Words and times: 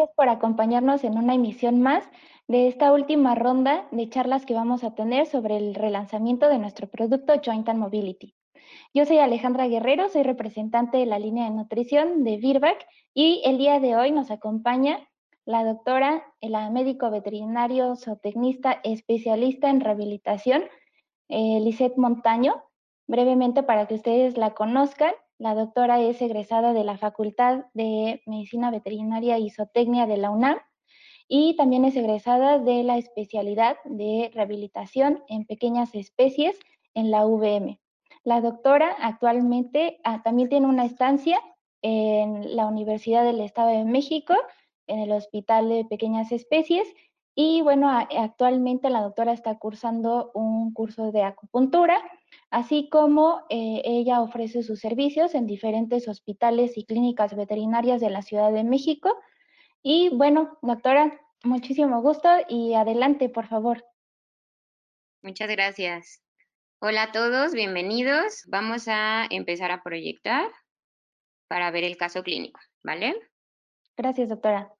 gracias 0.00 0.16
por 0.16 0.30
acompañarnos 0.30 1.04
en 1.04 1.18
una 1.18 1.34
emisión 1.34 1.82
más 1.82 2.08
de 2.48 2.68
esta 2.68 2.90
última 2.90 3.34
ronda 3.34 3.86
de 3.90 4.08
charlas 4.08 4.46
que 4.46 4.54
vamos 4.54 4.82
a 4.82 4.94
tener 4.94 5.26
sobre 5.26 5.58
el 5.58 5.74
relanzamiento 5.74 6.48
de 6.48 6.58
nuestro 6.58 6.88
producto 6.88 7.34
Joint 7.44 7.68
and 7.68 7.78
Mobility. 7.78 8.34
Yo 8.94 9.04
soy 9.04 9.18
Alejandra 9.18 9.68
Guerrero, 9.68 10.08
soy 10.08 10.22
representante 10.22 10.96
de 10.96 11.04
la 11.04 11.18
línea 11.18 11.44
de 11.44 11.50
nutrición 11.50 12.24
de 12.24 12.38
Virbac 12.38 12.86
y 13.12 13.42
el 13.44 13.58
día 13.58 13.78
de 13.78 13.94
hoy 13.94 14.10
nos 14.10 14.30
acompaña 14.30 15.06
la 15.44 15.64
doctora, 15.64 16.24
la 16.40 16.70
médico 16.70 17.10
veterinario 17.10 17.94
zootecnista 17.94 18.80
especialista 18.82 19.68
en 19.68 19.80
rehabilitación, 19.80 20.62
eh, 21.28 21.60
Lisette 21.60 21.98
Montaño. 21.98 22.62
Brevemente 23.06 23.62
para 23.62 23.86
que 23.86 23.96
ustedes 23.96 24.38
la 24.38 24.54
conozcan, 24.54 25.12
la 25.40 25.54
doctora 25.54 26.02
es 26.02 26.20
egresada 26.20 26.74
de 26.74 26.84
la 26.84 26.98
Facultad 26.98 27.64
de 27.72 28.22
Medicina 28.26 28.70
Veterinaria 28.70 29.38
y 29.38 29.48
Zootecnia 29.48 30.06
de 30.06 30.18
la 30.18 30.30
UNAM 30.30 30.58
y 31.28 31.56
también 31.56 31.86
es 31.86 31.96
egresada 31.96 32.58
de 32.58 32.82
la 32.84 32.98
especialidad 32.98 33.78
de 33.86 34.30
rehabilitación 34.34 35.24
en 35.28 35.46
pequeñas 35.46 35.94
especies 35.94 36.58
en 36.92 37.10
la 37.10 37.24
UVM. 37.26 37.78
La 38.22 38.42
doctora 38.42 38.94
actualmente 39.00 39.98
ah, 40.04 40.22
también 40.22 40.50
tiene 40.50 40.66
una 40.66 40.84
estancia 40.84 41.40
en 41.80 42.54
la 42.54 42.66
Universidad 42.66 43.24
del 43.24 43.40
Estado 43.40 43.70
de 43.70 43.86
México, 43.86 44.34
en 44.86 44.98
el 44.98 45.10
Hospital 45.10 45.70
de 45.70 45.86
Pequeñas 45.86 46.32
Especies, 46.32 46.86
y 47.34 47.62
bueno, 47.62 47.88
actualmente 47.88 48.90
la 48.90 49.00
doctora 49.00 49.32
está 49.32 49.58
cursando 49.58 50.32
un 50.34 50.74
curso 50.74 51.12
de 51.12 51.22
acupuntura 51.22 51.98
así 52.50 52.88
como 52.90 53.46
eh, 53.48 53.82
ella 53.84 54.20
ofrece 54.20 54.62
sus 54.62 54.80
servicios 54.80 55.34
en 55.34 55.46
diferentes 55.46 56.08
hospitales 56.08 56.76
y 56.76 56.84
clínicas 56.84 57.34
veterinarias 57.34 58.00
de 58.00 58.10
la 58.10 58.22
Ciudad 58.22 58.52
de 58.52 58.64
México. 58.64 59.16
Y 59.82 60.10
bueno, 60.10 60.58
doctora, 60.60 61.20
muchísimo 61.44 62.02
gusto 62.02 62.28
y 62.48 62.74
adelante, 62.74 63.28
por 63.28 63.46
favor. 63.46 63.84
Muchas 65.22 65.48
gracias. 65.48 66.22
Hola 66.80 67.04
a 67.04 67.12
todos, 67.12 67.52
bienvenidos. 67.52 68.42
Vamos 68.48 68.88
a 68.88 69.26
empezar 69.30 69.70
a 69.70 69.82
proyectar 69.82 70.50
para 71.46 71.70
ver 71.70 71.84
el 71.84 71.96
caso 71.96 72.22
clínico, 72.22 72.60
¿vale? 72.82 73.16
Gracias, 73.96 74.28
doctora. 74.28 74.72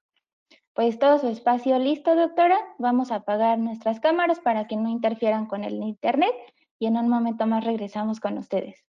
Pues 0.73 0.97
todo 0.99 1.19
su 1.19 1.27
espacio 1.27 1.77
listo, 1.77 2.15
doctora. 2.15 2.57
Vamos 2.79 3.11
a 3.11 3.15
apagar 3.15 3.59
nuestras 3.59 3.99
cámaras 3.99 4.39
para 4.39 4.67
que 4.67 4.77
no 4.77 4.89
interfieran 4.89 5.45
con 5.45 5.63
el 5.63 5.75
internet 5.75 6.33
y 6.81 6.87
en 6.87 6.97
un 6.97 7.09
momento 7.09 7.45
más 7.45 7.63
regresamos 7.63 8.19
con 8.19 8.39
ustedes. 8.39 8.83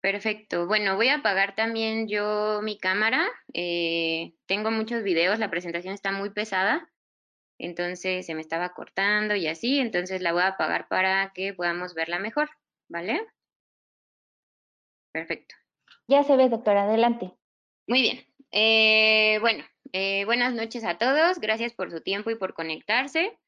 Perfecto. 0.00 0.66
Bueno, 0.66 0.96
voy 0.96 1.08
a 1.08 1.18
apagar 1.18 1.54
también 1.54 2.08
yo 2.08 2.60
mi 2.60 2.76
cámara. 2.76 3.24
Eh, 3.54 4.34
tengo 4.46 4.72
muchos 4.72 5.04
videos, 5.04 5.38
la 5.38 5.48
presentación 5.48 5.94
está 5.94 6.10
muy 6.10 6.30
pesada, 6.30 6.90
entonces 7.56 8.26
se 8.26 8.34
me 8.34 8.40
estaba 8.40 8.70
cortando 8.70 9.36
y 9.36 9.46
así, 9.46 9.78
entonces 9.78 10.22
la 10.22 10.32
voy 10.32 10.42
a 10.42 10.48
apagar 10.48 10.88
para 10.88 11.32
que 11.32 11.54
podamos 11.54 11.94
verla 11.94 12.18
mejor, 12.18 12.50
¿vale? 12.88 13.24
Perfecto. 15.12 15.54
Ya 16.08 16.24
se 16.24 16.36
ve, 16.36 16.48
doctora, 16.48 16.82
adelante. 16.82 17.30
Muy 17.86 18.02
bien. 18.02 18.24
Eh, 18.50 19.38
bueno, 19.40 19.62
eh, 19.92 20.24
buenas 20.24 20.52
noches 20.54 20.82
a 20.82 20.98
todos. 20.98 21.38
Gracias 21.38 21.74
por 21.74 21.92
su 21.92 22.00
tiempo 22.00 22.30
y 22.32 22.34
por 22.34 22.54
conectarse. 22.54 23.38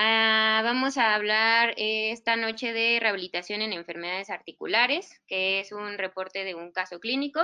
Ah, 0.00 0.60
vamos 0.62 0.96
a 0.96 1.16
hablar 1.16 1.74
esta 1.76 2.36
noche 2.36 2.72
de 2.72 3.00
rehabilitación 3.00 3.62
en 3.62 3.72
enfermedades 3.72 4.30
articulares, 4.30 5.20
que 5.26 5.58
es 5.58 5.72
un 5.72 5.98
reporte 5.98 6.44
de 6.44 6.54
un 6.54 6.70
caso 6.70 7.00
clínico. 7.00 7.40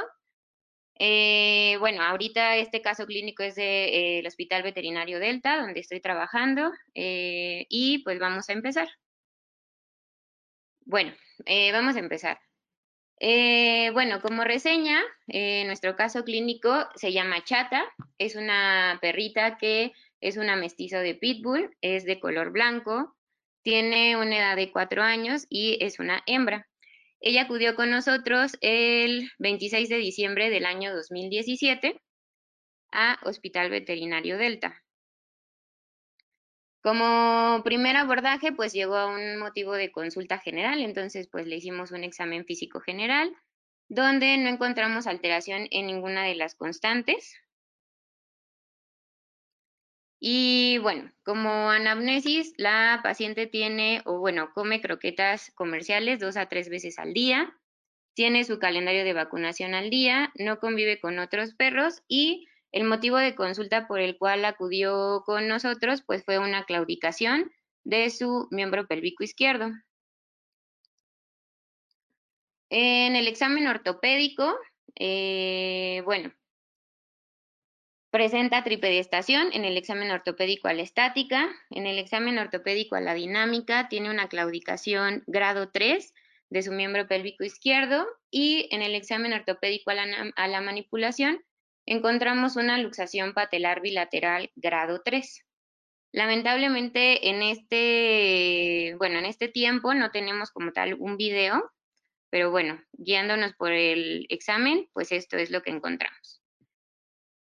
Eh, 1.01 1.77
bueno, 1.81 2.01
ahorita 2.05 2.55
este 2.55 2.81
caso 2.81 3.07
clínico 3.07 3.43
es 3.43 3.57
del 3.57 4.23
de, 4.23 4.25
Hospital 4.25 4.63
Veterinario 4.63 5.19
Delta, 5.19 5.61
donde 5.61 5.81
estoy 5.81 5.99
trabajando, 5.99 6.71
eh, 6.95 7.67
y 7.69 8.05
pues 8.05 8.21
vamos 8.21 8.49
a 8.49 8.53
empezar. 8.53 8.89
Bueno, 10.87 11.13
eh, 11.47 11.73
vamos 11.73 11.97
a 11.97 11.99
empezar. 11.99 12.39
bueno, 13.93 14.21
como 14.23 14.45
reseña, 14.45 15.03
nuestro 15.67 15.97
caso 15.97 16.23
clínico 16.23 16.89
se 16.95 17.13
llama 17.13 17.43
Chata, 17.43 17.85
es 18.17 18.37
una 18.37 18.99
perrita 19.03 19.59
que 19.59 19.93
es 20.25 20.39
una 20.39 20.57
mestizo 20.57 20.99
de 21.01 21.15
pitbull, 21.15 21.77
es 21.83 22.07
de 22.07 22.19
color 22.19 22.51
blanco, 22.51 23.15
tiene 23.63 24.17
una 24.17 24.39
edad 24.39 24.57
de 24.57 24.73
cuatro 24.73 25.03
años 25.03 25.45
y 25.51 25.77
es 25.85 25.99
una 25.99 26.23
hembra. 26.27 26.67
Ella 27.21 27.43
acudió 27.43 27.75
con 27.77 27.91
nosotros 27.91 28.57
el 28.63 29.31
26 29.39 29.91
de 29.91 29.99
diciembre 29.99 30.49
del 30.49 30.65
año 30.65 30.95
2017 30.95 32.01
a 32.91 33.19
Hospital 33.25 33.69
Veterinario 33.69 34.39
Delta. 34.39 34.83
Como 36.83 37.63
primer 37.63 37.97
abordaje, 37.97 38.51
pues 38.53 38.73
llegó 38.73 38.97
a 38.97 39.07
un 39.07 39.37
motivo 39.37 39.75
de 39.75 39.93
consulta 39.93 40.39
general, 40.39 40.81
entonces 40.81 41.29
pues 41.31 41.47
le 41.47 41.57
hicimos 41.57 41.93
un 41.93 42.03
examen 42.03 42.47
físico 42.47 42.81
general, 42.81 43.37
donde 43.91 44.39
no 44.39 44.49
encontramos 44.49 45.07
alteración 45.07 45.69
en 45.71 45.87
ninguna 45.87 46.25
de 46.25 46.35
las 46.35 46.55
constantes, 46.55 47.37
y 50.21 50.79
bueno, 50.79 51.13
como 51.25 51.71
anamnesis, 51.71 52.55
la 52.57 53.01
paciente 53.03 53.47
tiene, 53.47 54.03
o 54.05 54.19
bueno, 54.19 54.51
come 54.55 54.81
croquetas 54.81 55.51
comerciales 55.55 56.19
dos 56.21 56.37
a 56.37 56.47
tres 56.47 56.69
veces 56.69 56.99
al 56.99 57.13
día, 57.13 57.55
tiene 58.15 58.45
su 58.45 58.59
calendario 58.59 59.05
de 59.05 59.13
vacunación 59.13 59.75
al 59.75 59.91
día, 59.91 60.33
no 60.39 60.61
convive 60.61 61.01
con 61.01 61.19
otros 61.19 61.55
perros 61.55 62.03
y 62.09 62.47
el 62.73 62.85
motivo 62.85 63.19
de 63.19 63.35
consulta 63.35 63.87
por 63.87 64.01
el 64.01 64.17
cual 64.19 64.45
acudió 64.45 65.23
con 65.27 65.47
nosotros, 65.47 66.03
pues 66.07 66.25
fue 66.25 66.39
una 66.39 66.65
claudicación 66.65 67.53
de 67.85 68.11
su 68.11 68.49
miembro 68.51 68.87
pélvico 68.87 69.25
izquierdo. 69.25 69.71
En 72.71 73.15
el 73.15 73.29
examen 73.29 73.67
ortopédico, 73.67 74.57
eh, 74.97 76.03
bueno, 76.05 76.33
Presenta 78.15 78.63
tripediestación 78.63 79.49
en 79.55 79.65
el 79.65 79.77
examen 79.77 80.13
ortopédico 80.13 80.69
a 80.69 80.73
la 80.73 80.83
estática, 80.83 81.51
en 81.71 81.85
el 81.85 81.99
examen 81.99 82.39
ortopédico 82.39 82.95
a 82.95 83.01
la 83.01 83.13
dinámica 83.13 83.89
tiene 83.89 84.09
una 84.09 84.29
claudicación 84.29 85.25
grado 85.27 85.73
3 85.73 86.15
de 86.49 86.63
su 86.63 86.71
miembro 86.71 87.09
pélvico 87.09 87.43
izquierdo 87.43 88.07
y 88.31 88.69
en 88.71 88.83
el 88.83 88.95
examen 88.95 89.33
ortopédico 89.33 89.91
a 89.91 90.47
la, 90.47 90.61
manipulación 90.61 91.45
encontramos 91.87 92.55
una 92.55 92.79
luxación 92.79 93.35
patelar 93.35 93.81
bilateral 93.81 94.53
grado 94.55 95.03
3. 95.05 95.45
Lamentablemente 96.13 97.31
en 97.31 97.43
este, 97.43 98.95
bueno, 98.97 99.19
en 99.19 99.25
este 99.25 99.49
tiempo 99.49 99.93
no 99.93 100.13
tenemos 100.13 100.53
como 100.53 100.71
tal 100.71 100.95
un 101.01 101.17
video, 101.17 101.69
pero 102.31 102.53
bueno, 102.53 102.81
guiándonos 102.93 103.55
por 103.55 103.73
el 103.73 104.27
examen, 104.29 104.89
pues 104.93 105.11
esto 105.11 105.37
es 105.37 105.51
lo 105.51 105.63
que 105.63 105.71
encontramos. 105.71 106.44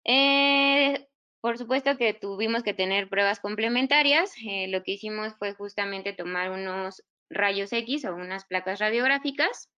Eh, 0.05 1.07
por 1.41 1.59
supuesto 1.59 1.97
que 1.97 2.15
tuvimos 2.15 2.63
que 2.63 2.75
tener 2.75 3.09
pruebas 3.09 3.41
complementarias. 3.41 4.35
Eh, 4.47 4.69
lo 4.69 4.83
que 4.83 4.93
hicimos 4.93 5.35
fue 5.39 5.55
justamente 5.55 6.13
tomar 6.13 6.51
unos 6.51 7.03
rayos 7.31 7.73
X 7.73 8.05
o 8.05 8.15
unas 8.15 8.45
placas 8.45 8.79
radiográficas 8.79 9.71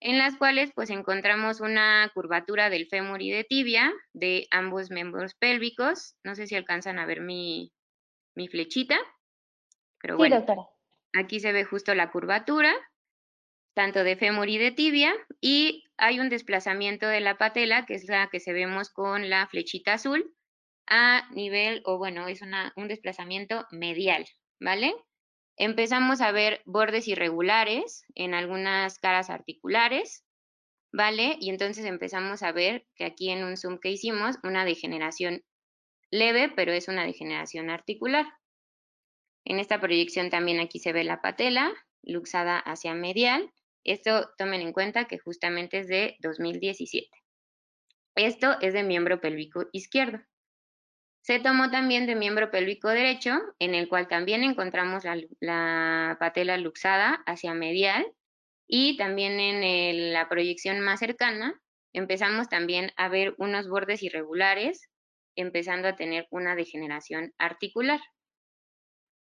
en 0.00 0.18
las 0.18 0.36
cuales 0.36 0.72
pues 0.74 0.90
encontramos 0.90 1.60
una 1.60 2.10
curvatura 2.12 2.70
del 2.70 2.88
fémur 2.88 3.22
y 3.22 3.30
de 3.30 3.44
tibia 3.44 3.92
de 4.12 4.48
ambos 4.50 4.90
miembros 4.90 5.34
pélvicos. 5.34 6.16
No 6.24 6.34
sé 6.34 6.46
si 6.48 6.56
alcanzan 6.56 6.98
a 6.98 7.06
ver 7.06 7.20
mi, 7.20 7.72
mi 8.34 8.48
flechita, 8.48 8.98
pero 10.00 10.16
bueno, 10.16 10.44
aquí 11.14 11.38
se 11.38 11.52
ve 11.52 11.64
justo 11.64 11.94
la 11.94 12.10
curvatura 12.10 12.74
tanto 13.74 14.04
de 14.04 14.16
fémur 14.16 14.48
y 14.48 14.58
de 14.58 14.70
tibia, 14.70 15.14
y 15.40 15.84
hay 16.02 16.18
un 16.18 16.28
desplazamiento 16.28 17.06
de 17.06 17.20
la 17.20 17.38
patela, 17.38 17.86
que 17.86 17.94
es 17.94 18.08
la 18.08 18.28
que 18.28 18.40
se 18.40 18.52
vemos 18.52 18.90
con 18.90 19.30
la 19.30 19.46
flechita 19.46 19.94
azul, 19.94 20.34
a 20.88 21.28
nivel, 21.30 21.80
o 21.84 21.96
bueno, 21.96 22.26
es 22.26 22.40
un 22.74 22.88
desplazamiento 22.88 23.66
medial, 23.70 24.26
¿vale? 24.60 24.96
Empezamos 25.56 26.20
a 26.20 26.32
ver 26.32 26.60
bordes 26.66 27.06
irregulares 27.06 28.04
en 28.16 28.34
algunas 28.34 28.98
caras 28.98 29.30
articulares, 29.30 30.24
¿vale? 30.92 31.36
Y 31.38 31.50
entonces 31.50 31.84
empezamos 31.84 32.42
a 32.42 32.50
ver 32.50 32.84
que 32.96 33.04
aquí 33.04 33.30
en 33.30 33.44
un 33.44 33.56
zoom 33.56 33.78
que 33.78 33.92
hicimos, 33.92 34.38
una 34.42 34.64
degeneración 34.64 35.44
leve, 36.10 36.52
pero 36.56 36.72
es 36.72 36.88
una 36.88 37.06
degeneración 37.06 37.70
articular. 37.70 38.26
En 39.44 39.60
esta 39.60 39.80
proyección 39.80 40.30
también 40.30 40.58
aquí 40.58 40.80
se 40.80 40.92
ve 40.92 41.04
la 41.04 41.22
patela 41.22 41.72
luxada 42.02 42.58
hacia 42.58 42.92
medial 42.92 43.52
esto 43.84 44.30
tomen 44.38 44.60
en 44.60 44.72
cuenta 44.72 45.06
que 45.06 45.18
justamente 45.18 45.80
es 45.80 45.88
de 45.88 46.16
2017. 46.20 47.08
Esto 48.14 48.60
es 48.60 48.74
de 48.74 48.82
miembro 48.82 49.20
pélvico 49.20 49.66
izquierdo. 49.72 50.20
Se 51.22 51.38
tomó 51.38 51.70
también 51.70 52.06
de 52.06 52.16
miembro 52.16 52.50
pélvico 52.50 52.88
derecho, 52.88 53.38
en 53.60 53.74
el 53.74 53.88
cual 53.88 54.08
también 54.08 54.42
encontramos 54.42 55.04
la, 55.40 56.16
patela 56.18 56.56
luxada 56.58 57.22
hacia 57.26 57.54
medial 57.54 58.04
y 58.66 58.96
también 58.96 59.38
en 59.38 60.12
la 60.12 60.28
proyección 60.28 60.80
más 60.80 60.98
cercana 60.98 61.60
empezamos 61.92 62.48
también 62.48 62.90
a 62.96 63.08
ver 63.08 63.34
unos 63.38 63.68
bordes 63.68 64.02
irregulares 64.02 64.88
empezando 65.36 65.88
a 65.88 65.96
tener 65.96 66.26
una 66.30 66.56
degeneración 66.56 67.32
articular 67.38 68.00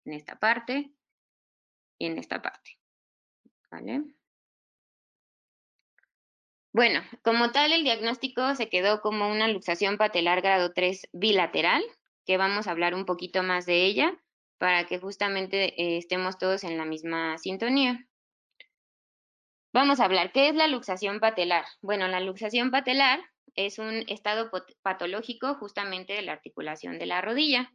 en 0.04 0.14
esta 0.14 0.38
parte 0.38 0.90
y 1.98 2.06
en 2.06 2.19
esta 2.19 2.43
parte. 2.43 2.78
¿Vale? 3.70 4.04
Bueno, 6.76 7.00
como 7.23 7.52
tal, 7.52 7.73
el 7.73 7.84
diagnóstico 7.84 8.55
se 8.55 8.69
quedó 8.69 9.00
como 9.00 9.31
una 9.31 9.49
luxación 9.49 9.96
patelar 9.96 10.43
grado 10.43 10.75
3 10.75 11.08
bilateral, 11.14 11.82
que 12.26 12.37
vamos 12.37 12.67
a 12.67 12.70
hablar 12.70 12.94
un 12.94 13.06
poquito 13.06 13.43
más 13.43 13.64
de 13.64 13.87
ella 13.87 14.14
para 14.58 14.84
que 14.84 14.99
justamente 14.99 15.73
eh, 15.81 15.96
estemos 15.96 16.37
todos 16.37 16.64
en 16.64 16.76
la 16.76 16.84
misma 16.84 17.38
sintonía. 17.38 18.06
Vamos 19.73 20.00
a 20.00 20.05
hablar, 20.05 20.32
¿qué 20.32 20.50
es 20.50 20.55
la 20.55 20.67
luxación 20.67 21.19
patelar? 21.19 21.64
Bueno, 21.81 22.08
la 22.08 22.20
luxación 22.20 22.70
patelar 22.70 23.20
es 23.55 23.79
un 23.79 24.05
estado 24.06 24.50
patológico 24.82 25.55
justamente 25.55 26.12
de 26.12 26.20
la 26.20 26.32
articulación 26.32 26.99
de 26.99 27.06
la 27.06 27.22
rodilla. 27.22 27.72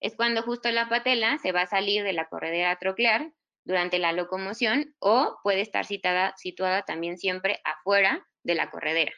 Es 0.00 0.16
cuando 0.16 0.42
justo 0.42 0.72
la 0.72 0.88
patela 0.88 1.38
se 1.38 1.52
va 1.52 1.62
a 1.62 1.66
salir 1.68 2.02
de 2.02 2.14
la 2.14 2.28
corredera 2.28 2.76
troclear 2.80 3.30
durante 3.64 4.00
la 4.00 4.10
locomoción 4.10 4.96
o 4.98 5.38
puede 5.44 5.60
estar 5.60 5.86
situada 5.86 6.82
también 6.82 7.16
siempre 7.16 7.60
afuera 7.62 8.26
de 8.42 8.54
la 8.54 8.70
corredera. 8.70 9.12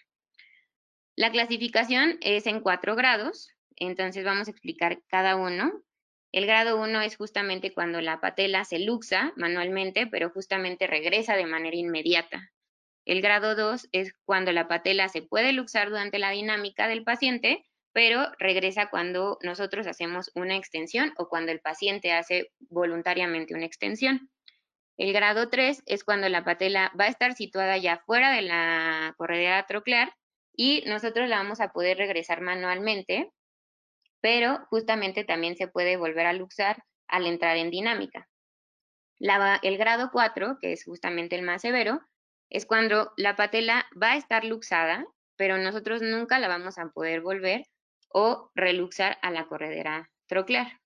La 1.17 1.31
clasificación 1.31 2.19
es 2.21 2.47
en 2.47 2.61
cuatro 2.61 2.97
grados, 2.97 3.51
entonces 3.77 4.25
vamos 4.25 4.49
a 4.49 4.51
explicar 4.51 5.03
cada 5.09 5.37
uno. 5.37 5.83
El 6.33 6.47
grado 6.47 6.81
1 6.81 7.03
es 7.03 7.17
justamente 7.17 7.75
cuando 7.75 8.01
la 8.01 8.21
patela 8.21 8.65
se 8.65 8.79
luxa 8.79 9.33
manualmente, 9.37 10.07
pero 10.07 10.31
justamente 10.31 10.87
regresa 10.87 11.37
de 11.37 11.45
manera 11.45 11.77
inmediata. 11.77 12.51
El 13.05 13.21
grado 13.21 13.55
2 13.55 13.89
es 13.93 14.15
cuando 14.25 14.53
la 14.53 14.69
patela 14.69 15.09
se 15.09 15.21
puede 15.21 15.53
luxar 15.53 15.91
durante 15.91 16.19
la 16.19 16.31
dinámica 16.31 16.89
del 16.89 17.05
paciente, 17.05 17.65
pero 17.93 18.33
regresa 18.39 18.89
cuando 18.89 19.39
nosotros 19.43 19.87
hacemos 19.87 20.31
una 20.35 20.57
extensión 20.57 21.13
o 21.19 21.29
cuando 21.29 21.53
el 21.53 21.61
paciente 21.61 22.13
hace 22.13 22.51
voluntariamente 22.71 23.55
una 23.55 23.67
extensión. 23.67 24.31
El 24.97 25.13
grado 25.13 25.49
3 25.49 25.83
es 25.87 26.05
cuando 26.05 26.29
la 26.29 26.45
patela 26.45 26.93
va 26.99 27.05
a 27.05 27.09
estar 27.09 27.35
situada 27.35 27.77
ya 27.79 27.99
fuera 28.05 28.31
de 28.31 28.43
la 28.43 29.15
corredera 29.17 29.67
troclear 29.67 30.15
y 30.55 30.85
nosotros 30.87 31.29
la 31.29 31.39
vamos 31.39 31.61
a 31.61 31.73
poder 31.73 31.97
regresar 31.97 32.41
manualmente, 32.43 33.33
pero 34.21 34.67
justamente 34.69 35.25
también 35.25 35.57
se 35.57 35.69
puede 35.69 35.97
volver 35.97 36.27
a 36.27 36.33
luxar 36.33 36.85
al 37.09 37.27
entrar 37.27 37.57
en 37.57 37.71
dinámica. 37.71 38.29
el 39.19 39.79
grado 39.79 40.11
4, 40.13 40.59
que 40.61 40.73
es 40.73 40.85
justamente 40.85 41.37
el 41.37 41.43
más 41.43 41.63
severo, 41.63 42.01
es 42.51 42.67
cuando 42.67 43.13
la 43.17 43.35
patela 43.35 43.87
va 44.01 44.13
a 44.13 44.17
estar 44.17 44.45
luxada, 44.45 45.07
pero 45.37 45.57
nosotros 45.57 46.03
nunca 46.03 46.39
la 46.39 46.49
vamos 46.49 46.79
a 46.79 46.91
poder 46.91 47.23
volver 47.23 47.67
o 48.11 48.51
reluxar 48.55 49.19
a 49.23 49.31
la 49.31 49.47
corredera 49.47 50.11
troclear. 50.27 50.82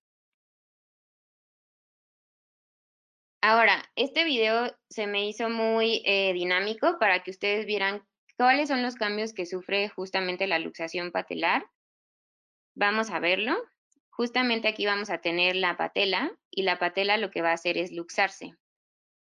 Ahora, 3.41 3.83
este 3.95 4.23
video 4.23 4.75
se 4.89 5.05
me 5.05 5.27
hizo 5.27 5.49
muy 5.49 6.01
eh, 6.05 6.33
dinámico 6.33 6.97
para 6.99 7.21
que 7.23 7.31
ustedes 7.31 7.65
vieran 7.65 8.03
cuáles 8.35 8.67
son 8.67 8.81
los 8.81 8.95
cambios 8.95 9.33
que 9.33 9.45
sufre 9.45 9.89
justamente 9.89 10.47
la 10.47 10.59
luxación 10.59 11.11
patelar. 11.11 11.69
Vamos 12.75 13.11
a 13.11 13.19
verlo. 13.19 13.55
Justamente 14.09 14.67
aquí 14.67 14.87
vamos 14.87 15.11
a 15.11 15.19
tener 15.19 15.55
la 15.55 15.77
patela 15.77 16.31
y 16.49 16.63
la 16.63 16.79
patela 16.79 17.17
lo 17.17 17.29
que 17.29 17.43
va 17.43 17.51
a 17.51 17.53
hacer 17.53 17.77
es 17.77 17.91
luxarse. 17.91 18.55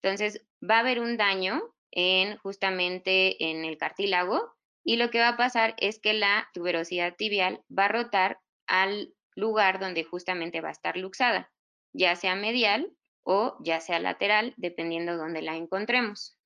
Entonces, 0.02 0.46
va 0.64 0.78
a 0.78 0.80
haber 0.80 1.02
un 1.02 1.18
daño 1.18 1.62
en 1.92 2.38
justamente 2.38 3.50
en 3.50 3.66
el 3.66 3.78
cartílago 3.78 4.54
y 4.86 4.96
lo 4.96 5.10
que 5.10 5.20
va 5.20 5.30
a 5.30 5.38
pasar 5.38 5.76
es 5.80 6.00
que 6.00 6.14
la 6.14 6.50
tuberosidad 6.54 7.16
tibial 7.16 7.62
va 7.78 7.86
a 7.86 7.90
rotar 7.90 8.40
al 8.68 9.14
lugar 9.36 9.80
donde 9.80 10.06
justamente 10.06 10.62
va 10.62 10.70
a 10.70 10.72
estar 10.72 10.96
luxada, 10.96 11.52
ya 11.94 12.16
sea 12.16 12.36
medial 12.36 12.97
o 13.28 13.58
ya 13.60 13.82
sea 13.82 14.00
lateral, 14.00 14.54
dependiendo 14.56 15.18
dónde 15.18 15.42
la 15.42 15.58
encontremos. 15.58 16.38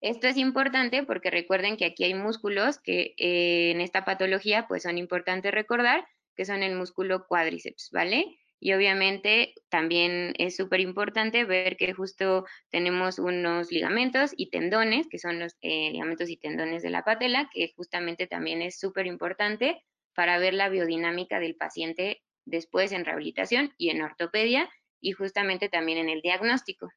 Esto 0.00 0.26
es 0.26 0.36
importante 0.36 1.04
porque 1.04 1.30
recuerden 1.30 1.76
que 1.76 1.84
aquí 1.84 2.02
hay 2.02 2.14
músculos 2.14 2.80
que 2.80 3.14
eh, 3.16 3.70
en 3.70 3.80
esta 3.80 4.04
patología 4.04 4.66
pues 4.66 4.82
son 4.82 4.98
importantes 4.98 5.52
recordar, 5.52 6.04
que 6.34 6.44
son 6.44 6.64
el 6.64 6.74
músculo 6.74 7.26
cuádriceps, 7.28 7.90
¿vale? 7.92 8.26
Y 8.58 8.72
obviamente 8.72 9.54
también 9.68 10.34
es 10.38 10.56
súper 10.56 10.80
importante 10.80 11.44
ver 11.44 11.76
que 11.76 11.92
justo 11.92 12.44
tenemos 12.70 13.20
unos 13.20 13.70
ligamentos 13.70 14.32
y 14.36 14.50
tendones, 14.50 15.06
que 15.08 15.20
son 15.20 15.38
los 15.38 15.54
eh, 15.60 15.90
ligamentos 15.92 16.28
y 16.28 16.36
tendones 16.38 16.82
de 16.82 16.90
la 16.90 17.04
patela, 17.04 17.48
que 17.52 17.72
justamente 17.76 18.26
también 18.26 18.62
es 18.62 18.80
súper 18.80 19.06
importante 19.06 19.80
para 20.12 20.38
ver 20.38 20.54
la 20.54 20.70
biodinámica 20.70 21.38
del 21.38 21.54
paciente 21.54 22.20
después 22.44 22.90
en 22.90 23.04
rehabilitación 23.04 23.72
y 23.78 23.90
en 23.90 24.02
ortopedia 24.02 24.68
y 25.00 25.12
justamente 25.12 25.68
también 25.68 25.98
en 25.98 26.08
el 26.08 26.20
diagnóstico 26.20 26.90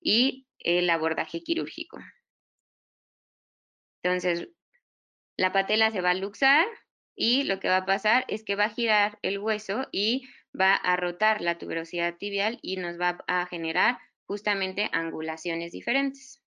y 0.00 0.46
el 0.58 0.88
abordaje 0.90 1.42
quirúrgico. 1.42 1.98
Entonces, 4.02 4.48
la 5.36 5.52
patela 5.52 5.90
se 5.90 6.00
va 6.00 6.10
a 6.10 6.14
luxar 6.14 6.66
y 7.14 7.44
lo 7.44 7.60
que 7.60 7.68
va 7.68 7.78
a 7.78 7.86
pasar 7.86 8.24
es 8.28 8.44
que 8.44 8.56
va 8.56 8.64
a 8.64 8.70
girar 8.70 9.18
el 9.22 9.38
hueso 9.38 9.88
y 9.92 10.28
va 10.58 10.74
a 10.74 10.96
rotar 10.96 11.40
la 11.40 11.58
tuberosidad 11.58 12.16
tibial 12.16 12.58
y 12.62 12.76
nos 12.76 13.00
va 13.00 13.18
a 13.26 13.46
generar 13.46 13.98
justamente 14.26 14.88
angulaciones 14.92 15.72
diferentes. 15.72 16.41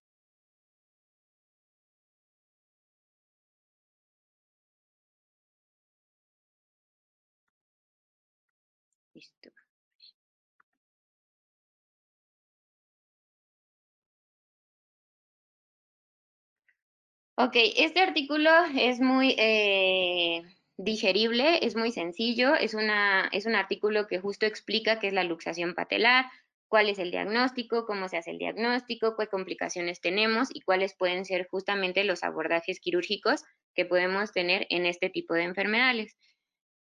Ok, 17.37 17.55
este 17.75 17.99
artículo 17.99 18.49
es 18.77 19.01
muy 19.01 19.35
eh, 19.37 20.41
digerible, 20.77 21.65
es 21.65 21.75
muy 21.75 21.91
sencillo, 21.91 22.55
es, 22.55 22.73
una, 22.73 23.27
es 23.33 23.45
un 23.45 23.55
artículo 23.55 24.07
que 24.07 24.19
justo 24.19 24.45
explica 24.45 24.99
qué 24.99 25.07
es 25.07 25.13
la 25.13 25.25
luxación 25.25 25.75
patelar, 25.75 26.27
cuál 26.69 26.87
es 26.87 26.97
el 26.97 27.11
diagnóstico, 27.11 27.85
cómo 27.85 28.07
se 28.07 28.15
hace 28.15 28.31
el 28.31 28.37
diagnóstico, 28.37 29.17
qué 29.17 29.27
complicaciones 29.27 29.99
tenemos 29.99 30.47
y 30.53 30.61
cuáles 30.61 30.95
pueden 30.95 31.25
ser 31.25 31.45
justamente 31.49 32.05
los 32.05 32.23
abordajes 32.23 32.79
quirúrgicos 32.79 33.43
que 33.73 33.85
podemos 33.85 34.31
tener 34.31 34.65
en 34.69 34.85
este 34.85 35.09
tipo 35.09 35.33
de 35.33 35.43
enfermedades. 35.43 36.15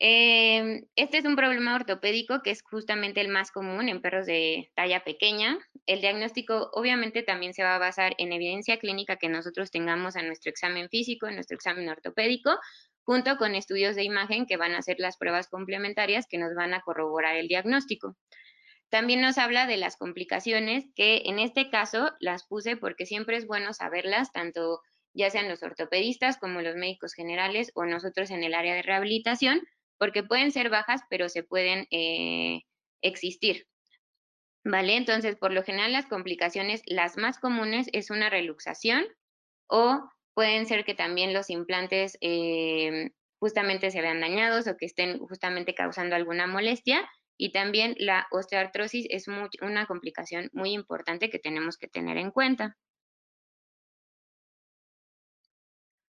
Em, 0.01 0.86
este 0.96 1.18
es 1.18 1.25
un 1.25 1.36
problema 1.36 1.75
ortopédico 1.75 2.41
que 2.41 2.51
es 2.51 2.62
justamente 2.63 3.20
el 3.20 3.27
más 3.27 3.51
común 3.51 3.89
en 3.89 4.01
perros 4.01 4.25
de 4.25 4.72
talla 4.74 5.03
pequeña. 5.03 5.58
El 5.86 6.00
diagnóstico 6.00 6.70
obviamente 6.72 7.22
también 7.22 7.53
se 7.53 7.63
va 7.63 7.75
a 7.75 7.79
basar 7.79 8.15
en 8.18 8.32
evidencia 8.32 8.79
clínica 8.79 9.18
que 9.18 9.27
nosotros 9.27 9.72
tengamos 9.72 10.15
en 10.15 10.27
nuestro 10.27 10.51
examen 10.51 10.88
físico, 10.89 11.27
en 11.27 11.36
nuestro 11.36 11.56
examen 11.56 11.89
ortopédico, 11.89 12.58
junto 13.03 13.36
con 13.36 13.56
estudios 13.56 13.98
de 13.98 14.03
imagen 14.03 14.46
que 14.46 14.56
van 14.56 14.74
a 14.74 14.82
ser 14.82 14.96
las 15.00 15.18
pruebas 15.18 15.50
complementarias 15.50 16.27
que 16.29 16.38
nos 16.38 16.56
van 16.56 16.74
a 16.74 16.82
corroborar 16.82 17.36
el 17.36 17.50
diagnóstico. 17.50 18.15
También 18.89 19.20
nos 19.20 19.38
habla 19.38 19.68
de 19.68 19.77
las 19.77 19.98
complicaciones 19.98 20.86
que 20.96 21.24
en 21.25 21.39
este 21.39 21.70
caso 21.70 22.12
las 22.22 22.48
puse 22.48 22.77
porque 22.77 23.06
siempre 23.06 23.36
es 23.36 23.46
bueno 23.46 23.74
saberlas, 23.74 24.32
tanto 24.32 24.79
ya 25.13 25.29
sean 25.29 25.50
los 25.50 25.62
ortopedistas 25.62 26.38
como 26.38 26.62
los 26.62 26.75
médicos 26.75 27.13
generales 27.13 27.72
o 27.75 27.86
nosotros 27.86 28.32
en 28.32 28.44
el 28.44 28.53
área 28.53 28.75
de 28.75 28.82
rehabilitación, 28.82 29.62
porque 30.00 30.24
pueden 30.24 30.51
ser 30.51 30.70
bajas, 30.70 31.01
pero 31.10 31.29
se 31.29 31.44
pueden 31.44 31.86
eh, 31.91 32.62
existir. 33.01 33.68
¿Vale? 34.63 34.96
Entonces, 34.96 35.36
por 35.36 35.51
lo 35.53 35.63
general, 35.63 35.94
las 35.94 36.08
complicaciones, 36.08 36.82
las 36.86 37.18
más 37.18 37.38
comunes 37.39 37.88
es 37.94 38.10
una 38.10 38.29
reluxación 38.29 39.06
o 39.68 40.10
pueden 40.34 40.65
ser 40.65 40.86
que 40.86 40.96
también 40.96 41.34
los 41.34 41.50
implantes 41.50 42.18
eh, 42.22 43.12
justamente 43.39 43.91
se 43.91 44.01
vean 44.01 44.20
dañados 44.20 44.68
o 44.68 44.77
que 44.77 44.86
estén 44.86 45.20
justamente 45.20 45.75
causando 45.75 46.15
alguna 46.15 46.48
molestia. 46.48 47.10
Y 47.38 47.53
también 47.53 47.96
la 47.98 48.27
osteoartrosis 48.32 49.06
es 49.10 49.27
una 49.27 49.86
complicación 49.86 50.50
muy 50.51 50.72
importante 50.72 51.29
que 51.29 51.39
tenemos 51.39 51.77
que 51.77 51.88
tener 51.88 52.18
en 52.18 52.32
cuenta. 52.32 52.75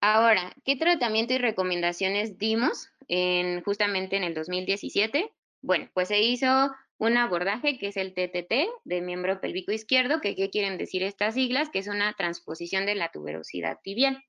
Ahora, 0.06 0.54
¿qué 0.66 0.76
tratamiento 0.76 1.34
y 1.34 1.38
recomendaciones 1.38 2.38
dimos 2.38 2.90
en, 3.08 3.64
justamente 3.64 4.18
en 4.18 4.26
el 4.26 4.34
2017? 4.34 5.32
Bueno, 5.62 5.90
pues 5.94 6.10
se 6.10 6.22
hizo 6.22 6.72
un 6.98 7.16
abordaje 7.16 7.78
que 7.78 7.88
es 7.88 7.96
el 7.96 8.14
TTT 8.14 8.54
de 8.84 9.02
miembro 9.02 9.40
pélvico 9.40 9.72
izquierdo, 9.72 10.20
que 10.20 10.36
qué 10.36 10.50
quieren 10.50 10.78
decir 10.78 11.04
estas 11.04 11.36
siglas, 11.36 11.70
que 11.70 11.80
es 11.80 11.88
una 11.88 12.12
transposición 12.16 12.86
de 12.86 12.96
la 12.96 13.12
tuberosidad 13.14 13.78
tibial. 13.82 14.22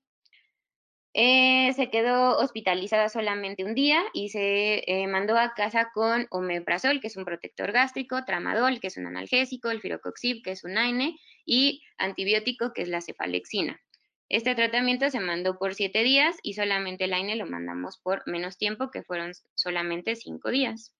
Eh, 1.13 1.73
se 1.73 1.89
quedó 1.89 2.37
hospitalizada 2.37 3.09
solamente 3.09 3.65
un 3.65 3.75
día 3.75 4.01
y 4.13 4.29
se 4.29 4.81
eh, 4.87 5.07
mandó 5.07 5.37
a 5.37 5.55
casa 5.55 5.89
con 5.93 6.25
omeprazol, 6.29 7.01
que 7.01 7.07
es 7.07 7.17
un 7.17 7.25
protector 7.25 7.73
gástrico, 7.73 8.23
tramadol, 8.23 8.79
que 8.79 8.87
es 8.87 8.95
un 8.95 9.07
analgésico, 9.07 9.69
el 9.71 9.81
firocoxib, 9.81 10.41
que 10.41 10.51
es 10.51 10.63
un 10.63 10.77
AINE, 10.77 11.17
y 11.45 11.83
antibiótico, 11.97 12.71
que 12.71 12.83
es 12.83 12.87
la 12.87 13.01
cefalexina. 13.01 13.81
Este 14.29 14.55
tratamiento 14.55 15.09
se 15.09 15.19
mandó 15.19 15.57
por 15.57 15.75
siete 15.75 16.03
días 16.03 16.37
y 16.41 16.53
solamente 16.53 17.05
el 17.05 17.13
AINE 17.13 17.35
lo 17.35 17.45
mandamos 17.45 17.97
por 17.99 18.23
menos 18.27 18.57
tiempo, 18.57 18.89
que 18.89 19.03
fueron 19.03 19.33
solamente 19.53 20.15
cinco 20.15 20.49
días. 20.49 20.93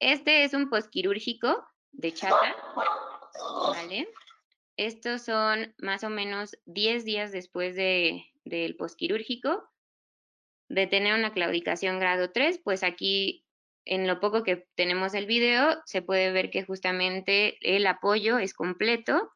Este 0.00 0.44
es 0.44 0.54
un 0.54 0.70
posquirúrgico 0.70 1.66
de 1.92 2.12
chata, 2.14 2.56
¿vale? 3.68 4.08
Estos 4.76 5.22
son 5.22 5.74
más 5.78 6.04
o 6.04 6.08
menos 6.08 6.56
10 6.66 7.04
días 7.04 7.32
después 7.32 7.74
de, 7.74 8.24
del 8.44 8.76
posquirúrgico 8.76 9.68
de 10.68 10.86
tener 10.86 11.14
una 11.14 11.32
claudicación 11.32 11.98
grado 11.98 12.30
3, 12.30 12.60
pues 12.62 12.84
aquí 12.84 13.44
en 13.84 14.06
lo 14.06 14.20
poco 14.20 14.44
que 14.44 14.68
tenemos 14.76 15.14
el 15.14 15.26
video 15.26 15.82
se 15.86 16.02
puede 16.02 16.30
ver 16.30 16.50
que 16.50 16.62
justamente 16.62 17.58
el 17.60 17.86
apoyo 17.86 18.38
es 18.38 18.54
completo 18.54 19.32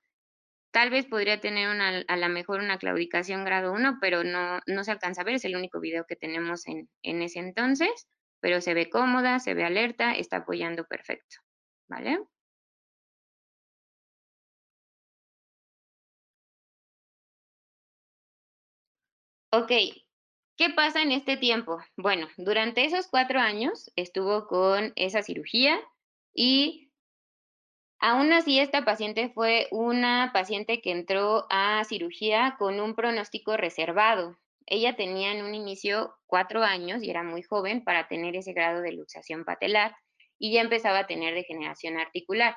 Tal 0.72 0.90
vez 0.90 1.06
podría 1.06 1.40
tener 1.40 1.68
a 2.08 2.16
lo 2.16 2.28
mejor 2.30 2.60
una 2.60 2.78
claudicación 2.78 3.44
grado 3.44 3.72
1, 3.72 3.98
pero 4.00 4.24
no, 4.24 4.60
no 4.66 4.84
se 4.84 4.90
alcanza 4.90 5.22
a 5.22 5.24
ver, 5.24 5.34
es 5.36 5.44
el 5.44 5.56
único 5.56 5.80
video 5.80 6.04
que 6.08 6.16
tenemos 6.16 6.66
en, 6.66 6.88
en 7.02 7.22
ese 7.22 7.40
entonces, 7.40 8.08
pero 8.40 8.60
se 8.60 8.74
ve 8.74 8.90
cómoda, 8.90 9.38
se 9.38 9.54
ve 9.54 9.64
alerta, 9.64 10.12
está 10.14 10.38
apoyando 10.38 10.84
perfecto, 10.86 11.36
¿vale? 11.88 12.18
Ok, 19.52 19.70
¿qué 20.56 20.70
pasa 20.70 21.02
en 21.02 21.12
este 21.12 21.36
tiempo? 21.36 21.78
Bueno, 21.96 22.28
durante 22.36 22.84
esos 22.84 23.08
cuatro 23.08 23.40
años 23.40 23.90
estuvo 23.96 24.46
con 24.46 24.92
esa 24.96 25.22
cirugía 25.22 25.80
y 26.34 26.91
Aún 28.04 28.32
así, 28.32 28.58
esta 28.58 28.84
paciente 28.84 29.28
fue 29.28 29.68
una 29.70 30.32
paciente 30.34 30.80
que 30.80 30.90
entró 30.90 31.46
a 31.50 31.84
cirugía 31.84 32.56
con 32.58 32.80
un 32.80 32.96
pronóstico 32.96 33.56
reservado. 33.56 34.40
Ella 34.66 34.96
tenía 34.96 35.30
en 35.30 35.44
un 35.44 35.54
inicio 35.54 36.12
cuatro 36.26 36.64
años 36.64 37.00
y 37.04 37.10
era 37.10 37.22
muy 37.22 37.44
joven 37.44 37.84
para 37.84 38.08
tener 38.08 38.34
ese 38.34 38.54
grado 38.54 38.80
de 38.80 38.90
luxación 38.90 39.44
patelar 39.44 39.94
y 40.36 40.52
ya 40.52 40.62
empezaba 40.62 40.98
a 40.98 41.06
tener 41.06 41.32
degeneración 41.32 41.96
articular. 41.96 42.56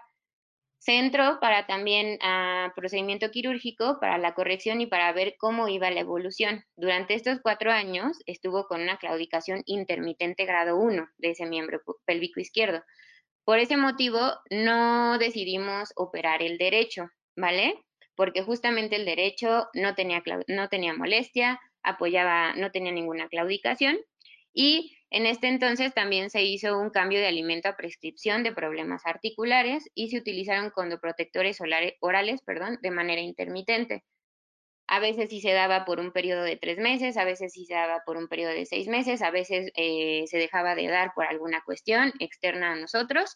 Se 0.79 0.97
entró 0.97 1.39
para 1.39 1.67
también 1.67 2.17
a 2.23 2.73
procedimiento 2.75 3.29
quirúrgico 3.29 3.99
para 4.01 4.17
la 4.17 4.33
corrección 4.33 4.81
y 4.81 4.87
para 4.87 5.13
ver 5.13 5.35
cómo 5.37 5.67
iba 5.67 5.91
la 5.91 5.99
evolución. 5.99 6.63
Durante 6.75 7.13
estos 7.13 7.37
cuatro 7.43 7.71
años 7.71 8.17
estuvo 8.25 8.65
con 8.65 8.81
una 8.81 8.97
claudicación 8.97 9.61
intermitente 9.67 10.45
grado 10.45 10.77
1 10.77 11.07
de 11.19 11.29
ese 11.29 11.45
miembro 11.45 11.81
pélvico 12.05 12.39
izquierdo. 12.39 12.81
Por 13.45 13.59
ese 13.59 13.77
motivo, 13.77 14.19
no 14.49 15.17
decidimos 15.19 15.93
operar 15.95 16.41
el 16.41 16.57
derecho, 16.57 17.09
¿vale? 17.35 17.75
Porque 18.15 18.41
justamente 18.41 18.95
el 18.95 19.05
derecho 19.05 19.67
no 19.73 19.93
tenía, 19.93 20.23
no 20.47 20.67
tenía 20.67 20.93
molestia, 20.95 21.59
apoyaba, 21.83 22.55
no 22.55 22.71
tenía 22.71 22.91
ninguna 22.91 23.27
claudicación 23.29 23.97
y 24.53 24.97
en 25.11 25.27
este 25.27 25.47
entonces 25.47 25.93
también 25.93 26.29
se 26.29 26.43
hizo 26.43 26.79
un 26.79 26.89
cambio 26.89 27.19
de 27.19 27.27
alimento 27.27 27.69
a 27.69 27.77
prescripción 27.77 28.41
de 28.41 28.51
problemas 28.53 29.05
articulares 29.05 29.89
y 29.93 30.09
se 30.09 30.17
utilizaron 30.17 30.71
condoprotectores 30.71 31.59
orales 32.01 32.41
perdón, 32.41 32.79
de 32.81 32.91
manera 32.91 33.21
intermitente. 33.21 34.03
A 34.87 34.99
veces 34.99 35.29
sí 35.29 35.41
se 35.41 35.51
daba 35.51 35.85
por 35.85 35.99
un 35.99 36.11
periodo 36.11 36.43
de 36.43 36.57
tres 36.57 36.77
meses, 36.77 37.17
a 37.17 37.25
veces 37.25 37.53
sí 37.53 37.65
se 37.65 37.73
daba 37.73 38.03
por 38.05 38.17
un 38.17 38.27
periodo 38.27 38.51
de 38.51 38.65
seis 38.65 38.87
meses, 38.87 39.21
a 39.21 39.31
veces 39.31 39.71
eh, 39.75 40.25
se 40.27 40.37
dejaba 40.37 40.75
de 40.75 40.87
dar 40.87 41.13
por 41.15 41.25
alguna 41.25 41.61
cuestión 41.65 42.13
externa 42.19 42.73
a 42.73 42.75
nosotros. 42.75 43.35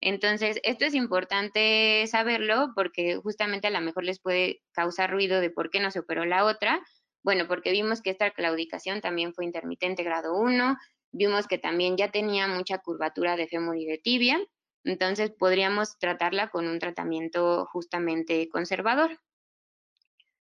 Entonces, 0.00 0.60
esto 0.64 0.84
es 0.84 0.94
importante 0.94 2.06
saberlo 2.06 2.72
porque 2.74 3.16
justamente 3.16 3.66
a 3.68 3.70
lo 3.70 3.80
mejor 3.80 4.04
les 4.04 4.20
puede 4.20 4.62
causar 4.72 5.10
ruido 5.10 5.40
de 5.40 5.50
por 5.50 5.70
qué 5.70 5.80
no 5.80 5.90
se 5.90 6.00
operó 6.00 6.24
la 6.26 6.44
otra. 6.44 6.80
Bueno, 7.24 7.48
porque 7.48 7.72
vimos 7.72 8.02
que 8.02 8.10
esta 8.10 8.30
claudicación 8.30 9.00
también 9.00 9.32
fue 9.34 9.46
intermitente 9.46 10.02
grado 10.02 10.36
1, 10.38 10.76
vimos 11.10 11.46
que 11.48 11.58
también 11.58 11.96
ya 11.96 12.10
tenía 12.10 12.46
mucha 12.48 12.78
curvatura 12.78 13.36
de 13.36 13.48
fémur 13.48 13.78
y 13.78 13.86
de 13.86 13.98
tibia, 13.98 14.38
entonces 14.84 15.30
podríamos 15.30 15.98
tratarla 15.98 16.50
con 16.50 16.68
un 16.68 16.78
tratamiento 16.78 17.66
justamente 17.72 18.48
conservador. 18.50 19.18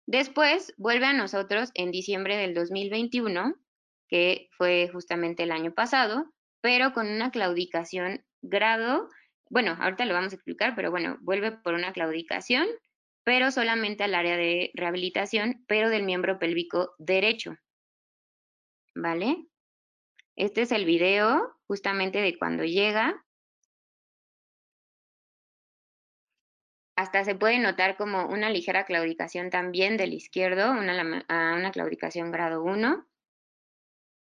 Después 0.07 0.73
vuelve 0.77 1.07
a 1.07 1.13
nosotros 1.13 1.71
en 1.73 1.91
diciembre 1.91 2.37
del 2.37 2.53
2021, 2.53 3.55
que 4.07 4.49
fue 4.51 4.89
justamente 4.91 5.43
el 5.43 5.51
año 5.51 5.73
pasado, 5.73 6.31
pero 6.61 6.93
con 6.93 7.07
una 7.07 7.31
claudicación 7.31 8.23
grado, 8.41 9.09
bueno, 9.49 9.75
ahorita 9.79 10.05
lo 10.05 10.13
vamos 10.13 10.33
a 10.33 10.35
explicar, 10.35 10.75
pero 10.75 10.91
bueno, 10.91 11.17
vuelve 11.21 11.51
por 11.51 11.73
una 11.73 11.91
claudicación, 11.91 12.67
pero 13.23 13.49
solamente 13.49 14.03
al 14.03 14.13
área 14.13 14.37
de 14.37 14.71
rehabilitación, 14.75 15.65
pero 15.67 15.89
del 15.89 16.03
miembro 16.03 16.37
pélvico 16.37 16.93
derecho. 16.99 17.57
¿Vale? 18.93 19.47
Este 20.35 20.61
es 20.61 20.71
el 20.71 20.85
video 20.85 21.55
justamente 21.67 22.19
de 22.19 22.37
cuando 22.37 22.63
llega 22.63 23.24
Hasta 26.95 27.25
se 27.25 27.35
puede 27.35 27.59
notar 27.59 27.97
como 27.97 28.25
una 28.27 28.49
ligera 28.49 28.85
claudicación 28.85 29.49
también 29.49 29.97
del 29.97 30.13
izquierdo, 30.13 30.71
una, 30.71 31.01
una 31.27 31.71
claudicación 31.71 32.31
grado 32.31 32.63
1. 32.63 33.05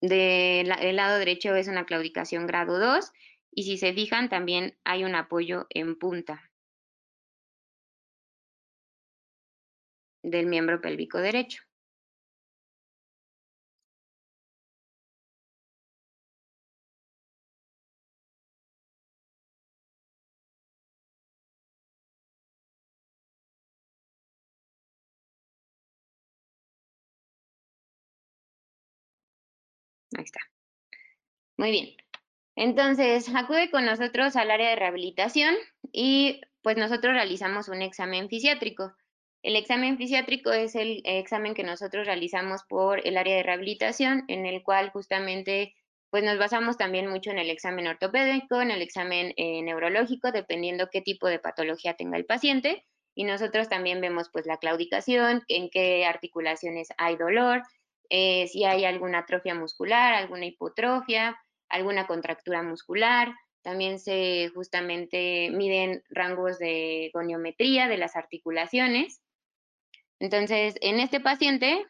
Del 0.00 0.96
lado 0.96 1.18
derecho 1.18 1.54
es 1.54 1.68
una 1.68 1.84
claudicación 1.84 2.46
grado 2.46 2.78
2 2.78 3.12
y 3.50 3.64
si 3.64 3.78
se 3.78 3.92
fijan 3.92 4.28
también 4.28 4.76
hay 4.84 5.04
un 5.04 5.14
apoyo 5.14 5.66
en 5.70 5.98
punta 5.98 6.50
del 10.22 10.46
miembro 10.46 10.80
pélvico 10.80 11.18
derecho. 11.18 11.62
Ahí 30.16 30.24
está. 30.24 30.40
Muy 31.56 31.70
bien. 31.70 31.96
Entonces, 32.56 33.28
acude 33.34 33.70
con 33.70 33.84
nosotros 33.84 34.36
al 34.36 34.50
área 34.50 34.70
de 34.70 34.76
rehabilitación 34.76 35.54
y 35.92 36.40
pues 36.62 36.76
nosotros 36.76 37.14
realizamos 37.14 37.68
un 37.68 37.82
examen 37.82 38.28
fisiátrico. 38.28 38.94
El 39.42 39.56
examen 39.56 39.98
fisiátrico 39.98 40.52
es 40.52 40.74
el 40.74 41.02
examen 41.04 41.54
que 41.54 41.64
nosotros 41.64 42.06
realizamos 42.06 42.62
por 42.68 43.06
el 43.06 43.18
área 43.18 43.36
de 43.36 43.42
rehabilitación, 43.42 44.24
en 44.28 44.46
el 44.46 44.62
cual 44.62 44.90
justamente 44.90 45.74
pues 46.10 46.22
nos 46.22 46.38
basamos 46.38 46.78
también 46.78 47.08
mucho 47.08 47.30
en 47.30 47.38
el 47.38 47.50
examen 47.50 47.88
ortopédico, 47.88 48.62
en 48.62 48.70
el 48.70 48.82
examen 48.82 49.34
eh, 49.36 49.60
neurológico, 49.62 50.30
dependiendo 50.30 50.88
qué 50.90 51.02
tipo 51.02 51.26
de 51.26 51.40
patología 51.40 51.94
tenga 51.94 52.16
el 52.16 52.24
paciente. 52.24 52.86
Y 53.16 53.24
nosotros 53.24 53.68
también 53.68 54.00
vemos 54.00 54.30
pues 54.32 54.46
la 54.46 54.58
claudicación, 54.58 55.42
en 55.48 55.68
qué 55.70 56.06
articulaciones 56.06 56.88
hay 56.98 57.16
dolor, 57.16 57.62
eh, 58.10 58.46
si 58.48 58.64
hay 58.64 58.84
alguna 58.84 59.20
atrofia 59.20 59.54
muscular, 59.54 60.14
alguna 60.14 60.46
hipotrofia, 60.46 61.38
alguna 61.68 62.06
contractura 62.06 62.62
muscular. 62.62 63.34
También 63.62 63.98
se 63.98 64.50
justamente 64.54 65.50
miden 65.50 66.02
rangos 66.10 66.58
de 66.58 67.10
goniometría 67.14 67.88
de 67.88 67.96
las 67.96 68.16
articulaciones. 68.16 69.22
Entonces, 70.20 70.76
en 70.80 71.00
este 71.00 71.20
paciente 71.20 71.86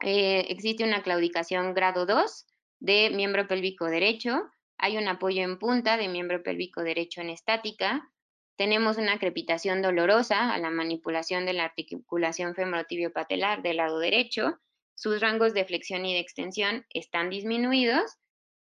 eh, 0.00 0.46
existe 0.48 0.84
una 0.84 1.02
claudicación 1.02 1.74
grado 1.74 2.06
2 2.06 2.46
de 2.80 3.10
miembro 3.10 3.46
pélvico 3.48 3.86
derecho, 3.86 4.50
hay 4.78 4.96
un 4.96 5.08
apoyo 5.08 5.42
en 5.42 5.58
punta 5.58 5.96
de 5.96 6.08
miembro 6.08 6.42
pélvico 6.42 6.82
derecho 6.82 7.20
en 7.20 7.30
estática, 7.30 8.08
tenemos 8.56 8.96
una 8.96 9.18
crepitación 9.18 9.82
dolorosa 9.82 10.52
a 10.52 10.58
la 10.58 10.70
manipulación 10.70 11.46
de 11.46 11.52
la 11.52 11.64
articulación 11.64 12.54
femorotibio-patelar 12.54 13.62
del 13.62 13.78
lado 13.78 13.98
derecho, 13.98 14.58
sus 14.98 15.20
rangos 15.20 15.54
de 15.54 15.64
flexión 15.64 16.04
y 16.04 16.14
de 16.14 16.18
extensión 16.18 16.84
están 16.92 17.30
disminuidos 17.30 18.16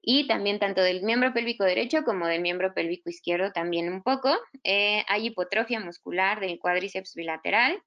y 0.01 0.27
también 0.27 0.59
tanto 0.59 0.81
del 0.81 1.01
miembro 1.01 1.33
pélvico 1.33 1.63
derecho 1.63 2.03
como 2.03 2.27
del 2.27 2.41
miembro 2.41 2.73
pélvico 2.73 3.09
izquierdo 3.09 3.53
también 3.53 3.87
un 3.91 4.03
poco. 4.03 4.37
Eh, 4.65 5.05
hay 5.07 5.27
hipotrofia 5.27 5.79
muscular 5.79 6.41
del 6.41 6.59
cuádriceps 6.59 7.15
bilateral, 7.15 7.81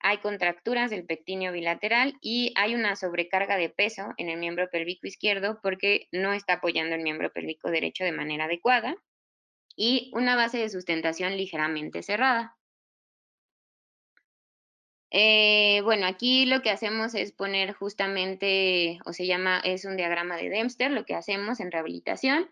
hay 0.00 0.18
contracturas 0.18 0.90
del 0.90 1.06
pectíneo 1.06 1.52
bilateral 1.52 2.14
y 2.20 2.52
hay 2.56 2.74
una 2.74 2.96
sobrecarga 2.96 3.56
de 3.56 3.68
peso 3.68 4.12
en 4.16 4.28
el 4.28 4.40
miembro 4.40 4.68
pélvico 4.68 5.06
izquierdo 5.06 5.60
porque 5.62 6.08
no 6.10 6.32
está 6.32 6.54
apoyando 6.54 6.96
el 6.96 7.02
miembro 7.02 7.30
pélvico 7.32 7.70
derecho 7.70 8.02
de 8.02 8.10
manera 8.10 8.46
adecuada 8.46 8.96
y 9.76 10.10
una 10.14 10.34
base 10.34 10.58
de 10.58 10.68
sustentación 10.68 11.36
ligeramente 11.36 12.02
cerrada. 12.02 12.56
Eh, 15.14 15.82
bueno, 15.84 16.06
aquí 16.06 16.46
lo 16.46 16.62
que 16.62 16.70
hacemos 16.70 17.14
es 17.14 17.32
poner 17.32 17.74
justamente, 17.74 18.98
o 19.04 19.12
se 19.12 19.26
llama, 19.26 19.60
es 19.62 19.84
un 19.84 19.98
diagrama 19.98 20.38
de 20.38 20.48
Dempster, 20.48 20.90
lo 20.90 21.04
que 21.04 21.14
hacemos 21.14 21.60
en 21.60 21.70
rehabilitación, 21.70 22.48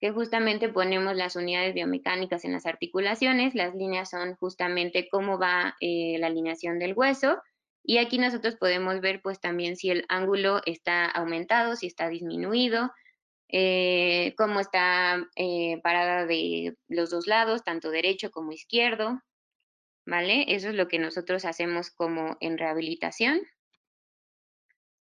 que 0.00 0.10
justamente 0.10 0.70
ponemos 0.70 1.14
las 1.14 1.36
unidades 1.36 1.74
biomecánicas 1.74 2.46
en 2.46 2.52
las 2.52 2.64
articulaciones, 2.64 3.54
las 3.54 3.74
líneas 3.74 4.08
son 4.08 4.34
justamente 4.36 5.08
cómo 5.10 5.38
va 5.38 5.76
eh, 5.80 6.16
la 6.18 6.28
alineación 6.28 6.78
del 6.78 6.94
hueso, 6.94 7.36
Y 7.82 7.98
aquí 7.98 8.18
nosotros 8.18 8.56
podemos 8.56 9.00
ver 9.00 9.20
pues 9.22 9.40
también 9.40 9.76
si 9.76 9.90
el 9.90 10.04
ángulo 10.08 10.62
está 10.66 11.06
aumentado, 11.06 11.76
si 11.76 11.86
está 11.86 12.08
disminuido, 12.08 12.92
eh, 13.48 14.34
cómo 14.38 14.60
está 14.60 15.26
parada 15.82 16.26
de 16.26 16.76
los 16.88 17.10
dos 17.10 17.26
lados, 17.26 17.64
tanto 17.64 17.90
derecho 17.90 18.30
como 18.30 18.52
izquierdo, 18.52 19.20
Eso 20.18 20.68
es 20.68 20.74
lo 20.74 20.88
que 20.88 20.98
nosotros 20.98 21.44
hacemos 21.44 21.90
como 21.90 22.36
en 22.40 22.58
rehabilitación. 22.58 23.40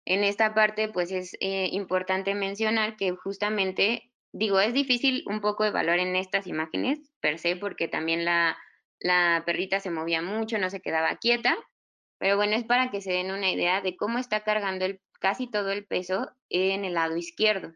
En 0.04 0.22
esta 0.22 0.54
parte, 0.54 0.88
pues 0.88 1.10
es 1.10 1.36
eh, 1.40 1.68
importante 1.72 2.34
mencionar 2.34 2.96
que 2.96 3.10
justamente, 3.12 4.12
digo, 4.32 4.60
es 4.60 4.72
difícil 4.72 5.24
un 5.26 5.40
poco 5.40 5.64
evaluar 5.64 5.98
en 5.98 6.14
estas 6.14 6.46
imágenes 6.46 7.00
per 7.20 7.38
se, 7.38 7.56
porque 7.56 7.88
también 7.88 8.24
la, 8.24 8.56
la 9.00 9.42
perrita 9.44 9.80
se 9.80 9.90
movía 9.90 10.22
mucho, 10.22 10.58
no 10.58 10.70
se 10.70 10.80
quedaba 10.80 11.16
quieta, 11.16 11.56
pero 12.18 12.36
bueno, 12.36 12.54
es 12.54 12.64
para 12.64 12.90
que 12.90 13.00
se 13.00 13.12
den 13.12 13.32
una 13.32 13.50
idea 13.50 13.80
de 13.80 13.96
cómo 13.96 14.18
está 14.18 14.44
cargando 14.44 14.84
el, 14.84 15.00
casi 15.18 15.50
todo 15.50 15.72
el 15.72 15.86
peso 15.86 16.30
en 16.50 16.84
el 16.84 16.94
lado 16.94 17.16
izquierdo. 17.16 17.72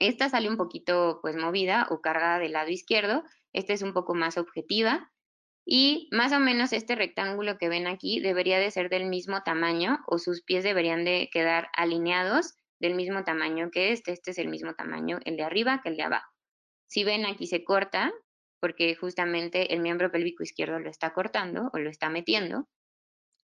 Esta 0.00 0.28
sale 0.28 0.48
un 0.48 0.56
poquito 0.56 1.20
pues 1.22 1.36
movida 1.36 1.86
o 1.90 2.00
cargada 2.00 2.38
del 2.38 2.52
lado 2.52 2.70
izquierdo, 2.70 3.22
esta 3.52 3.72
es 3.72 3.82
un 3.82 3.92
poco 3.92 4.14
más 4.14 4.38
objetiva 4.38 5.12
y 5.68 6.08
más 6.12 6.32
o 6.32 6.38
menos 6.38 6.72
este 6.72 6.94
rectángulo 6.94 7.58
que 7.58 7.68
ven 7.68 7.88
aquí 7.88 8.20
debería 8.20 8.60
de 8.60 8.70
ser 8.70 8.88
del 8.88 9.06
mismo 9.06 9.42
tamaño 9.42 9.98
o 10.06 10.18
sus 10.18 10.42
pies 10.42 10.62
deberían 10.62 11.04
de 11.04 11.28
quedar 11.32 11.68
alineados 11.76 12.54
del 12.78 12.94
mismo 12.94 13.24
tamaño 13.24 13.70
que 13.72 13.90
este, 13.90 14.12
este 14.12 14.30
es 14.30 14.38
el 14.38 14.48
mismo 14.48 14.74
tamaño 14.74 15.18
el 15.24 15.36
de 15.36 15.42
arriba 15.42 15.80
que 15.82 15.88
el 15.88 15.96
de 15.96 16.04
abajo. 16.04 16.30
Si 16.86 17.02
ven 17.02 17.26
aquí 17.26 17.48
se 17.48 17.64
corta 17.64 18.12
porque 18.60 18.94
justamente 18.94 19.74
el 19.74 19.80
miembro 19.80 20.12
pélvico 20.12 20.44
izquierdo 20.44 20.78
lo 20.78 20.88
está 20.88 21.12
cortando 21.12 21.68
o 21.72 21.78
lo 21.78 21.90
está 21.90 22.10
metiendo 22.10 22.68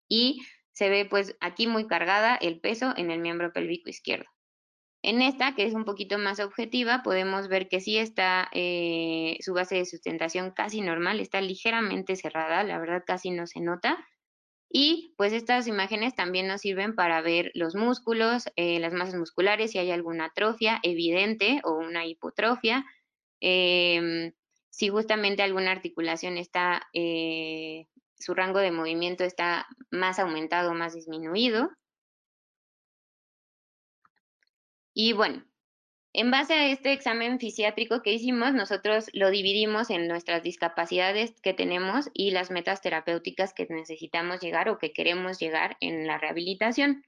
y 0.10 0.42
se 0.74 0.90
ve 0.90 1.06
pues 1.06 1.38
aquí 1.40 1.68
muy 1.68 1.86
cargada 1.86 2.36
el 2.36 2.60
peso 2.60 2.94
en 2.98 3.12
el 3.12 3.20
miembro 3.20 3.54
pélvico 3.54 3.92
izquierdo. 3.92 4.30
En 5.08 5.22
esta, 5.22 5.56
que 5.56 5.64
es 5.64 5.74
un 5.74 5.86
poquito 5.86 6.18
más 6.18 6.42
objetiva, 6.42 7.02
podemos 7.02 7.48
ver 7.48 7.70
que 7.70 7.80
sí 7.80 7.98
está 7.98 8.50
eh, 8.52 9.38
su 9.40 9.54
base 9.54 9.76
de 9.76 9.86
sustentación 9.86 10.52
casi 10.52 10.82
normal, 10.82 11.22
está 11.22 11.40
ligeramente 11.40 12.18
cerrada, 12.18 12.62
la 12.66 12.78
verdad 12.78 13.06
casi 13.08 13.32
no 13.32 13.48
se 13.48 13.62
nota. 13.62 14.06
Y 14.70 15.14
pues 15.16 15.32
estas 15.32 15.66
imágenes 15.68 16.14
también 16.14 16.48
nos 16.50 16.60
sirven 16.60 16.94
para 16.94 17.22
ver 17.22 17.52
los 17.54 17.74
músculos, 17.74 18.50
eh, 18.58 18.82
las 18.82 18.92
masas 18.92 19.16
musculares, 19.16 19.72
si 19.72 19.78
hay 19.78 19.92
alguna 19.92 20.26
atrofia 20.26 20.82
evidente 20.84 21.62
o 21.64 21.76
una 21.76 22.06
hipotrofia, 22.06 22.84
em, 23.40 24.34
si 24.70 24.90
justamente 24.90 25.42
alguna 25.42 25.72
articulación 25.72 26.38
está, 26.38 26.90
eh, 26.92 27.86
su 28.20 28.34
rango 28.34 28.60
de 28.60 28.72
movimiento 28.72 29.24
está 29.24 29.68
más 29.90 30.20
aumentado 30.20 30.72
o 30.72 30.74
más 30.74 30.94
disminuido. 30.96 31.70
Y 35.00 35.13
bueno, 35.13 35.46
en 36.12 36.32
base 36.32 36.56
a 36.56 36.72
este 36.72 36.92
examen 36.92 37.39
fisiátrico 37.39 38.01
que 38.01 38.13
hicimos, 38.13 38.56
nosotros 38.56 39.12
lo 39.13 39.30
dividimos 39.30 39.92
en 39.92 40.08
nuestras 40.08 40.42
discapacidades 40.42 41.39
que 41.42 41.54
tenemos 41.54 42.10
y 42.16 42.32
las 42.32 42.50
metas 42.50 42.82
terapéuticas 42.82 43.54
que 43.54 43.68
necesitamos 43.70 44.42
llegar 44.42 44.70
o 44.70 44.80
que 44.80 44.94
queremos 44.94 45.38
llegar 45.38 45.77
en 45.82 46.08
la 46.08 46.18
rehabilitación. 46.18 47.04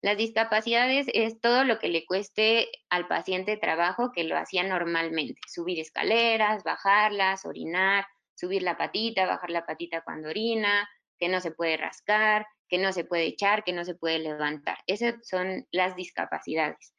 Las 0.00 0.16
discapacidades 0.16 1.06
es 1.12 1.38
todo 1.38 1.64
lo 1.64 1.78
que 1.78 1.90
le 1.90 2.06
cueste 2.06 2.70
al 2.88 3.08
paciente 3.08 3.58
trabajo 3.58 4.10
que 4.10 4.24
lo 4.24 4.38
hacía 4.38 4.62
normalmente, 4.62 5.38
subir 5.46 5.78
escaleras, 5.80 6.64
bajarlas, 6.64 7.44
orinar, 7.44 8.06
subir 8.34 8.62
la 8.62 8.78
patita, 8.78 9.26
bajar 9.26 9.50
la 9.50 9.66
patita 9.66 10.00
cuando 10.00 10.30
orina, 10.30 10.88
que 11.18 11.28
no 11.28 11.42
se 11.42 11.50
puede 11.50 11.76
rascar, 11.76 12.46
que 12.70 12.78
no 12.78 12.90
se 12.94 13.04
puede 13.04 13.26
echar, 13.26 13.64
que 13.64 13.74
no 13.74 13.84
se 13.84 13.94
puede 13.94 14.18
levantar. 14.18 14.78
Esas 14.86 15.16
son 15.28 15.66
las 15.72 15.94
discapacidades. 15.94 16.94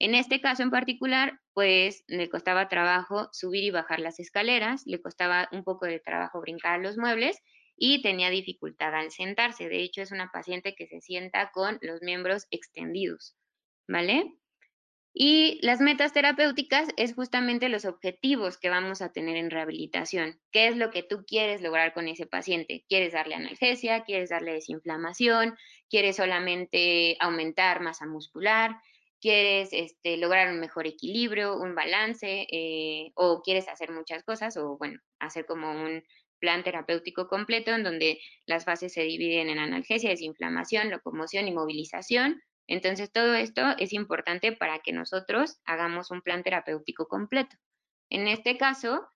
En 0.00 0.14
este 0.14 0.40
caso 0.40 0.62
en 0.62 0.70
particular, 0.70 1.38
pues 1.52 2.04
le 2.08 2.30
costaba 2.30 2.68
trabajo 2.68 3.28
subir 3.32 3.64
y 3.64 3.70
bajar 3.70 4.00
las 4.00 4.18
escaleras, 4.18 4.82
le 4.86 5.00
costaba 5.00 5.48
un 5.52 5.62
poco 5.62 5.86
de 5.86 6.00
trabajo 6.00 6.40
brincar 6.40 6.80
los 6.80 6.96
muebles 6.96 7.38
y 7.76 8.02
tenía 8.02 8.30
dificultad 8.30 8.94
al 8.94 9.10
sentarse. 9.10 9.68
De 9.68 9.82
hecho, 9.82 10.00
es 10.02 10.10
una 10.10 10.30
paciente 10.32 10.74
que 10.74 10.86
se 10.86 11.00
sienta 11.02 11.50
con 11.52 11.78
los 11.82 12.00
miembros 12.02 12.46
extendidos, 12.50 13.36
¿vale? 13.86 14.34
Y 15.12 15.58
las 15.62 15.80
metas 15.80 16.12
terapéuticas 16.12 16.88
es 16.96 17.14
justamente 17.14 17.68
los 17.68 17.84
objetivos 17.84 18.58
que 18.58 18.70
vamos 18.70 19.02
a 19.02 19.12
tener 19.12 19.36
en 19.36 19.50
rehabilitación. 19.50 20.40
¿Qué 20.50 20.68
es 20.68 20.76
lo 20.76 20.90
que 20.90 21.02
tú 21.02 21.24
quieres 21.26 21.62
lograr 21.62 21.92
con 21.92 22.08
ese 22.08 22.26
paciente? 22.26 22.84
¿Quieres 22.88 23.12
darle 23.12 23.34
analgesia? 23.34 24.04
¿Quieres 24.04 24.30
darle 24.30 24.52
desinflamación? 24.52 25.56
¿Quieres 25.90 26.16
solamente 26.16 27.16
aumentar 27.20 27.80
masa 27.82 28.06
muscular? 28.06 28.80
Quieres 29.20 29.70
este, 29.72 30.16
lograr 30.16 30.52
un 30.52 30.60
mejor 30.60 30.86
equilibrio, 30.86 31.56
un 31.56 31.74
balance, 31.74 32.46
eh, 32.50 33.12
o 33.14 33.42
quieres 33.42 33.68
hacer 33.68 33.90
muchas 33.90 34.24
cosas, 34.24 34.56
o 34.56 34.76
bueno, 34.78 34.98
hacer 35.18 35.46
como 35.46 35.70
un 35.70 36.02
plan 36.40 36.64
terapéutico 36.64 37.28
completo 37.28 37.72
en 37.72 37.84
donde 37.84 38.18
las 38.46 38.64
fases 38.64 38.92
se 38.92 39.02
dividen 39.02 39.50
en 39.50 39.58
analgesia, 39.58 40.10
desinflamación, 40.10 40.90
locomoción 40.90 41.46
y 41.46 41.52
movilización. 41.52 42.40
Entonces, 42.66 43.12
todo 43.12 43.34
esto 43.34 43.62
es 43.78 43.92
importante 43.92 44.52
para 44.52 44.78
que 44.78 44.92
nosotros 44.92 45.60
hagamos 45.64 46.10
un 46.10 46.22
plan 46.22 46.42
terapéutico 46.42 47.06
completo. 47.06 47.56
En 48.08 48.26
este 48.26 48.56
caso, 48.56 49.06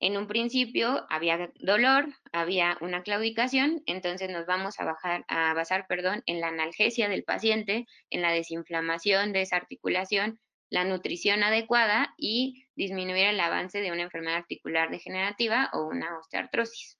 en 0.00 0.16
un 0.16 0.26
principio 0.26 1.06
había 1.10 1.52
dolor, 1.60 2.08
había 2.32 2.78
una 2.80 3.02
claudicación, 3.02 3.82
entonces 3.84 4.30
nos 4.30 4.46
vamos 4.46 4.76
a, 4.80 5.54
basar 5.54 5.86
perdón, 5.86 6.22
en 6.24 6.40
la 6.40 6.48
analgesia 6.48 7.08
del 7.08 7.22
paciente, 7.22 7.86
en 8.08 8.22
la 8.22 8.32
desinflamación 8.32 9.32
de 9.32 9.42
esa 9.42 9.56
articulación, 9.56 10.40
la 10.70 10.84
nutrición 10.84 11.42
adecuada 11.42 12.14
y 12.16 12.64
disminuir 12.76 13.26
el 13.26 13.40
avance 13.40 13.80
de 13.80 13.92
una 13.92 14.02
enfermedad 14.02 14.38
articular 14.38 14.90
degenerativa 14.90 15.68
o 15.74 15.86
una 15.86 16.18
osteoartrosis. 16.18 16.96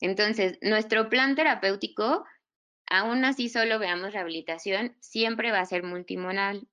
Entonces, 0.00 0.58
nuestro 0.60 1.08
plan 1.08 1.36
terapéutico, 1.36 2.24
aún 2.90 3.24
así 3.24 3.48
solo 3.48 3.78
veamos 3.78 4.12
rehabilitación, 4.12 4.94
siempre 5.00 5.52
va 5.52 5.60
a 5.60 5.66
ser 5.66 5.84
multimonal, 5.84 6.68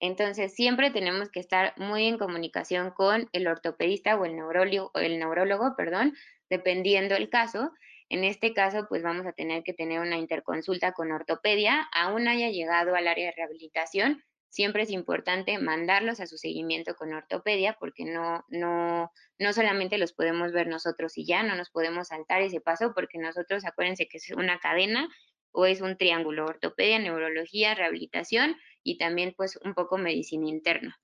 entonces, 0.00 0.54
siempre 0.54 0.90
tenemos 0.90 1.30
que 1.30 1.40
estar 1.40 1.74
muy 1.76 2.06
en 2.06 2.18
comunicación 2.18 2.90
con 2.90 3.28
el 3.32 3.46
ortopedista 3.46 4.16
o 4.16 4.24
el 4.24 4.34
neurólogo, 4.34 4.90
el 4.94 5.18
neurólogo, 5.18 5.74
perdón, 5.76 6.14
dependiendo 6.48 7.14
el 7.14 7.28
caso. 7.28 7.70
En 8.08 8.24
este 8.24 8.54
caso, 8.54 8.86
pues 8.88 9.02
vamos 9.02 9.26
a 9.26 9.32
tener 9.32 9.62
que 9.62 9.74
tener 9.74 10.00
una 10.00 10.16
interconsulta 10.16 10.92
con 10.92 11.12
ortopedia. 11.12 11.86
Aún 11.92 12.28
haya 12.28 12.48
llegado 12.48 12.94
al 12.94 13.06
área 13.06 13.26
de 13.26 13.36
rehabilitación, 13.36 14.24
siempre 14.48 14.82
es 14.82 14.90
importante 14.90 15.58
mandarlos 15.58 16.18
a 16.20 16.26
su 16.26 16.38
seguimiento 16.38 16.94
con 16.96 17.12
ortopedia 17.12 17.76
porque 17.78 18.04
no, 18.04 18.44
no, 18.48 19.12
no 19.38 19.52
solamente 19.52 19.98
los 19.98 20.12
podemos 20.12 20.52
ver 20.52 20.66
nosotros 20.66 21.16
y 21.18 21.26
ya, 21.26 21.42
no 21.42 21.54
nos 21.54 21.70
podemos 21.70 22.08
saltar 22.08 22.40
ese 22.42 22.60
paso 22.60 22.92
porque 22.94 23.18
nosotros, 23.18 23.64
acuérdense 23.64 24.08
que 24.08 24.16
es 24.16 24.30
una 24.30 24.58
cadena 24.58 25.08
o 25.52 25.66
es 25.66 25.80
un 25.80 25.96
triángulo, 25.96 26.46
ortopedia, 26.46 26.98
neurología, 26.98 27.74
rehabilitación 27.74 28.56
y 28.82 28.98
también 28.98 29.34
pues 29.36 29.58
un 29.64 29.74
poco 29.74 29.98
medicina 29.98 30.48
interna. 30.48 30.98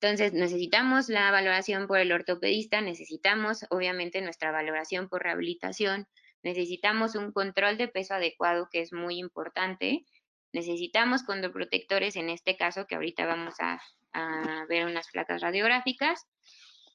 Entonces, 0.00 0.32
necesitamos 0.32 1.08
la 1.08 1.30
valoración 1.32 1.88
por 1.88 1.98
el 1.98 2.12
ortopedista, 2.12 2.80
necesitamos 2.80 3.66
obviamente 3.70 4.20
nuestra 4.20 4.52
valoración 4.52 5.08
por 5.08 5.24
rehabilitación, 5.24 6.06
necesitamos 6.42 7.16
un 7.16 7.32
control 7.32 7.76
de 7.78 7.88
peso 7.88 8.14
adecuado 8.14 8.68
que 8.70 8.80
es 8.80 8.92
muy 8.92 9.18
importante, 9.18 10.04
necesitamos 10.52 11.24
condoprotectores 11.24 12.14
en 12.14 12.30
este 12.30 12.56
caso 12.56 12.86
que 12.86 12.94
ahorita 12.94 13.26
vamos 13.26 13.54
a, 13.58 13.80
a 14.12 14.66
ver 14.68 14.86
unas 14.86 15.10
placas 15.10 15.42
radiográficas, 15.42 16.26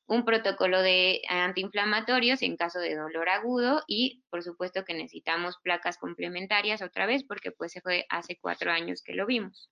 un 0.06 0.26
protocolo 0.26 0.82
de 0.82 1.22
antiinflamatorios 1.30 2.42
en 2.42 2.58
caso 2.58 2.80
de 2.80 2.96
dolor 2.96 3.30
agudo 3.30 3.84
y 3.88 4.24
por 4.30 4.44
supuesto 4.44 4.84
que 4.84 4.94
necesitamos 4.94 5.58
placas 5.64 5.98
complementarias 5.98 6.82
otra 6.82 7.06
vez 7.06 7.24
porque 7.24 7.52
pues 7.52 7.72
se 7.72 7.82
fue 7.82 8.06
hace 8.10 8.38
cuatro 8.40 8.72
años 8.72 9.02
que 9.02 9.14
lo 9.14 9.26
vimos. 9.26 9.70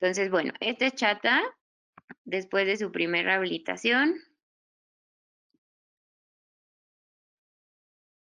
Entonces, 0.00 0.30
bueno, 0.30 0.52
este 0.60 0.86
es 0.86 0.94
chata 0.94 1.42
después 2.24 2.66
de 2.66 2.76
su 2.76 2.92
primera 2.92 3.30
rehabilitación. 3.30 4.20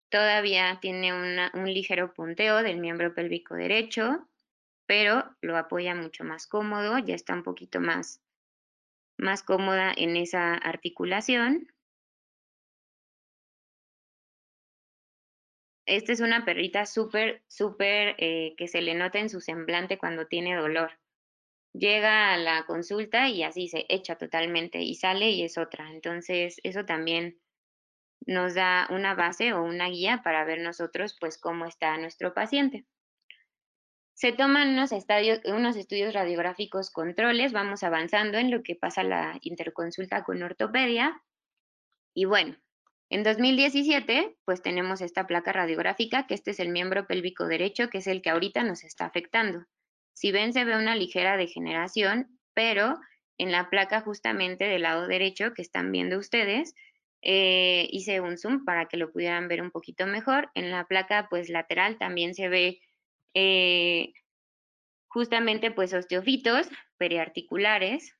Todavía 0.09 0.77
tiene 0.79 1.11
un 1.11 1.73
ligero 1.73 2.13
punteo 2.13 2.61
del 2.61 2.79
miembro 2.79 3.15
pélvico 3.15 3.55
derecho, 3.55 4.29
pero 4.85 5.35
lo 5.41 5.57
apoya 5.57 5.95
mucho 5.95 6.23
más 6.23 6.45
cómodo, 6.45 6.99
ya 6.99 7.15
está 7.15 7.33
un 7.33 7.43
poquito 7.43 7.79
más, 7.79 8.21
más 9.23 9.41
cómoda 9.43 9.91
en 9.95 10.17
esa 10.17 10.53
articulación. 10.53 11.67
Esta 15.85 16.11
es 16.13 16.19
una 16.19 16.45
perrita 16.45 16.85
súper, 16.85 17.43
súper 17.47 18.15
eh, 18.19 18.53
que 18.57 18.67
se 18.67 18.81
le 18.81 18.93
nota 18.93 19.19
en 19.19 19.29
su 19.29 19.41
semblante 19.41 19.97
cuando 19.97 20.27
tiene 20.27 20.55
dolor 20.55 20.91
llega 21.73 22.33
a 22.33 22.37
la 22.37 22.65
consulta 22.65 23.29
y 23.29 23.43
así 23.43 23.67
se 23.67 23.85
echa 23.89 24.15
totalmente 24.17 24.81
y 24.81 24.95
sale 24.95 25.31
y 25.31 25.43
es 25.43 25.57
otra. 25.57 25.91
Entonces, 25.91 26.57
eso 26.63 26.85
también 26.85 27.39
nos 28.25 28.53
da 28.55 28.87
una 28.91 29.15
base 29.15 29.53
o 29.53 29.63
una 29.63 29.89
guía 29.89 30.21
para 30.23 30.45
ver 30.45 30.59
nosotros 30.61 31.17
pues 31.19 31.37
cómo 31.37 31.65
está 31.65 31.97
nuestro 31.97 32.33
paciente. 32.33 32.85
Se 34.23 34.31
toman 34.31 34.69
unos, 34.69 34.93
estudios 34.93 36.13
radiográficos 36.13 36.91
controles, 36.91 37.51
vamos 37.51 37.83
avanzando 37.83 38.37
en 38.37 38.51
lo 38.51 38.63
que 38.63 38.73
pasa 38.73 39.03
la 39.03 39.37
interconsulta 39.41 40.23
con 40.23 40.41
ortopedia. 40.41 41.21
Y 42.13 42.23
bueno, 42.23 42.55
en 43.09 43.23
2017, 43.23 44.37
pues 44.45 44.61
tenemos 44.61 45.01
esta 45.01 45.27
placa 45.27 45.51
radiográfica, 45.51 46.25
que 46.25 46.35
este 46.35 46.51
es 46.51 46.61
el 46.61 46.69
miembro 46.69 47.05
pélvico 47.05 47.47
derecho, 47.47 47.89
que 47.89 47.97
es 47.97 48.07
el 48.07 48.21
que 48.21 48.29
ahorita 48.29 48.63
nos 48.63 48.85
está 48.85 49.03
afectando. 49.03 49.65
Si 50.13 50.31
ven, 50.31 50.53
se 50.53 50.63
ve 50.63 50.77
una 50.77 50.95
ligera 50.95 51.35
degeneración, 51.35 52.39
pero 52.53 52.95
en 53.37 53.51
la 53.51 53.69
placa 53.69 53.99
justamente 53.99 54.63
del 54.63 54.83
lado 54.83 55.05
derecho 55.05 55.53
que 55.53 55.61
están 55.61 55.91
viendo 55.91 56.17
ustedes, 56.17 56.75
eh, 57.23 57.89
hice 57.91 58.21
un 58.21 58.37
zoom 58.37 58.63
para 58.63 58.85
que 58.85 58.95
lo 58.95 59.11
pudieran 59.11 59.49
ver 59.49 59.61
un 59.61 59.71
poquito 59.71 60.07
mejor. 60.07 60.49
En 60.53 60.71
la 60.71 60.85
placa 60.85 61.27
pues 61.29 61.49
lateral 61.49 61.97
también 61.97 62.35
se 62.35 62.47
ve 62.47 62.79
eh, 63.33 64.13
justamente 65.07 65.71
pues 65.71 65.93
osteofitos 65.93 66.69
periarticulares, 66.97 68.15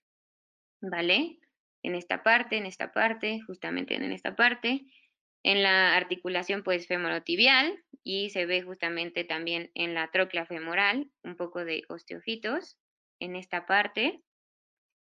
¿vale? 0.81 1.39
En 1.81 1.95
esta 1.95 2.23
parte, 2.23 2.57
en 2.57 2.65
esta 2.65 2.91
parte, 2.91 3.41
justamente 3.47 3.95
en 3.95 4.11
esta 4.11 4.35
parte. 4.35 4.85
En 5.43 5.61
la 5.61 5.97
articulación 5.97 6.63
pues 6.63 6.87
femorotibial 6.87 7.83
y 8.03 8.29
se 8.29 8.45
ve 8.45 8.61
justamente 8.61 9.25
también 9.25 9.71
en 9.73 9.93
la 9.93 10.09
tróclea 10.09 10.45
femoral 10.45 11.11
un 11.23 11.35
poco 11.35 11.65
de 11.65 11.83
osteofitos 11.89 12.77
en 13.19 13.35
esta 13.35 13.65
parte. 13.65 14.21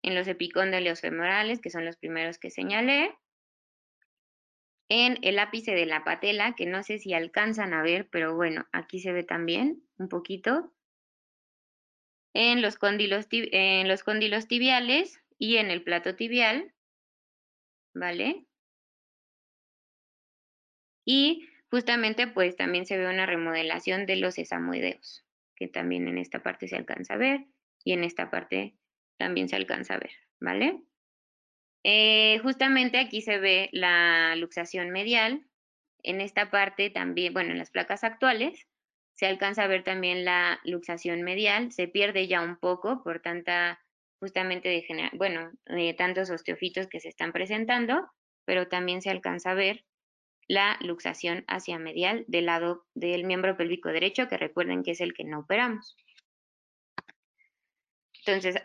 En 0.02 0.16
los 0.16 0.26
epicóndilos 0.26 1.00
femorales, 1.00 1.60
que 1.60 1.70
son 1.70 1.84
los 1.84 1.96
primeros 1.96 2.38
que 2.38 2.50
señalé, 2.50 3.14
en 4.94 5.18
el 5.22 5.38
ápice 5.38 5.72
de 5.72 5.86
la 5.86 6.04
patela, 6.04 6.54
que 6.54 6.66
no 6.66 6.82
sé 6.82 6.98
si 6.98 7.14
alcanzan 7.14 7.72
a 7.72 7.82
ver, 7.82 8.10
pero 8.10 8.36
bueno, 8.36 8.66
aquí 8.72 9.00
se 9.00 9.10
ve 9.10 9.24
también 9.24 9.82
un 9.96 10.10
poquito. 10.10 10.74
En 12.34 12.60
los 12.60 12.76
cóndilos, 12.76 13.26
en 13.30 13.88
los 13.88 14.48
tibiales 14.48 15.18
y 15.38 15.56
en 15.56 15.70
el 15.70 15.82
plato 15.82 16.14
tibial, 16.14 16.74
¿vale? 17.94 18.44
Y 21.06 21.48
justamente 21.70 22.26
pues 22.26 22.56
también 22.56 22.84
se 22.84 22.98
ve 22.98 23.08
una 23.08 23.24
remodelación 23.24 24.04
de 24.04 24.16
los 24.16 24.34
sesamoideos, 24.34 25.24
que 25.56 25.68
también 25.68 26.06
en 26.06 26.18
esta 26.18 26.42
parte 26.42 26.68
se 26.68 26.76
alcanza 26.76 27.14
a 27.14 27.16
ver 27.16 27.46
y 27.82 27.94
en 27.94 28.04
esta 28.04 28.30
parte 28.30 28.76
también 29.16 29.48
se 29.48 29.56
alcanza 29.56 29.94
a 29.94 30.00
ver, 30.00 30.12
¿vale? 30.38 30.82
Eh, 31.84 32.38
justamente 32.42 32.98
aquí 32.98 33.22
se 33.22 33.38
ve 33.38 33.68
la 33.72 34.36
luxación 34.36 34.90
medial. 34.90 35.44
En 36.02 36.20
esta 36.20 36.50
parte 36.50 36.90
también, 36.90 37.32
bueno, 37.32 37.52
en 37.52 37.58
las 37.58 37.70
placas 37.70 38.04
actuales, 38.04 38.66
se 39.14 39.26
alcanza 39.26 39.64
a 39.64 39.68
ver 39.68 39.84
también 39.84 40.24
la 40.24 40.60
luxación 40.64 41.22
medial. 41.22 41.72
Se 41.72 41.88
pierde 41.88 42.26
ya 42.26 42.42
un 42.42 42.56
poco 42.56 43.02
por 43.02 43.20
tanta, 43.20 43.80
justamente, 44.20 44.68
de 44.68 44.84
bueno, 45.12 45.52
eh, 45.66 45.94
tantos 45.94 46.30
osteofitos 46.30 46.88
que 46.88 47.00
se 47.00 47.08
están 47.08 47.32
presentando, 47.32 48.10
pero 48.44 48.68
también 48.68 49.02
se 49.02 49.10
alcanza 49.10 49.52
a 49.52 49.54
ver 49.54 49.84
la 50.48 50.76
luxación 50.80 51.44
hacia 51.46 51.78
medial 51.78 52.24
del 52.26 52.46
lado 52.46 52.84
del 52.94 53.24
miembro 53.24 53.56
pélvico 53.56 53.90
derecho, 53.90 54.28
que 54.28 54.36
recuerden 54.36 54.82
que 54.82 54.92
es 54.92 55.00
el 55.00 55.14
que 55.14 55.24
no 55.24 55.40
operamos. 55.40 55.96
Entonces, 58.24 58.62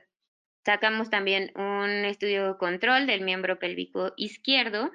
Sacamos 0.68 1.10
también 1.10 1.54
un 1.56 2.04
estudio 2.04 2.58
control 2.58 3.08
del 3.08 3.22
miembro 3.22 3.58
pélvico 3.58 4.12
izquierdo, 4.18 4.92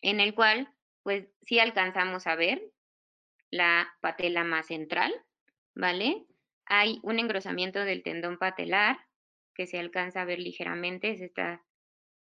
en 0.00 0.18
el 0.18 0.34
cual, 0.34 0.72
pues 1.02 1.28
sí 1.42 1.58
alcanzamos 1.58 2.26
a 2.26 2.36
ver 2.36 2.62
la 3.50 3.94
patela 4.00 4.44
más 4.44 4.68
central, 4.68 5.12
¿vale? 5.74 6.24
Hay 6.64 7.00
un 7.02 7.18
engrosamiento 7.18 7.80
del 7.80 8.02
tendón 8.02 8.38
patelar 8.38 8.96
que 9.54 9.66
se 9.66 9.78
alcanza 9.78 10.22
a 10.22 10.24
ver 10.24 10.38
ligeramente, 10.38 11.10
es 11.10 11.20
esta, 11.20 11.62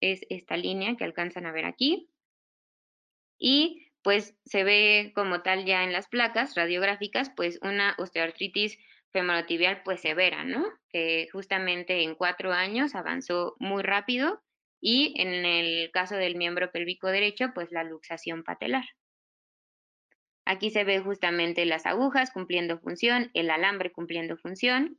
es 0.00 0.20
esta 0.30 0.56
línea 0.56 0.94
que 0.94 1.02
alcanzan 1.02 1.44
a 1.44 1.50
ver 1.50 1.64
aquí. 1.64 2.08
Y 3.36 3.90
pues 4.02 4.38
se 4.44 4.62
ve 4.62 5.10
como 5.12 5.42
tal 5.42 5.64
ya 5.64 5.82
en 5.82 5.92
las 5.92 6.06
placas 6.06 6.54
radiográficas, 6.54 7.30
pues 7.30 7.58
una 7.62 7.96
osteoartritis 7.98 8.78
femorotibial 9.18 9.82
pues 9.82 10.00
severa, 10.00 10.44
¿no? 10.44 10.64
Que 10.90 11.28
justamente 11.32 12.02
en 12.02 12.14
cuatro 12.14 12.52
años 12.52 12.94
avanzó 12.94 13.56
muy 13.58 13.82
rápido 13.82 14.42
y 14.80 15.14
en 15.20 15.44
el 15.44 15.90
caso 15.90 16.14
del 16.14 16.36
miembro 16.36 16.70
pélvico 16.70 17.08
derecho 17.08 17.50
pues 17.54 17.72
la 17.72 17.82
luxación 17.84 18.44
patelar. 18.44 18.84
Aquí 20.44 20.70
se 20.70 20.84
ve 20.84 21.00
justamente 21.00 21.66
las 21.66 21.84
agujas 21.84 22.30
cumpliendo 22.30 22.78
función, 22.78 23.30
el 23.34 23.50
alambre 23.50 23.92
cumpliendo 23.92 24.38
función, 24.38 24.98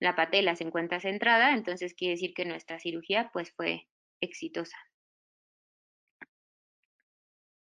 la 0.00 0.16
patela 0.16 0.56
se 0.56 0.64
encuentra 0.64 0.98
centrada, 1.00 1.54
entonces 1.54 1.94
quiere 1.94 2.14
decir 2.14 2.32
que 2.34 2.44
nuestra 2.44 2.80
cirugía 2.80 3.30
pues 3.32 3.52
fue 3.52 3.86
exitosa. 4.20 4.76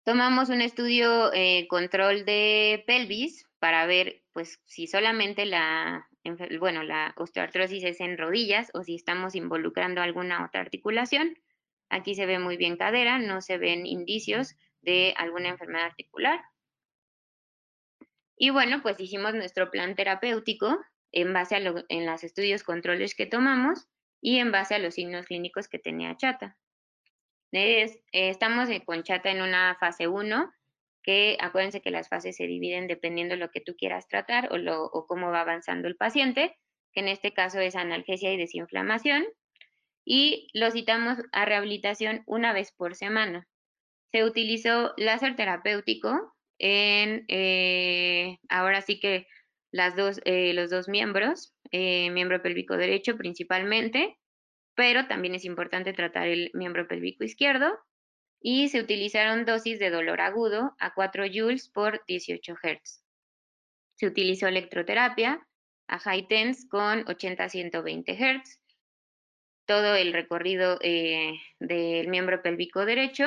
Tomamos 0.05 0.51
un 0.51 0.61
estudio 0.61 1.33
eh, 1.33 1.67
control 1.67 2.27
de 2.27 2.85
pelvis 2.87 3.49
para 3.59 3.87
ver 3.87 4.23
pues 4.35 4.61
si 4.67 4.87
solamente 4.87 5.47
la, 5.47 6.11
bueno, 6.59 6.83
la 6.83 7.15
osteoartrosis 7.17 7.85
es 7.85 8.01
en 8.01 8.19
rodillas 8.19 8.71
o 8.75 8.83
si 8.83 8.97
estamos 8.97 9.35
involucrando 9.35 10.03
alguna 10.03 10.45
otra 10.45 10.61
articulación. 10.61 11.39
Aquí 11.89 12.15
se 12.15 12.27
ve 12.27 12.39
muy 12.39 12.59
bien 12.59 12.77
cadera, 12.77 13.19
no 13.19 13.41
se 13.41 13.57
ven 13.57 13.87
indicios 13.87 14.57
de 14.83 15.15
alguna 15.17 15.49
enfermedad 15.49 15.87
articular. 15.87 16.43
Y 18.37 18.51
bueno, 18.51 18.83
pues 18.83 19.01
hicimos 19.01 19.33
nuestro 19.35 19.71
plan 19.71 19.95
terapéutico 19.95 20.79
en 21.13 21.33
base 21.33 21.57
a 21.57 21.61
en 21.89 22.07
los 22.07 22.25
estudios 22.25 22.63
controles 22.63 23.15
que 23.15 23.25
tomamos 23.25 23.87
y 24.21 24.39
en 24.39 24.53
base 24.53 24.75
a 24.75 24.79
los 24.79 24.95
signos 24.95 25.25
clínicos 25.27 25.69
que 25.69 25.79
tenía 25.79 26.15
Chata. 26.17 26.59
Eh, 27.57 27.89
estamos 28.11 28.69
con 28.85 29.05
Chata 29.05 29.31
en 29.31 29.41
una 29.41 29.77
fase 29.79 30.09
1, 30.09 30.53
que 31.05 31.37
acuérdense 31.41 31.81
que 31.81 31.93
las 31.93 32.09
fases 32.09 32.37
se 32.37 32.49
dividen 32.49 32.89
dependiendo 32.89 33.35
de 33.35 33.41
lo 33.41 33.51
que 33.51 33.61
tú 33.61 33.77
quieras 33.77 34.09
tratar 34.09 34.49
o, 34.51 35.07
cómo 35.07 35.31
va 35.31 35.43
avanzando 35.43 35.87
el 35.87 35.97
paciente, 35.97 36.57
que 36.93 37.01
en 37.01 37.09
este 37.09 37.33
caso 37.33 37.61
es 37.61 37.77
analgesia 37.77 38.33
y 38.33 38.37
desinflamación, 38.37 39.25
y 40.05 40.49
lo 40.53 40.71
citamos 40.73 41.19
a 41.31 41.45
rehabilitación 41.45 42.25
una 42.27 42.53
vez 42.53 42.73
por 42.73 42.97
semana. 42.97 43.47
Se 44.11 44.25
utilizó 44.25 44.93
láser 44.97 45.37
terapéutico 45.37 46.35
en, 46.59 47.25
eh, 47.29 48.39
ahora 48.49 48.81
sí 48.83 48.99
que 48.99 49.29
las 49.71 49.95
dos, 49.95 50.21
eh, 50.25 50.55
los 50.55 50.71
dos 50.71 50.89
miembros, 50.89 51.55
miembro 51.71 52.43
pélvico 52.43 52.77
derecho 52.77 53.17
principalmente, 53.17 54.17
pero 54.75 55.07
también 55.07 55.35
es 55.35 55.45
importante 55.45 55.93
tratar 55.93 56.29
el 56.29 56.51
miembro 56.55 56.87
pélvico 56.89 57.25
izquierdo 57.25 57.79
y 58.41 58.69
se 58.69 58.81
utilizaron 58.81 59.45
dosis 59.45 59.79
de 59.79 59.91
dolor 59.91 60.21
agudo 60.21 60.75
a 60.79 60.93
4 60.93 61.25
joules 61.33 61.69
por 61.69 62.05
18 62.07 62.55
Hz. 62.55 63.03
Se 63.95 64.07
utilizó 64.07 64.49
electroterapia 64.49 65.47
a 65.87 65.99
high 65.99 66.27
tense 66.29 66.69
con 66.69 67.09
80 67.09 67.45
a 67.45 67.49
120 67.49 68.13
Hz, 68.13 68.61
todo 69.67 69.95
el 69.95 70.13
recorrido 70.13 70.79
eh, 70.83 71.33
del 71.59 72.09
miembro 72.09 72.43
pélvico 72.43 72.85
derecho 72.85 73.25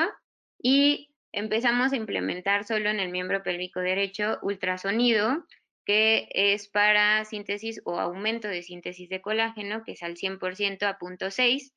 y 0.62 1.10
empezamos 1.32 1.92
a 1.92 1.96
implementar 1.96 2.64
solo 2.64 2.90
en 2.90 3.00
el 3.00 3.10
miembro 3.10 3.42
pélvico 3.42 3.80
derecho 3.80 4.38
ultrasonido 4.42 5.44
que 5.88 6.28
es 6.32 6.68
para 6.68 7.24
síntesis 7.24 7.80
o 7.86 7.98
aumento 7.98 8.46
de 8.46 8.62
síntesis 8.62 9.08
de 9.08 9.22
colágeno, 9.22 9.84
que 9.84 9.92
es 9.92 10.02
al 10.02 10.16
100% 10.16 10.82
a 10.82 10.98
0.6 10.98 11.72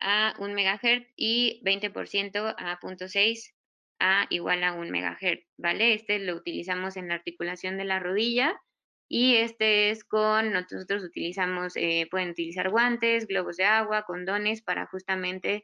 a 0.00 0.34
1 0.40 0.52
MHz 0.52 1.06
y 1.14 1.62
20% 1.64 2.56
a 2.58 2.80
0.6 2.80 3.52
a 4.00 4.26
igual 4.30 4.64
a 4.64 4.72
1 4.72 4.90
MHz, 4.90 5.46
¿vale? 5.58 5.94
Este 5.94 6.18
lo 6.18 6.34
utilizamos 6.34 6.96
en 6.96 7.06
la 7.06 7.14
articulación 7.14 7.78
de 7.78 7.84
la 7.84 8.00
rodilla 8.00 8.60
y 9.08 9.36
este 9.36 9.90
es 9.90 10.02
con, 10.02 10.52
nosotros 10.52 11.04
utilizamos, 11.04 11.76
eh, 11.76 12.08
pueden 12.10 12.30
utilizar 12.30 12.68
guantes, 12.68 13.28
globos 13.28 13.58
de 13.58 13.64
agua, 13.64 14.02
condones 14.02 14.60
para 14.60 14.86
justamente 14.86 15.62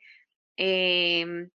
em, 0.56 1.50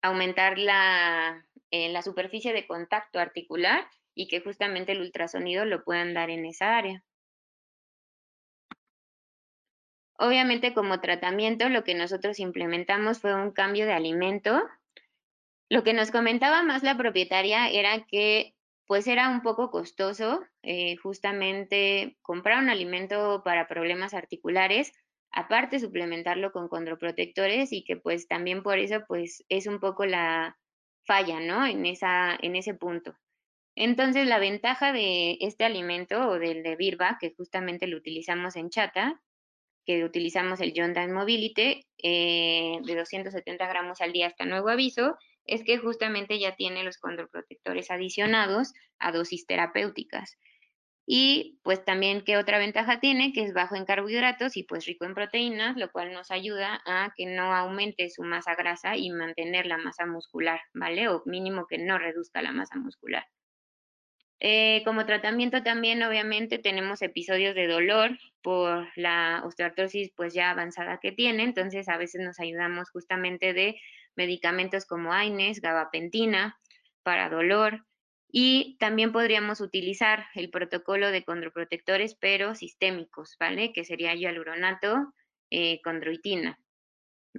aumentar 0.00 0.56
la, 0.58 1.46
eh, 1.70 1.90
la 1.90 2.00
superficie 2.00 2.54
de 2.54 2.66
contacto 2.66 3.18
articular 3.18 3.86
y 4.14 4.28
que 4.28 4.40
justamente 4.40 4.92
el 4.92 5.00
ultrasonido 5.00 5.64
lo 5.64 5.84
puedan 5.84 6.14
dar 6.14 6.30
en 6.30 6.44
esa 6.44 6.76
área. 6.76 7.02
Obviamente 10.18 10.74
como 10.74 11.00
tratamiento 11.00 11.68
lo 11.68 11.82
que 11.84 11.94
nosotros 11.94 12.38
implementamos 12.40 13.20
fue 13.20 13.34
un 13.34 13.52
cambio 13.52 13.86
de 13.86 13.92
alimento. 13.92 14.62
Lo 15.70 15.82
que 15.82 15.94
nos 15.94 16.10
comentaba 16.10 16.62
más 16.62 16.82
la 16.82 16.96
propietaria 16.96 17.68
era 17.70 18.04
que 18.04 18.54
pues 18.86 19.06
era 19.06 19.28
un 19.28 19.42
poco 19.42 19.70
costoso 19.70 20.42
eh, 20.62 20.96
justamente 20.96 22.18
comprar 22.22 22.62
un 22.62 22.68
alimento 22.68 23.42
para 23.44 23.68
problemas 23.68 24.14
articulares, 24.14 24.92
aparte 25.30 25.78
suplementarlo 25.78 26.50
con 26.52 26.68
condroprotectores 26.68 27.72
y 27.72 27.84
que 27.84 27.96
pues 27.96 28.26
también 28.26 28.62
por 28.62 28.78
eso 28.78 29.04
pues 29.06 29.44
es 29.48 29.68
un 29.68 29.78
poco 29.78 30.04
la, 30.06 30.58
falla, 31.10 31.40
¿no? 31.40 31.66
En, 31.66 31.86
esa, 31.86 32.38
en 32.40 32.56
ese 32.56 32.74
punto. 32.74 33.16
Entonces, 33.76 34.26
la 34.26 34.38
ventaja 34.38 34.92
de 34.92 35.38
este 35.40 35.64
alimento 35.64 36.28
o 36.28 36.38
del 36.38 36.62
de 36.62 36.76
Birba, 36.76 37.18
que 37.20 37.32
justamente 37.36 37.86
lo 37.86 37.96
utilizamos 37.96 38.56
en 38.56 38.70
chata, 38.70 39.20
que 39.86 40.04
utilizamos 40.04 40.60
el 40.60 40.72
John 40.76 40.92
Dan 40.92 41.12
Mobility 41.12 41.86
eh, 42.02 42.78
de 42.84 42.94
270 42.96 43.66
gramos 43.66 44.00
al 44.00 44.12
día 44.12 44.26
hasta 44.26 44.44
nuevo 44.44 44.68
aviso, 44.68 45.16
es 45.44 45.64
que 45.64 45.78
justamente 45.78 46.38
ya 46.38 46.54
tiene 46.54 46.84
los 46.84 46.98
condroprotectores 46.98 47.90
adicionados 47.90 48.72
a 48.98 49.12
dosis 49.12 49.46
terapéuticas. 49.46 50.36
Y 51.06 51.58
pues 51.64 51.84
también, 51.84 52.22
¿qué 52.22 52.36
otra 52.36 52.58
ventaja 52.58 53.00
tiene? 53.00 53.32
Que 53.32 53.42
es 53.42 53.52
bajo 53.52 53.74
en 53.74 53.84
carbohidratos 53.84 54.56
y 54.56 54.62
pues 54.62 54.86
rico 54.86 55.06
en 55.06 55.14
proteínas, 55.14 55.76
lo 55.76 55.90
cual 55.90 56.12
nos 56.12 56.30
ayuda 56.30 56.80
a 56.86 57.12
que 57.16 57.26
no 57.26 57.52
aumente 57.52 58.10
su 58.10 58.22
masa 58.22 58.54
grasa 58.54 58.96
y 58.96 59.10
mantener 59.10 59.66
la 59.66 59.78
masa 59.78 60.06
muscular, 60.06 60.60
¿vale? 60.72 61.08
O 61.08 61.22
mínimo 61.26 61.66
que 61.68 61.78
no 61.78 61.98
reduzca 61.98 62.42
la 62.42 62.52
masa 62.52 62.76
muscular. 62.76 63.24
Eh, 64.42 64.82
como 64.86 65.04
tratamiento 65.04 65.62
también, 65.62 66.02
obviamente, 66.02 66.58
tenemos 66.58 67.02
episodios 67.02 67.54
de 67.54 67.66
dolor 67.66 68.18
por 68.40 68.88
la 68.96 69.42
osteoartrosis 69.44 70.12
pues 70.16 70.32
ya 70.32 70.50
avanzada 70.50 70.98
que 70.98 71.12
tiene, 71.12 71.42
entonces 71.42 71.88
a 71.90 71.98
veces 71.98 72.22
nos 72.22 72.40
ayudamos 72.40 72.90
justamente 72.90 73.52
de 73.52 73.78
medicamentos 74.16 74.86
como 74.86 75.12
AINES, 75.12 75.60
gabapentina 75.60 76.58
para 77.02 77.28
dolor 77.28 77.84
y 78.32 78.76
también 78.78 79.12
podríamos 79.12 79.60
utilizar 79.60 80.26
el 80.34 80.48
protocolo 80.50 81.10
de 81.10 81.22
condroprotectores 81.22 82.14
pero 82.14 82.54
sistémicos, 82.54 83.36
¿vale? 83.38 83.72
Que 83.74 83.84
sería 83.84 84.14
hialuronato, 84.14 85.12
eh, 85.50 85.82
condroitina, 85.82 86.58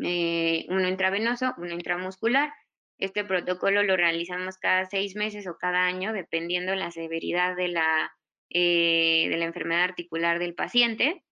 eh, 0.04 0.68
uno 0.70 0.88
intravenoso, 0.88 1.56
uno 1.58 1.74
intramuscular 1.74 2.54
este 3.02 3.26
protocolo 3.26 3.84
lo 3.84 3.98
realizamos 3.98 4.58
cada 4.58 4.86
seis 4.86 5.16
meses 5.16 5.48
o 5.48 5.58
cada 5.58 5.86
año, 5.86 6.14
dependiendo 6.14 6.76
la 6.76 6.92
severidad 6.92 7.56
de 7.56 7.68
la, 7.68 8.14
eh, 8.50 9.28
de 9.30 9.38
la 9.38 9.46
enfermedad 9.46 9.84
articular 9.84 10.40
del 10.40 10.54
paciente. 10.54 11.24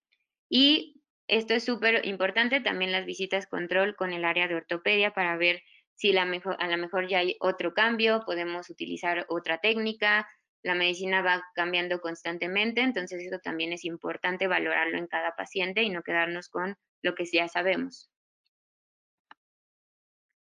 Y 0.49 1.01
esto 1.27 1.53
es 1.53 1.63
súper 1.63 2.05
importante, 2.07 2.59
también 2.59 2.91
las 2.91 3.05
visitas 3.05 3.45
control 3.45 3.95
con 3.95 4.13
el 4.13 4.25
área 4.25 4.47
de 4.47 4.55
ortopedia 4.55 5.13
para 5.13 5.37
ver 5.37 5.61
si 5.93 6.17
a 6.17 6.25
lo 6.25 6.77
mejor 6.77 7.07
ya 7.07 7.19
hay 7.19 7.35
otro 7.39 7.73
cambio, 7.73 8.23
podemos 8.25 8.69
utilizar 8.69 9.25
otra 9.29 9.59
técnica, 9.59 10.27
la 10.63 10.73
medicina 10.73 11.21
va 11.21 11.43
cambiando 11.53 12.01
constantemente, 12.01 12.81
entonces 12.81 13.23
eso 13.23 13.37
también 13.39 13.73
es 13.73 13.85
importante 13.85 14.47
valorarlo 14.47 14.97
en 14.97 15.07
cada 15.07 15.35
paciente 15.35 15.83
y 15.83 15.89
no 15.89 16.01
quedarnos 16.01 16.49
con 16.49 16.77
lo 17.03 17.15
que 17.15 17.25
ya 17.25 17.47
sabemos. 17.47 18.09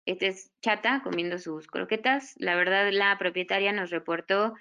Este 0.06 0.28
es 0.28 0.52
Chata 0.62 1.02
comiendo 1.04 1.38
sus 1.40 1.68
croquetas. 1.68 2.36
La 2.38 2.56
verdad, 2.56 2.90
la 2.92 3.18
propietaria 3.18 3.72
nos 3.72 3.90
reportó 3.90 4.54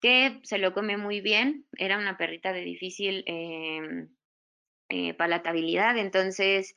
que 0.00 0.40
se 0.44 0.58
lo 0.58 0.72
come 0.72 0.96
muy 0.96 1.20
bien. 1.20 1.66
Era 1.76 1.98
una 1.98 2.16
perrita 2.16 2.52
de 2.52 2.60
difícil 2.62 3.24
em, 3.26 4.08
eh, 4.88 5.14
palatabilidad, 5.14 5.96
entonces 5.96 6.76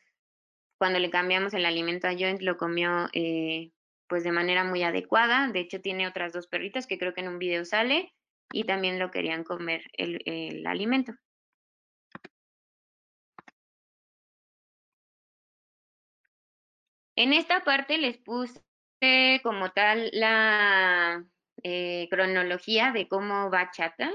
cuando 0.80 1.00
le 1.00 1.10
cambiamos 1.10 1.54
el 1.54 1.66
alimento 1.66 2.08
a 2.08 2.14
Joint 2.14 2.42
lo 2.42 2.58
comió 2.58 3.10
eh, 3.14 3.72
pues 4.08 4.24
de 4.24 4.32
manera 4.32 4.64
muy 4.64 4.84
adecuada. 4.84 5.52
De 5.52 5.60
hecho, 5.60 5.82
tiene 5.82 6.08
otras 6.08 6.34
dos 6.34 6.48
perritas 6.48 6.88
que 6.88 6.98
creo 6.98 7.14
que 7.14 7.22
en 7.22 7.30
un 7.30 7.40
video 7.40 7.66
sale 7.66 8.14
y 8.54 8.64
también 8.64 9.00
lo 9.00 9.12
querían 9.12 9.44
comer 9.44 9.84
el 9.94 10.66
alimento. 10.66 11.14
En 17.18 17.34
esta 17.34 17.64
parte 17.64 17.98
les 17.98 18.20
puse 18.20 18.62
como 19.42 19.72
tal 19.72 20.12
la 20.14 21.26
eh, 21.64 22.08
cronología 22.12 22.92
de 22.92 23.08
cómo 23.08 23.50
va 23.50 23.72
Chata, 23.72 24.12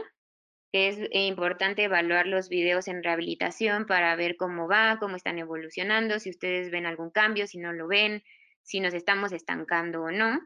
es 0.70 1.00
importante 1.10 1.82
evaluar 1.82 2.28
los 2.28 2.48
videos 2.48 2.86
en 2.86 3.02
rehabilitación 3.02 3.86
para 3.86 4.14
ver 4.14 4.36
cómo 4.36 4.68
va, 4.68 4.98
cómo 5.00 5.16
están 5.16 5.40
evolucionando, 5.40 6.20
si 6.20 6.30
ustedes 6.30 6.70
ven 6.70 6.86
algún 6.86 7.10
cambio, 7.10 7.48
si 7.48 7.58
no 7.58 7.72
lo 7.72 7.88
ven, 7.88 8.22
si 8.62 8.78
nos 8.78 8.94
estamos 8.94 9.32
estancando 9.32 10.04
o 10.04 10.12
no. 10.12 10.40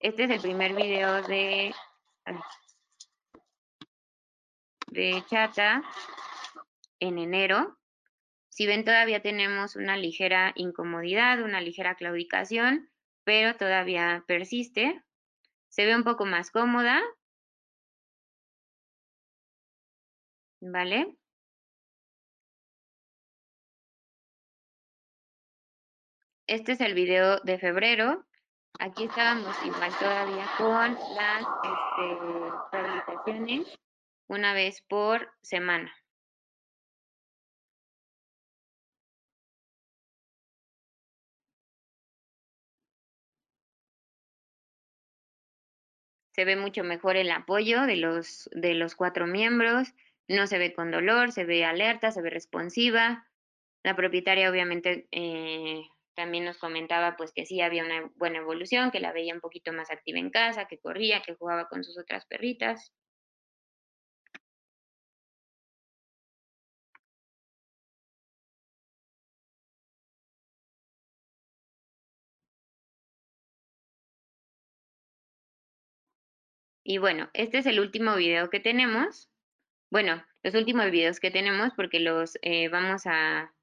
Este 0.00 0.24
es 0.24 0.30
el 0.30 0.40
primer 0.40 0.74
video 0.74 1.20
de, 1.22 1.74
de 4.86 5.22
Chata 5.28 5.82
en 7.00 7.18
enero. 7.18 7.76
Si 8.52 8.66
ven, 8.66 8.84
todavía 8.84 9.22
tenemos 9.22 9.76
una 9.76 9.96
ligera 9.96 10.52
incomodidad, 10.56 11.40
una 11.42 11.62
ligera 11.62 11.94
claudicación, 11.94 12.90
pero 13.24 13.56
todavía 13.56 14.24
persiste. 14.28 15.02
Se 15.68 15.86
ve 15.86 15.96
un 15.96 16.04
poco 16.04 16.26
más 16.26 16.50
cómoda. 16.50 17.00
¿Vale? 20.60 21.16
Este 26.46 26.72
es 26.72 26.80
el 26.82 26.92
video 26.92 27.40
de 27.40 27.58
febrero. 27.58 28.26
Aquí 28.78 29.04
estábamos 29.04 29.56
igual 29.64 29.92
todavía 29.98 30.46
con 30.58 30.92
las 31.14 31.40
este, 31.64 32.52
rehabilitaciones 32.70 33.78
una 34.28 34.52
vez 34.52 34.82
por 34.82 35.32
semana. 35.40 35.90
Se 46.42 46.46
ve 46.46 46.56
mucho 46.56 46.82
mejor 46.82 47.16
el 47.16 47.30
apoyo 47.30 47.82
de 47.82 47.94
los, 47.94 48.50
de 48.52 48.74
los 48.74 48.96
cuatro 48.96 49.28
miembros, 49.28 49.94
no 50.26 50.48
se 50.48 50.58
ve 50.58 50.74
con 50.74 50.90
dolor, 50.90 51.30
se 51.30 51.44
ve 51.44 51.64
alerta, 51.64 52.10
se 52.10 52.20
ve 52.20 52.30
responsiva. 52.30 53.28
La 53.84 53.94
propietaria 53.94 54.50
obviamente 54.50 55.06
eh, 55.12 55.82
también 56.16 56.44
nos 56.44 56.58
comentaba 56.58 57.16
pues 57.16 57.30
que 57.32 57.46
sí 57.46 57.60
había 57.60 57.84
una 57.84 58.10
buena 58.16 58.38
evolución, 58.38 58.90
que 58.90 58.98
la 58.98 59.12
veía 59.12 59.34
un 59.34 59.40
poquito 59.40 59.72
más 59.72 59.92
activa 59.92 60.18
en 60.18 60.30
casa, 60.30 60.66
que 60.66 60.80
corría, 60.80 61.22
que 61.22 61.36
jugaba 61.36 61.68
con 61.68 61.84
sus 61.84 61.96
otras 61.96 62.26
perritas. 62.26 62.92
Y 76.84 76.98
bueno, 76.98 77.30
este 77.32 77.58
es 77.58 77.66
el 77.66 77.80
último 77.80 78.16
video 78.16 78.50
que 78.50 78.60
tenemos. 78.60 79.30
Bueno, 79.90 80.24
los 80.42 80.54
últimos 80.54 80.90
videos 80.90 81.20
que 81.20 81.30
tenemos 81.30 81.72
porque 81.76 82.00
los 82.00 82.38
eh, 82.42 82.68
vamos 82.68 83.02
a 83.06 83.54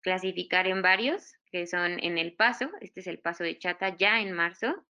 clasificar 0.00 0.68
en 0.68 0.82
varios, 0.82 1.34
que 1.50 1.66
son 1.66 1.98
en 2.02 2.18
el 2.18 2.34
paso. 2.34 2.70
Este 2.80 3.00
es 3.00 3.06
el 3.06 3.18
paso 3.18 3.42
de 3.44 3.58
chata 3.58 3.96
ya 3.96 4.20
en 4.20 4.32
marzo. 4.32 4.86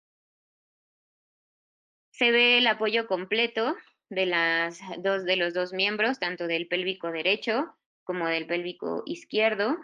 Se 2.12 2.30
ve 2.30 2.58
el 2.58 2.66
apoyo 2.66 3.06
completo 3.06 3.76
de, 4.08 4.26
las 4.26 4.80
dos, 4.98 5.24
de 5.24 5.36
los 5.36 5.52
dos 5.52 5.72
miembros, 5.72 6.18
tanto 6.18 6.46
del 6.46 6.68
pélvico 6.68 7.10
derecho 7.10 7.76
como 8.04 8.28
del 8.28 8.46
pélvico 8.46 9.02
izquierdo. 9.06 9.76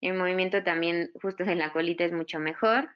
El 0.00 0.14
movimiento 0.14 0.62
también 0.62 1.10
justo 1.20 1.44
de 1.44 1.54
la 1.54 1.72
colita 1.72 2.04
es 2.04 2.12
mucho 2.12 2.38
mejor. 2.38 2.90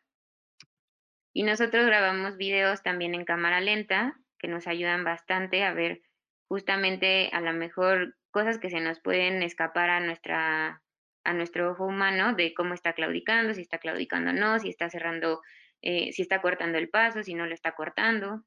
Y 1.36 1.42
nosotros 1.42 1.84
grabamos 1.84 2.38
videos 2.38 2.82
también 2.82 3.14
en 3.14 3.26
cámara 3.26 3.60
lenta 3.60 4.18
que 4.38 4.48
nos 4.48 4.66
ayudan 4.66 5.04
bastante 5.04 5.64
a 5.64 5.74
ver 5.74 6.00
justamente 6.48 7.28
a 7.30 7.42
lo 7.42 7.52
mejor 7.52 8.16
cosas 8.30 8.56
que 8.56 8.70
se 8.70 8.80
nos 8.80 9.00
pueden 9.00 9.42
escapar 9.42 9.90
a 9.90 10.00
nuestra 10.00 10.82
a 11.24 11.34
nuestro 11.34 11.72
ojo 11.72 11.84
humano 11.84 12.32
de 12.32 12.54
cómo 12.54 12.72
está 12.72 12.94
claudicando, 12.94 13.52
si 13.52 13.60
está 13.60 13.76
claudicando 13.76 14.30
o 14.30 14.32
no, 14.32 14.58
si 14.58 14.70
está 14.70 14.88
cerrando, 14.88 15.42
eh, 15.82 16.10
si 16.14 16.22
está 16.22 16.40
cortando 16.40 16.78
el 16.78 16.88
paso, 16.88 17.22
si 17.22 17.34
no 17.34 17.44
lo 17.44 17.52
está 17.52 17.72
cortando, 17.72 18.42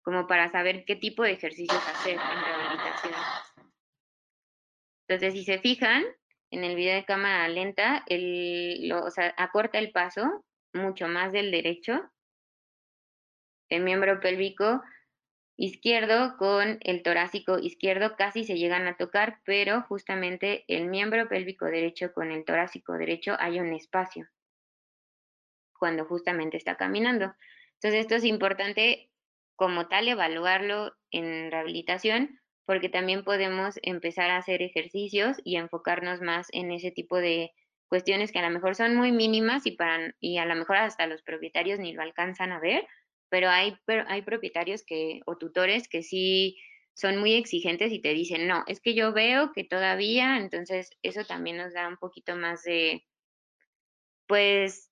como 0.00 0.26
para 0.26 0.48
saber 0.48 0.84
qué 0.86 0.96
tipo 0.96 1.22
de 1.22 1.32
ejercicios 1.32 1.86
hacer 1.86 2.14
en 2.14 2.44
rehabilitación. 2.44 3.14
Entonces, 5.06 5.34
si 5.34 5.44
se 5.44 5.58
fijan, 5.58 6.02
en 6.50 6.64
el 6.64 6.76
video 6.76 6.94
de 6.94 7.04
cámara 7.04 7.46
lenta, 7.48 8.06
o 8.08 9.10
sea, 9.10 9.34
acorta 9.36 9.78
el 9.78 9.92
paso 9.92 10.46
mucho 10.72 11.08
más 11.08 11.32
del 11.32 11.50
derecho, 11.50 12.10
el 13.68 13.82
miembro 13.82 14.20
pélvico 14.20 14.82
izquierdo 15.56 16.36
con 16.38 16.78
el 16.80 17.02
torácico 17.02 17.58
izquierdo 17.58 18.16
casi 18.16 18.44
se 18.44 18.56
llegan 18.56 18.86
a 18.86 18.96
tocar, 18.96 19.40
pero 19.44 19.82
justamente 19.82 20.64
el 20.68 20.88
miembro 20.88 21.28
pélvico 21.28 21.66
derecho 21.66 22.12
con 22.12 22.30
el 22.30 22.44
torácico 22.44 22.94
derecho 22.94 23.36
hay 23.38 23.60
un 23.60 23.72
espacio 23.72 24.28
cuando 25.78 26.04
justamente 26.04 26.56
está 26.56 26.76
caminando. 26.76 27.34
Entonces 27.74 28.00
esto 28.00 28.14
es 28.14 28.24
importante 28.24 29.10
como 29.56 29.88
tal 29.88 30.08
evaluarlo 30.08 30.94
en 31.10 31.50
rehabilitación 31.50 32.40
porque 32.64 32.88
también 32.88 33.24
podemos 33.24 33.78
empezar 33.82 34.30
a 34.30 34.36
hacer 34.36 34.62
ejercicios 34.62 35.38
y 35.44 35.56
enfocarnos 35.56 36.20
más 36.20 36.48
en 36.52 36.70
ese 36.70 36.90
tipo 36.90 37.16
de 37.16 37.52
cuestiones 37.92 38.32
que 38.32 38.38
a 38.38 38.48
lo 38.48 38.48
mejor 38.48 38.74
son 38.74 38.96
muy 38.96 39.12
mínimas 39.12 39.66
y, 39.66 39.72
para, 39.72 40.14
y 40.18 40.38
a 40.38 40.46
lo 40.46 40.54
mejor 40.54 40.78
hasta 40.78 41.06
los 41.06 41.20
propietarios 41.20 41.78
ni 41.78 41.92
lo 41.92 42.00
alcanzan 42.00 42.50
a 42.50 42.58
ver, 42.58 42.86
pero 43.28 43.50
hay, 43.50 43.76
hay 44.06 44.22
propietarios 44.22 44.82
que, 44.82 45.20
o 45.26 45.36
tutores 45.36 45.88
que 45.88 46.02
sí 46.02 46.56
son 46.94 47.18
muy 47.18 47.34
exigentes 47.34 47.92
y 47.92 48.00
te 48.00 48.14
dicen, 48.14 48.48
no, 48.48 48.64
es 48.66 48.80
que 48.80 48.94
yo 48.94 49.12
veo 49.12 49.52
que 49.52 49.64
todavía, 49.64 50.38
entonces 50.38 50.88
eso 51.02 51.26
también 51.26 51.58
nos 51.58 51.74
da 51.74 51.86
un 51.86 51.98
poquito 51.98 52.34
más 52.34 52.62
de, 52.62 53.04
pues, 54.26 54.90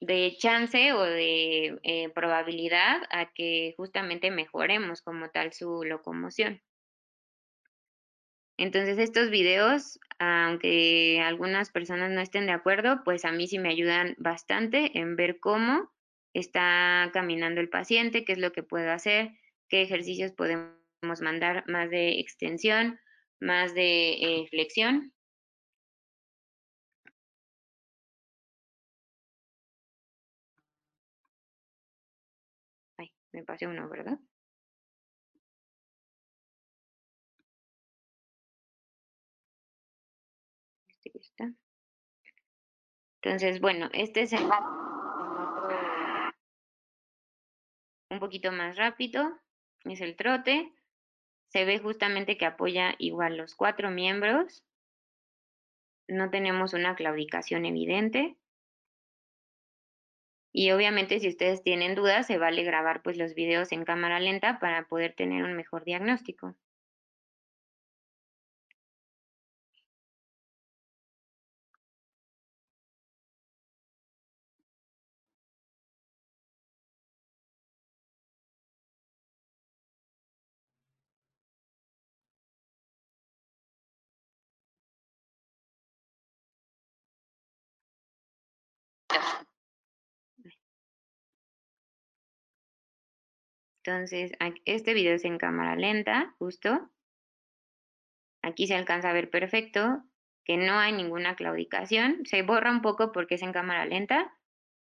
de 0.00 0.36
chance 0.38 0.94
o 0.94 1.02
de 1.02 1.78
eh, 1.82 2.08
probabilidad 2.14 3.02
a 3.10 3.30
que 3.30 3.74
justamente 3.76 4.30
mejoremos 4.30 5.02
como 5.02 5.28
tal 5.28 5.52
su 5.52 5.84
locomoción. 5.84 6.62
Entonces 8.60 8.98
estos 8.98 9.30
videos, 9.30 9.98
aunque 10.18 11.20
algunas 11.24 11.70
personas 11.70 12.10
no 12.10 12.20
estén 12.20 12.44
de 12.46 12.52
acuerdo, 12.52 13.02
pues 13.04 13.24
a 13.24 13.32
mí 13.32 13.46
sí 13.48 13.58
me 13.58 13.70
ayudan 13.70 14.14
bastante 14.18 14.98
en 14.98 15.16
ver 15.16 15.40
cómo 15.40 15.90
está 16.34 17.08
caminando 17.14 17.60
el 17.62 17.70
paciente, 17.70 18.24
qué 18.24 18.32
es 18.32 18.38
lo 18.38 18.52
que 18.52 18.62
puedo 18.62 18.92
hacer, 18.92 19.32
qué 19.70 19.80
ejercicios 19.82 20.32
podemos 20.32 20.76
mandar 21.22 21.64
más 21.68 21.88
de 21.90 22.20
extensión, 22.20 23.00
más 23.40 23.74
de 23.74 24.10
eh, 24.42 24.46
flexión. 24.50 25.14
Ay, 32.98 33.10
me 33.32 33.42
pasé 33.42 33.66
uno, 33.66 33.88
¿verdad? 33.88 34.18
Entonces, 43.22 43.60
bueno, 43.60 43.90
este 43.92 44.22
es 44.22 44.32
el 44.32 44.40
un 48.10 48.18
poquito 48.18 48.50
más 48.50 48.76
rápido, 48.76 49.38
es 49.84 50.00
el 50.00 50.16
trote. 50.16 50.72
Se 51.48 51.64
ve 51.64 51.78
justamente 51.78 52.36
que 52.36 52.46
apoya 52.46 52.94
igual 52.98 53.36
los 53.36 53.54
cuatro 53.54 53.90
miembros. 53.90 54.64
No 56.08 56.30
tenemos 56.30 56.72
una 56.72 56.96
claudicación 56.96 57.66
evidente. 57.66 58.36
Y 60.52 60.72
obviamente 60.72 61.20
si 61.20 61.28
ustedes 61.28 61.62
tienen 61.62 61.94
dudas, 61.94 62.26
se 62.26 62.38
vale 62.38 62.64
grabar 62.64 63.02
pues 63.02 63.16
los 63.16 63.34
videos 63.34 63.70
en 63.70 63.84
cámara 63.84 64.18
lenta 64.18 64.58
para 64.58 64.88
poder 64.88 65.14
tener 65.14 65.44
un 65.44 65.54
mejor 65.54 65.84
diagnóstico. 65.84 66.56
Entonces, 93.82 94.32
este 94.66 94.94
video 94.94 95.14
es 95.14 95.24
en 95.24 95.38
cámara 95.38 95.74
lenta, 95.74 96.34
justo. 96.38 96.90
Aquí 98.42 98.66
se 98.66 98.74
alcanza 98.74 99.10
a 99.10 99.14
ver 99.14 99.30
perfecto 99.30 100.02
que 100.44 100.56
no 100.56 100.78
hay 100.78 100.92
ninguna 100.92 101.34
claudicación. 101.34 102.26
Se 102.26 102.42
borra 102.42 102.70
un 102.70 102.82
poco 102.82 103.12
porque 103.12 103.36
es 103.36 103.42
en 103.42 103.52
cámara 103.52 103.86
lenta, 103.86 104.36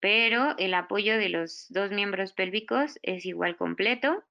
pero 0.00 0.56
el 0.58 0.72
apoyo 0.74 1.18
de 1.18 1.28
los 1.28 1.66
dos 1.68 1.90
miembros 1.90 2.32
pélvicos 2.32 2.98
es 3.02 3.26
igual 3.26 3.56
completo. 3.56 4.24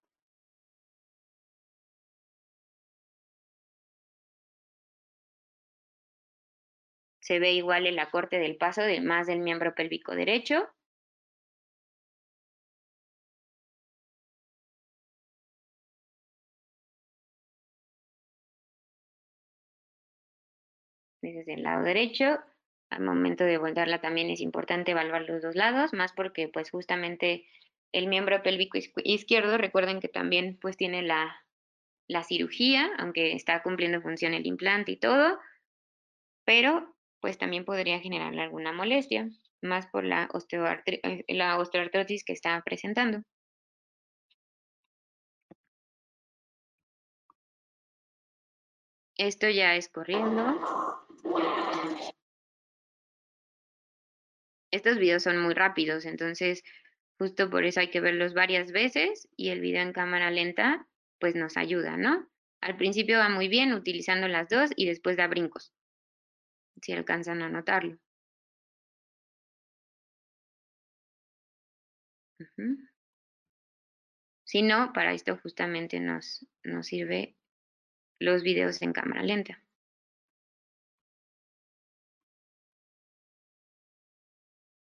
Se 7.29 7.37
ve 7.37 7.51
igual 7.51 7.85
el 7.85 7.99
acorte 7.99 8.39
del 8.39 8.57
paso 8.57 8.81
de 8.81 9.01
más 9.01 9.27
del 9.27 9.37
miembro 9.37 9.75
pélvico 9.75 10.15
derecho. 10.15 10.67
desde 21.21 21.53
el 21.53 21.61
lado 21.61 21.83
derecho. 21.83 22.39
Al 22.89 23.03
momento 23.03 23.43
de 23.43 23.59
voltearla 23.59 24.01
también 24.01 24.31
es 24.31 24.41
importante 24.41 24.91
evaluar 24.91 25.21
los 25.29 25.43
dos 25.43 25.55
lados, 25.55 25.93
más 25.93 26.13
porque 26.13 26.47
pues 26.47 26.71
justamente 26.71 27.45
el 27.91 28.07
miembro 28.07 28.41
pélvico 28.41 28.79
izquierdo, 29.03 29.59
recuerden 29.59 29.99
que 29.99 30.07
también 30.07 30.57
pues 30.59 30.77
tiene 30.77 31.03
la, 31.03 31.45
la 32.07 32.23
cirugía, 32.23 32.89
aunque 32.97 33.33
está 33.33 33.61
cumpliendo 33.61 34.01
función 34.01 34.33
el 34.33 34.47
implante 34.47 34.93
y 34.93 34.97
todo, 34.97 35.37
pero 36.43 36.95
pues 37.21 37.37
también 37.37 37.65
podría 37.65 37.99
generarle 37.99 38.41
alguna 38.41 38.71
molestia, 38.73 39.29
más 39.61 39.87
por 39.87 40.03
la, 40.05 40.29
eh, 40.85 41.23
la 41.27 41.57
osteoartrosis 41.57 42.23
que 42.23 42.33
está 42.33 42.61
presentando. 42.63 43.23
Esto 49.17 49.49
ya 49.49 49.75
es 49.75 49.89
corriendo. 49.89 50.57
Estos 54.71 54.97
videos 54.97 55.23
son 55.23 55.41
muy 55.41 55.53
rápidos, 55.53 56.05
entonces 56.05 56.63
justo 57.17 57.49
por 57.49 57.65
eso 57.65 57.81
hay 57.81 57.89
que 57.89 57.99
verlos 57.99 58.33
varias 58.33 58.71
veces 58.71 59.27
y 59.35 59.49
el 59.49 59.59
video 59.59 59.81
en 59.81 59.93
cámara 59.93 60.31
lenta 60.31 60.87
pues 61.19 61.35
nos 61.35 61.57
ayuda, 61.57 61.97
¿no? 61.97 62.29
Al 62.61 62.77
principio 62.77 63.17
va 63.17 63.29
muy 63.29 63.49
bien 63.49 63.73
utilizando 63.73 64.27
las 64.27 64.47
dos 64.47 64.71
y 64.75 64.85
después 64.85 65.17
da 65.17 65.27
brincos, 65.27 65.73
si 66.81 66.93
alcanzan 66.93 67.41
a 67.41 67.49
notarlo. 67.49 67.97
Si 74.43 74.61
no, 74.61 74.93
para 74.93 75.13
esto 75.13 75.37
justamente 75.37 75.99
nos, 75.99 76.45
nos 76.63 76.87
sirve 76.87 77.35
los 78.19 78.43
videos 78.43 78.81
en 78.81 78.93
cámara 78.93 79.23
lenta. 79.23 79.63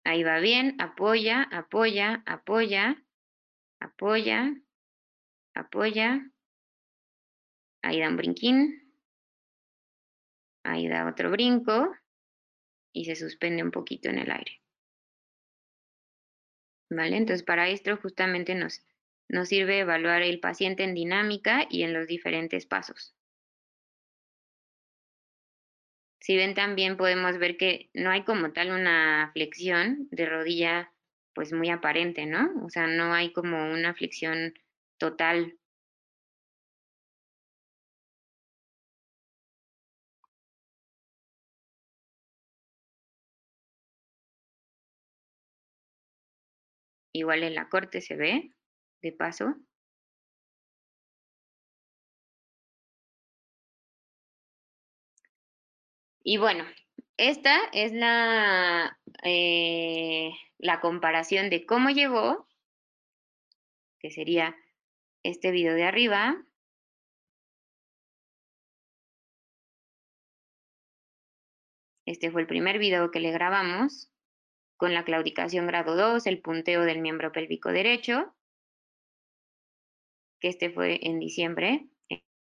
Ahí 0.05 0.23
va 0.23 0.39
bien, 0.39 0.77
apoya, 0.81 1.43
apoya, 1.45 2.23
apoya, 2.27 3.03
apoya, 3.81 4.55
apoya. 5.55 6.31
Ahí 7.83 8.01
da 8.01 8.09
un 8.09 8.17
brinquín. 8.17 8.84
Ahí 10.65 10.89
da 10.89 11.07
otro 11.09 11.31
brinco 11.31 11.95
y 12.93 13.05
se 13.05 13.17
suspende 13.17 13.63
un 13.63 13.71
poquito 13.71 14.09
en 14.09 14.19
el 14.19 14.31
aire. 14.31 14.61
¿Vale? 16.91 17.17
Entonces 17.17 17.45
para 17.45 17.69
esto 17.69 17.97
justamente 17.97 18.55
nos, 18.55 18.85
nos 19.29 19.49
sirve 19.49 19.81
evaluar 19.81 20.23
el 20.23 20.41
paciente 20.41 20.85
en 20.85 20.95
dinámica 20.95 21.67
y 21.71 21.83
en 21.83 21.93
los 21.93 22.07
diferentes 22.07 22.67
pasos. 22.67 23.15
Si 26.21 26.37
ven 26.37 26.55
también 26.55 26.97
podemos 26.97 27.37
ver 27.39 27.59
que 27.59 27.91
no 27.93 28.11
hay 28.11 28.25
como 28.25 28.53
tal 28.53 28.71
una 28.71 29.31
flexión 29.35 30.09
de 30.11 30.25
rodilla 30.25 30.91
pues 31.35 31.53
muy 31.53 31.69
aparente, 31.69 32.25
¿no? 32.25 32.51
O 32.65 32.71
sea, 32.71 32.87
no 32.87 33.13
hay 33.13 33.33
como 33.33 33.71
una 33.71 33.93
flexión 33.93 34.55
total. 34.97 35.59
Igual 47.15 47.45
en 47.45 47.55
la 47.55 47.69
corte 47.69 48.01
se 48.01 48.17
ve, 48.17 48.51
de 49.03 49.13
paso. 49.13 49.55
Y 56.25 56.39
bueno, 56.39 56.65
esta 57.17 57.57
es 57.73 57.93
la, 57.93 58.99
eh, 59.23 60.31
la 60.59 60.81
comparación 60.81 61.51
de 61.51 61.65
cómo 61.67 61.91
llegó, 61.91 62.49
que 64.01 64.11
sería 64.11 64.57
este 65.23 65.53
video 65.53 65.75
de 65.75 65.85
arriba, 65.85 66.45
Este 72.07 72.31
fue 72.31 72.43
el 72.43 72.47
primer 72.47 72.79
video 72.79 73.11
que 73.11 73.21
le 73.21 73.31
grabamos 73.31 74.11
con 74.85 74.93
la 74.93 75.05
claudicación 75.07 75.67
grado 75.67 75.97
2, 75.97 76.27
el 76.27 76.43
punteo 76.43 76.83
del 76.83 77.01
miembro 77.01 77.33
pélvico 77.33 77.71
derecho, 77.71 78.35
que 80.39 80.49
este 80.49 80.69
fue 80.69 80.99
en 81.07 81.19
diciembre, 81.19 81.89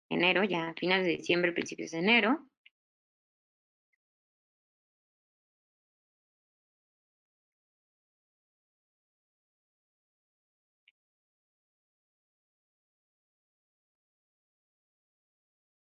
enero, 0.08 0.44
ya 0.44 0.70
a 0.70 0.74
finales 0.76 1.08
de 1.08 1.18
diciembre, 1.18 1.52
principios 1.52 1.90
de 1.90 1.98
enero. 1.98 2.48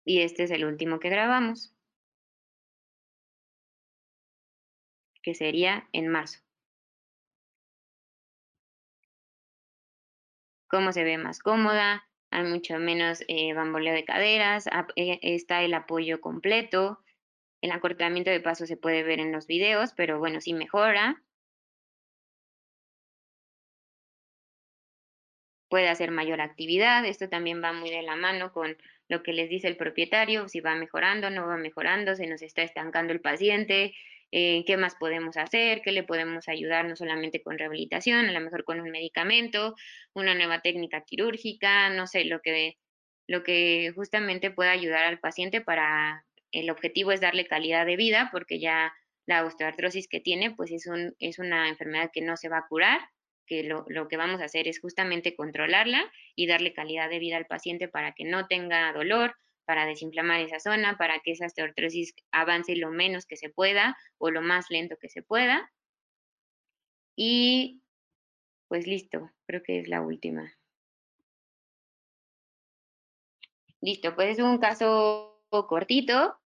Y 0.05 0.21
este 0.21 0.43
es 0.43 0.51
el 0.51 0.65
último 0.65 0.99
que 0.99 1.09
grabamos. 1.09 1.76
Que 5.27 5.35
sería 5.35 5.89
en 5.91 6.07
marzo. 6.07 6.39
Cómo 10.69 10.93
se 10.93 11.03
ve 11.03 11.17
más 11.17 11.39
cómoda, 11.39 12.07
hay 12.31 12.43
mucho 12.43 12.79
menos 12.79 13.25
eh, 13.27 13.53
bamboleo 13.53 13.93
de 13.93 14.05
caderas, 14.05 14.67
eh, 14.95 15.19
está 15.21 15.63
el 15.63 15.73
apoyo 15.73 16.21
completo, 16.21 17.03
el 17.59 17.71
acortamiento 17.71 18.31
de 18.31 18.39
paso 18.39 18.65
se 18.65 18.77
puede 18.77 19.03
ver 19.03 19.19
en 19.19 19.33
los 19.33 19.47
videos, 19.47 19.91
pero 19.97 20.17
bueno, 20.17 20.39
sí 20.39 20.53
mejora. 20.53 21.21
Puede 25.67 25.89
hacer 25.89 26.11
mayor 26.11 26.39
actividad, 26.39 27.03
esto 27.03 27.27
también 27.27 27.61
va 27.61 27.73
muy 27.73 27.89
de 27.89 28.01
la 28.01 28.15
mano 28.15 28.53
con 28.53 28.77
lo 29.09 29.23
que 29.23 29.33
les 29.33 29.49
dice 29.49 29.67
el 29.67 29.77
propietario, 29.77 30.47
si 30.47 30.59
va 30.59 30.75
mejorando, 30.75 31.29
no 31.29 31.47
va 31.47 31.57
mejorando, 31.57 32.15
se 32.15 32.27
nos 32.27 32.41
está 32.41 32.61
estancando 32.61 33.13
el 33.13 33.21
paciente, 33.21 33.93
eh, 34.31 34.63
qué 34.65 34.77
más 34.77 34.95
podemos 34.95 35.37
hacer, 35.37 35.81
qué 35.81 35.91
le 35.91 36.03
podemos 36.03 36.47
ayudar, 36.49 36.85
no 36.85 36.95
solamente 36.95 37.41
con 37.41 37.57
rehabilitación, 37.57 38.27
a 38.27 38.31
lo 38.31 38.41
mejor 38.41 38.65
con 38.65 38.81
un 38.81 38.91
medicamento, 38.91 39.75
una 40.13 40.35
nueva 40.35 40.61
técnica 40.61 41.01
quirúrgica, 41.05 41.89
no 41.89 42.07
sé, 42.07 42.25
lo 42.25 42.41
que, 42.41 42.77
lo 43.27 43.43
que 43.43 43.91
justamente 43.95 44.51
pueda 44.51 44.71
ayudar 44.71 45.05
al 45.05 45.19
paciente 45.19 45.61
para, 45.61 46.25
el 46.51 46.69
objetivo 46.69 47.11
es 47.11 47.21
darle 47.21 47.47
calidad 47.47 47.85
de 47.85 47.95
vida, 47.95 48.29
porque 48.31 48.59
ya 48.59 48.93
la 49.25 49.45
osteoartrosis 49.45 50.07
que 50.07 50.19
tiene, 50.19 50.51
pues 50.51 50.71
es, 50.71 50.87
un, 50.87 51.15
es 51.19 51.39
una 51.39 51.69
enfermedad 51.69 52.09
que 52.13 52.21
no 52.21 52.37
se 52.37 52.49
va 52.49 52.59
a 52.59 52.67
curar, 52.67 52.99
que 53.47 53.63
lo, 53.63 53.85
lo, 53.87 54.07
que 54.07 54.17
vamos 54.17 54.41
a 54.41 54.45
hacer 54.45 54.67
es 54.67 54.79
justamente 54.79 55.35
controlarla 55.35 56.11
y 56.35 56.47
darle 56.47 56.73
calidad 56.73 57.09
de 57.09 57.19
vida 57.19 57.37
al 57.37 57.47
paciente 57.47 57.87
para 57.87 58.13
que 58.13 58.25
no 58.25 58.47
tenga 58.47 58.93
dolor, 58.93 59.35
para 59.65 59.85
desinflamar 59.85 60.39
esa 60.39 60.59
zona, 60.59 60.97
para 60.97 61.19
que 61.19 61.31
esa 61.31 61.45
osteoartrosis 61.45 62.13
avance 62.31 62.75
lo 62.75 62.89
menos 62.89 63.25
que 63.25 63.35
se 63.35 63.49
pueda 63.49 63.97
o 64.17 64.29
lo 64.31 64.41
más 64.41 64.69
lento 64.69 64.97
que 64.97 65.09
se 65.09 65.23
pueda. 65.23 65.71
Y 67.17 67.81
pues 68.67 68.87
listo, 68.87 69.31
creo 69.45 69.63
que 69.63 69.79
es 69.79 69.87
la 69.87 70.01
última. 70.01 70.53
Listo, 73.81 74.15
pues 74.15 74.37
es 74.37 74.43
un 74.43 74.57
caso 74.57 75.43
cortito, 75.49 76.39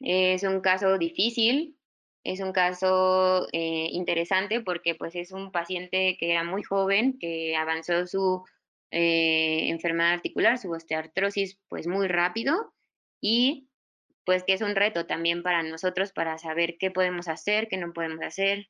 es 0.00 0.42
un 0.42 0.60
caso 0.60 0.98
difícil, 0.98 1.78
es 2.24 2.40
un 2.40 2.52
caso 2.52 3.48
eh, 3.52 3.88
interesante 3.90 4.60
porque 4.60 4.94
pues 4.94 5.14
es 5.14 5.32
un 5.32 5.50
paciente 5.50 6.16
que 6.18 6.30
era 6.30 6.44
muy 6.44 6.62
joven, 6.62 7.18
que 7.18 7.56
avanzó 7.56 8.06
su 8.06 8.44
eh, 8.90 9.68
enfermedad 9.68 10.12
articular, 10.12 10.58
su 10.58 10.70
osteoartrosis, 10.70 11.58
pues 11.68 11.86
muy 11.86 12.08
rápido 12.08 12.72
y 13.20 13.68
pues 14.24 14.44
que 14.44 14.52
es 14.52 14.62
un 14.62 14.76
reto 14.76 15.06
también 15.06 15.42
para 15.42 15.62
nosotros 15.62 16.12
para 16.12 16.38
saber 16.38 16.76
qué 16.78 16.90
podemos 16.90 17.26
hacer, 17.26 17.68
qué 17.68 17.76
no 17.76 17.92
podemos 17.92 18.22
hacer, 18.22 18.68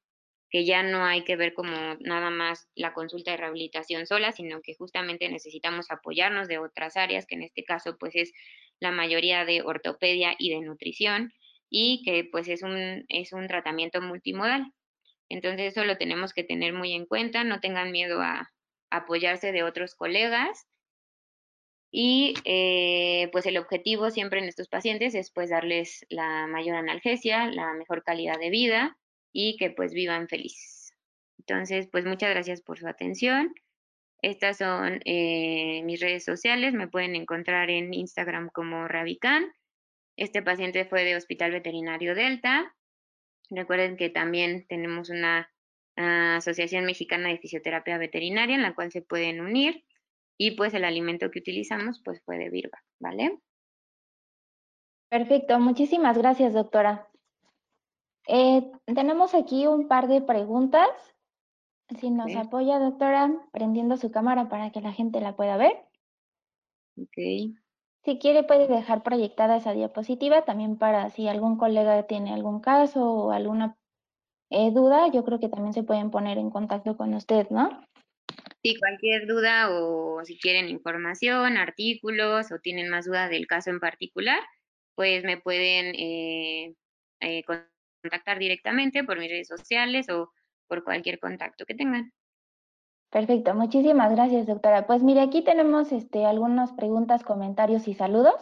que 0.49 0.65
ya 0.65 0.83
no 0.83 1.05
hay 1.05 1.25
que 1.25 1.37
ver 1.37 1.55
como 1.55 1.97
nada 2.01 2.31
más 2.31 2.69
la 2.75 2.95
consulta 2.95 3.33
de 3.33 3.39
rehabilitación 3.39 4.07
sola, 4.07 4.33
sino 4.33 4.63
que 4.63 4.75
justamente 4.75 5.29
necesitamos 5.29 5.91
apoyarnos 5.91 6.49
de 6.49 6.59
otras 6.59 6.97
áreas, 6.97 7.27
que 7.27 7.35
en 7.35 7.43
este 7.43 7.65
caso 7.65 7.97
pues 7.99 8.15
es 8.15 8.33
la 8.81 8.93
mayoría 8.93 9.45
de 9.45 9.63
ortopedia 9.63 10.35
y 10.39 10.51
de 10.51 10.61
nutrición, 10.61 11.33
y 11.73 12.03
que 12.05 12.29
pues 12.31 12.49
es 12.49 12.63
un, 12.63 13.05
es 13.09 13.33
un 13.33 13.49
tratamiento 13.49 14.01
multimodal. 14.03 14.73
Entonces 15.31 15.73
eso 15.73 15.85
lo 15.85 15.97
tenemos 15.97 16.35
que 16.35 16.45
tener 16.45 16.75
muy 16.75 16.93
en 16.93 17.07
cuenta, 17.07 17.43
no 17.43 17.61
tengan 17.61 17.91
miedo 17.91 18.21
a, 18.21 18.53
apoyarse 18.91 19.53
de 19.53 19.63
otros 19.63 19.95
colegas. 19.95 20.67
Y 21.91 22.35
eh, 22.45 23.29
pues 23.33 23.47
el 23.47 23.57
objetivo 23.57 24.11
siempre 24.11 24.41
en 24.41 24.49
estos 24.49 24.69
pacientes 24.69 25.15
es 25.15 25.31
pues 25.33 25.51
darles 25.51 26.05
la 26.11 26.47
mayor 26.47 26.77
analgesia, 26.77 27.51
la 27.51 27.73
mejor 27.75 28.03
calidad 28.03 28.39
de 28.39 28.51
vida 28.51 28.97
y 29.33 29.57
que 29.57 29.71
pues 29.71 29.95
vivan 29.95 30.29
felices. 30.29 30.93
Entonces, 31.39 31.89
pues 31.91 32.05
muchas 32.05 32.31
gracias 32.31 32.61
por 32.63 32.79
su 32.79 32.87
atención. 32.87 33.55
Estas 34.23 34.59
son 34.59 35.01
eh, 35.05 35.83
mis 35.85 36.01
redes 36.01 36.25
sociales, 36.25 36.75
me 36.75 36.89
pueden 36.89 37.17
encontrar 37.17 37.71
en 37.71 37.95
Instagram 37.95 38.51
como 38.53 38.89
Rabican. 38.89 39.53
Este 40.17 40.43
paciente 40.43 40.85
fue 40.85 41.05
de 41.05 41.17
Hospital 41.17 41.53
Veterinario 41.53 42.15
Delta. 42.15 42.75
Recuerden 43.51 43.97
que 43.97 44.11
también 44.11 44.67
tenemos 44.69 45.11
una 45.11 45.51
Asociación 45.95 46.85
Mexicana 46.87 47.29
de 47.29 47.39
Fisioterapia 47.39 47.99
Veterinaria, 47.99 48.55
en 48.55 48.63
la 48.63 48.75
cual 48.75 48.91
se 48.91 49.03
pueden 49.03 49.41
unir. 49.41 49.85
Y 50.39 50.53
pues 50.53 50.75
el 50.75 50.85
alimento 50.85 51.31
que 51.31 51.39
utilizamos 51.39 52.01
pues 52.05 52.23
fue 52.25 52.39
de 52.39 52.51
Virba, 52.51 52.83
¿vale? 52.99 53.39
Perfecto, 55.11 55.59
muchísimas 55.61 56.17
gracias, 56.17 56.55
doctora. 56.55 57.09
Eh, 58.27 58.71
tenemos 58.87 59.35
aquí 59.35 59.67
un 59.67 59.89
par 59.89 60.09
de 60.09 60.23
preguntas. 60.23 60.89
Si 62.01 62.11
nos 62.11 62.35
apoya, 62.35 62.79
doctora, 62.79 63.31
prendiendo 63.53 63.99
su 63.99 64.11
cámara 64.11 64.49
para 64.49 64.73
que 64.73 64.81
la 64.81 64.93
gente 64.93 65.21
la 65.21 65.37
pueda 65.37 65.59
ver. 65.59 65.73
Ok. 66.97 67.59
Si 68.05 68.19
quiere, 68.19 68.43
puede 68.43 68.67
dejar 68.67 69.03
proyectada 69.05 69.57
esa 69.57 69.73
diapositiva 69.73 70.45
también 70.45 70.77
para 70.77 71.11
si 71.11 71.29
algún 71.29 71.57
colega 71.57 72.03
tiene 72.07 72.35
algún 72.35 72.61
caso 72.61 73.05
o 73.05 73.31
alguna 73.31 73.77
eh, 74.51 74.73
duda, 74.73 75.09
yo 75.13 75.25
creo 75.25 75.39
que 75.39 75.49
también 75.49 75.73
se 75.73 75.85
pueden 75.85 76.11
poner 76.11 76.37
en 76.37 76.51
contacto 76.51 76.97
con 76.97 77.15
usted, 77.15 77.49
¿no? 77.51 77.87
Sí, 78.63 78.77
cualquier 78.79 79.27
duda 79.27 79.71
o 79.71 80.25
si 80.25 80.39
quieren 80.39 80.69
información, 80.69 81.57
artículos 81.57 82.53
o 82.53 82.59
tienen 82.59 82.89
más 82.89 83.07
dudas 83.07 83.31
del 83.31 83.47
caso 83.47 83.71
en 83.71 83.81
particular, 83.81 84.41
pues 84.95 85.25
me 85.25 85.37
pueden 85.37 85.95
eh, 85.95 86.75
eh, 87.21 87.45
contactar 88.03 88.39
directamente 88.39 89.05
por 89.05 89.19
mis 89.19 89.31
redes 89.31 89.49
sociales 89.49 90.09
o 90.11 90.33
por 90.69 90.85
cualquier 90.85 91.19
contacto 91.19 91.65
que 91.67 91.75
tengan. 91.75 92.13
Perfecto, 93.13 93.55
muchísimas 93.55 94.11
gracias, 94.11 94.47
doctora. 94.47 94.87
Pues 94.87 95.03
mire, 95.03 95.21
aquí 95.21 95.43
tenemos 95.43 95.93
este, 95.93 96.27
algunas 96.27 96.73
preguntas, 96.73 97.23
comentarios 97.23 97.87
y 97.87 97.95
saludos. 97.95 98.35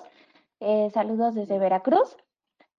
saludos 0.93 1.35
desde 1.35 1.59
Veracruz. 1.59 2.17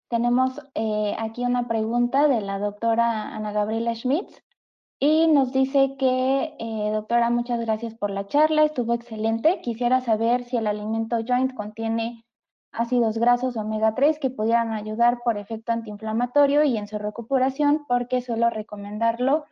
Tenemos 0.10 0.60
eh, 0.74 1.16
aquí 1.20 1.46
una 1.46 1.68
pregunta 1.68 2.28
de 2.28 2.42
la 2.42 2.60
doctora 2.60 3.34
Ana 3.36 3.52
Gabriela 3.52 3.94
Schmitz 3.94 4.42
y 5.00 5.28
nos 5.28 5.52
dice 5.52 5.96
que, 5.98 6.56
eh, 6.60 6.92
doctora, 6.94 7.30
muchas 7.30 7.60
gracias 7.60 7.96
por 7.96 8.10
la 8.10 8.28
charla, 8.28 8.64
estuvo 8.64 8.94
excelente. 8.94 9.62
Quisiera 9.62 10.00
saber 10.00 10.44
si 10.44 10.58
el 10.58 10.68
alimento 10.68 11.18
joint 11.28 11.54
contiene 11.54 12.26
ácidos 12.72 13.18
grasos 13.18 13.58
omega 13.58 13.96
3 13.96 14.20
que 14.20 14.30
pudieran 14.30 14.74
ayudar 14.74 15.20
por 15.24 15.38
efecto 15.38 15.72
antiinflamatorio 15.72 16.64
y 16.64 16.78
en 16.78 16.88
su 16.88 16.98
recuperación, 16.98 17.86
porque 17.88 18.22
suelo 18.22 18.50
recomendarlo 18.50 19.46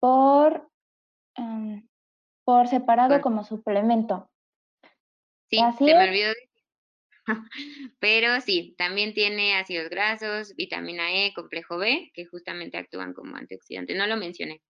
por, 0.00 0.68
em, 1.36 1.86
por 2.44 2.68
separado 2.68 3.20
como 3.20 3.44
suplemento. 3.44 4.30
Sí, 5.50 5.60
Así 5.60 5.84
me 5.84 6.08
olvidó 6.08 6.32
Pero 8.00 8.40
sí, 8.40 8.74
también 8.76 9.14
tiene 9.14 9.56
ácidos 9.56 9.88
grasos, 9.88 10.54
vitamina 10.56 11.12
E, 11.12 11.32
complejo 11.34 11.78
B, 11.78 12.10
que 12.14 12.26
justamente 12.26 12.76
actúan 12.76 13.14
como 13.14 13.36
antioxidantes. 13.36 13.96
No 13.96 14.06
lo 14.06 14.16
mencioné. 14.16 14.62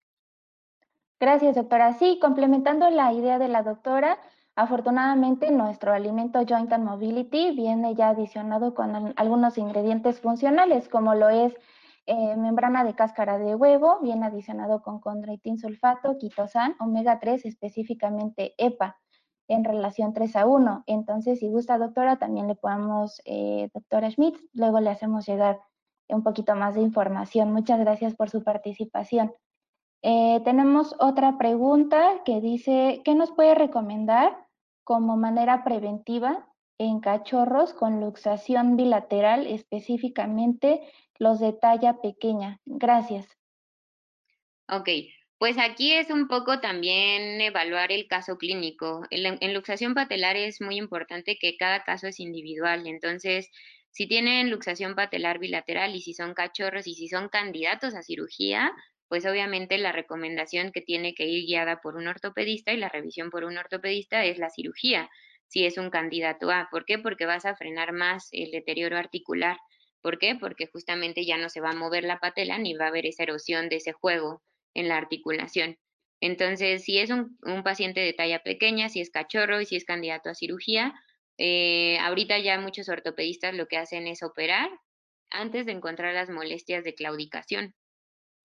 Gracias, 1.21 1.57
doctora. 1.57 1.95
Sí, 1.95 2.19
complementando 2.21 2.91
la 2.91 3.13
idea 3.13 3.39
de 3.39 3.49
la 3.49 3.63
doctora, 3.63 4.19
afortunadamente 4.57 5.51
nuestro 5.51 5.93
alimento 5.93 6.45
Joint 6.47 6.73
and 6.73 6.85
Mobility 6.85 7.53
viene 7.53 7.95
ya 7.95 8.11
adicionado 8.11 8.75
con 8.75 9.15
algunos 9.17 9.59
ingredientes 9.59 10.21
funcionales, 10.21 10.89
como 10.89 11.15
lo 11.15 11.29
es 11.29 11.55
eh, 12.07 12.37
membrana 12.37 12.85
de 12.85 12.95
cáscara 12.95 13.39
de 13.39 13.55
huevo, 13.55 13.99
viene 14.03 14.27
adicionado 14.27 14.83
con 14.83 15.01
condroitin 15.01 15.59
sulfato, 15.59 16.19
quitosan, 16.19 16.77
omega 16.79 17.19
3, 17.19 17.47
específicamente 17.47 18.55
EPA 18.59 18.99
en 19.49 19.65
relación 19.65 20.13
3 20.13 20.37
a 20.37 20.47
1. 20.47 20.85
Entonces, 20.87 21.39
si 21.39 21.49
gusta, 21.49 21.79
doctora, 21.79 22.17
también 22.17 22.49
le 22.49 22.55
podemos, 22.55 23.21
eh, 23.25 23.71
doctora 23.73 24.11
Schmidt, 24.11 24.37
luego 24.53 24.81
le 24.81 24.91
hacemos 24.91 25.27
llegar 25.27 25.61
un 26.09 26.23
poquito 26.23 26.55
más 26.55 26.75
de 26.75 26.83
información. 26.83 27.53
Muchas 27.53 27.81
gracias 27.81 28.15
por 28.15 28.31
su 28.31 28.43
participación. 28.43 29.33
Eh, 30.03 30.41
tenemos 30.45 30.95
otra 31.01 31.39
pregunta 31.39 32.23
que 32.25 32.41
dice, 32.41 33.01
¿qué 33.05 33.15
nos 33.15 33.33
puede 33.33 33.55
recomendar 33.55 34.37
como 34.85 35.17
manera 35.17 35.65
preventiva 35.65 36.47
en 36.79 37.01
cachorros 37.01 37.73
con 37.73 38.01
luxación 38.01 38.77
bilateral, 38.77 39.47
específicamente 39.47 40.81
los 41.19 41.41
de 41.41 41.53
talla 41.53 42.01
pequeña? 42.01 42.61
Gracias. 42.65 43.27
Ok, 44.69 44.89
pues 45.39 45.59
aquí 45.59 45.93
es 45.93 46.11
un 46.11 46.27
poco 46.27 46.61
también 46.61 47.41
evaluar 47.41 47.93
el 47.93 48.07
caso 48.07 48.39
clínico. 48.39 49.03
En, 49.11 49.53
luxación 49.53 49.95
patelar 49.95 50.37
es 50.37 50.61
muy 50.61 50.77
importante 50.77 51.37
que 51.39 51.57
cada 51.57 51.85
caso 51.85 52.07
es 52.07 52.19
individual. 52.19 52.87
Entonces, 52.87 53.51
si 53.91 54.09
tienen 54.09 54.51
luxación 54.51 54.95
patelar 54.95 55.39
bilateral 55.39 55.95
y 55.95 56.01
si 56.01 56.15
son 56.15 56.35
cachorros 56.35 56.87
y 56.87 56.95
si 56.95 57.09
son 57.09 57.29
candidatos 57.29 57.95
a 57.95 58.03
cirugía, 58.03 58.73
pues 59.09 59.27
obviamente 59.27 59.77
la 59.79 59.93
recomendación 59.93 60.73
que 60.73 60.81
tiene 60.81 61.15
que 61.15 61.27
ir 61.27 61.47
guiada 61.47 61.81
por 61.81 61.97
un 61.97 62.09
ortopedista 62.09 62.73
y 62.73 62.79
la 62.79 62.89
revisión 62.89 63.31
por 63.31 63.45
un 63.45 63.59
ortopedista 63.59 64.25
es 64.25 64.39
la 64.39 64.51
cirugía. 64.51 65.11
Si 65.49 65.67
es 65.67 65.79
un 65.79 65.91
candidato 65.91 66.51
A. 66.51 66.69
¿Por 66.71 66.85
qué? 66.85 66.99
Porque 66.99 67.27
vas 67.27 67.45
a 67.45 67.57
frenar 67.57 67.93
más 67.93 68.29
el 68.33 68.51
deterioro 68.51 68.97
articular. 68.97 69.59
¿Por 70.03 70.19
qué? 70.19 70.35
Porque 70.35 70.67
justamente 70.67 71.25
ya 71.25 71.39
no 71.39 71.49
se 71.49 71.61
va 71.61 71.71
a 71.71 71.75
mover 71.75 72.05
la 72.05 72.19
patela 72.19 72.59
ni 72.59 72.75
va 72.75 72.87
a 72.87 72.89
haber 72.89 73.07
esa 73.07 73.23
erosión 73.23 73.69
de 73.69 73.77
ese 73.77 73.93
juego 73.93 74.43
en 74.75 74.89
la 74.89 74.97
articulación. 74.97 75.79
Entonces, 76.21 76.85
si 76.85 76.99
es 76.99 77.11
un, 77.11 77.39
paciente 77.65 78.01
de 78.01 78.13
talla 78.13 78.43
pequeña, 78.43 78.89
si 78.89 79.01
es 79.01 79.11
cachorro 79.11 79.61
y 79.61 79.67
si 79.67 79.77
es 79.77 79.85
candidato 79.85 80.31
a 80.31 80.35
cirugía, 80.35 80.95
eh, 81.39 81.99
ahorita 82.01 82.39
ya 82.39 82.59
muchos 82.61 82.89
ortopedistas 82.89 83.55
lo 83.55 83.67
que 83.67 83.77
hacen 83.77 84.07
es 84.07 84.23
operar 84.23 84.71
antes 85.31 85.67
de 85.67 85.73
encontrar 85.73 86.15
las 86.15 86.31
molestias 86.31 86.85
de 86.85 86.95
claudicación. 86.95 87.75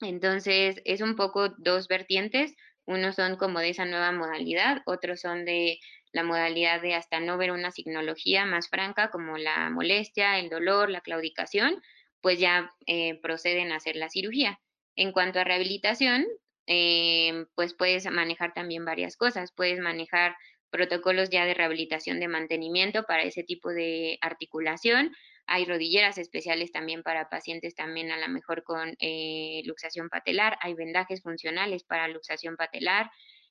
Entonces, 0.01 0.81
es 0.85 1.01
un 1.01 1.15
poco 1.15 1.49
dos 1.57 1.87
vertientes. 1.87 2.53
Unos 2.85 3.15
son 3.15 3.37
como 3.37 3.59
de 3.59 3.69
esa 3.69 3.85
nueva 3.85 4.11
modalidad, 4.11 4.81
otros 4.85 5.21
son 5.21 5.45
de 5.45 5.79
la 6.11 6.23
modalidad 6.23 6.81
de 6.81 6.95
hasta 6.95 7.19
no 7.19 7.37
ver 7.37 7.51
una 7.51 7.71
signología 7.71 8.45
más 8.45 8.69
franca 8.69 9.09
como 9.09 9.37
la 9.37 9.69
molestia, 9.69 10.39
el 10.39 10.49
dolor, 10.49 10.89
la 10.89 11.01
claudicación, 11.01 11.81
pues 12.21 12.39
ya 12.39 12.71
eh, 12.87 13.19
proceden 13.21 13.71
a 13.71 13.77
hacer 13.77 13.95
la 13.95 14.09
cirugía. 14.09 14.59
En 14.95 15.11
cuanto 15.11 15.39
a 15.39 15.43
rehabilitación, 15.43 16.25
eh, 16.67 17.45
pues 17.55 17.73
puedes 17.73 18.05
manejar 18.11 18.53
también 18.53 18.85
varias 18.85 19.15
cosas. 19.15 19.51
Puedes 19.51 19.79
manejar 19.79 20.35
protocolos 20.69 21.29
ya 21.29 21.45
de 21.45 21.53
rehabilitación 21.53 22.19
de 22.19 22.27
mantenimiento 22.27 23.03
para 23.03 23.23
ese 23.23 23.43
tipo 23.43 23.69
de 23.69 24.17
articulación. 24.21 25.11
Hay 25.47 25.65
rodilleras 25.65 26.17
especiales 26.17 26.71
también 26.71 27.01
para 27.01 27.29
pacientes 27.29 27.73
también 27.73 28.11
a 28.11 28.17
lo 28.17 28.27
mejor 28.27 28.63
con 28.63 28.95
eh, 28.99 29.61
luxación 29.65 30.09
patelar. 30.09 30.57
Hay 30.61 30.75
vendajes 30.75 31.23
funcionales 31.23 31.83
para 31.83 32.07
luxación 32.07 32.55
patelar. 32.55 33.09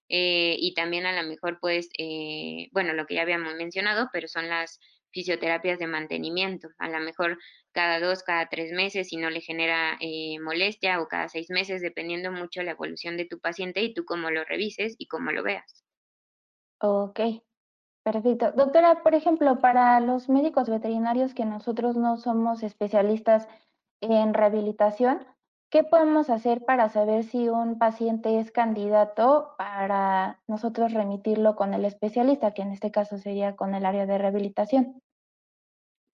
Eh, 0.08 0.56
y 0.58 0.74
también 0.74 1.06
a 1.06 1.20
lo 1.20 1.28
mejor 1.28 1.58
pues, 1.60 1.88
eh, 1.98 2.68
bueno, 2.72 2.94
lo 2.94 3.06
que 3.06 3.16
ya 3.16 3.22
habíamos 3.22 3.54
mencionado, 3.56 4.08
pero 4.12 4.28
son 4.28 4.48
las 4.48 4.80
fisioterapias 5.10 5.78
de 5.78 5.86
mantenimiento. 5.86 6.68
A 6.78 6.88
lo 6.88 7.00
mejor 7.00 7.38
cada 7.72 8.00
dos, 8.00 8.22
cada 8.22 8.48
tres 8.48 8.72
meses 8.72 9.08
si 9.08 9.16
no 9.16 9.30
le 9.30 9.40
genera 9.40 9.96
eh, 10.00 10.38
molestia 10.40 11.00
o 11.00 11.08
cada 11.08 11.28
seis 11.28 11.50
meses, 11.50 11.82
dependiendo 11.82 12.32
mucho 12.32 12.62
la 12.62 12.72
evolución 12.72 13.16
de 13.16 13.26
tu 13.26 13.38
paciente 13.40 13.82
y 13.82 13.94
tú 13.94 14.04
cómo 14.04 14.30
lo 14.30 14.44
revises 14.44 14.94
y 14.98 15.06
cómo 15.06 15.32
lo 15.32 15.42
veas. 15.42 15.84
Ok, 16.80 17.20
perfecto. 18.04 18.52
Doctora, 18.52 19.02
por 19.02 19.14
ejemplo, 19.14 19.58
para 19.60 20.00
los 20.00 20.28
médicos 20.28 20.68
veterinarios 20.68 21.34
que 21.34 21.44
nosotros 21.44 21.96
no 21.96 22.16
somos 22.16 22.62
especialistas 22.62 23.48
en 24.00 24.32
rehabilitación, 24.34 25.26
¿Qué 25.70 25.84
podemos 25.84 26.30
hacer 26.30 26.64
para 26.64 26.88
saber 26.88 27.24
si 27.24 27.50
un 27.50 27.78
paciente 27.78 28.40
es 28.40 28.50
candidato 28.50 29.54
para 29.58 30.40
nosotros 30.46 30.94
remitirlo 30.94 31.56
con 31.56 31.74
el 31.74 31.84
especialista, 31.84 32.54
que 32.54 32.62
en 32.62 32.72
este 32.72 32.90
caso 32.90 33.18
sería 33.18 33.54
con 33.54 33.74
el 33.74 33.84
área 33.84 34.06
de 34.06 34.16
rehabilitación? 34.16 35.02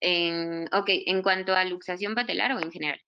En, 0.01 0.65
ok, 0.73 0.89
en 1.05 1.23
cuanto 1.23 1.55
a 1.55 1.63
luxación 1.63 2.15
patelar 2.15 2.51
o 2.51 2.59
en 2.59 2.69
general. 2.69 2.99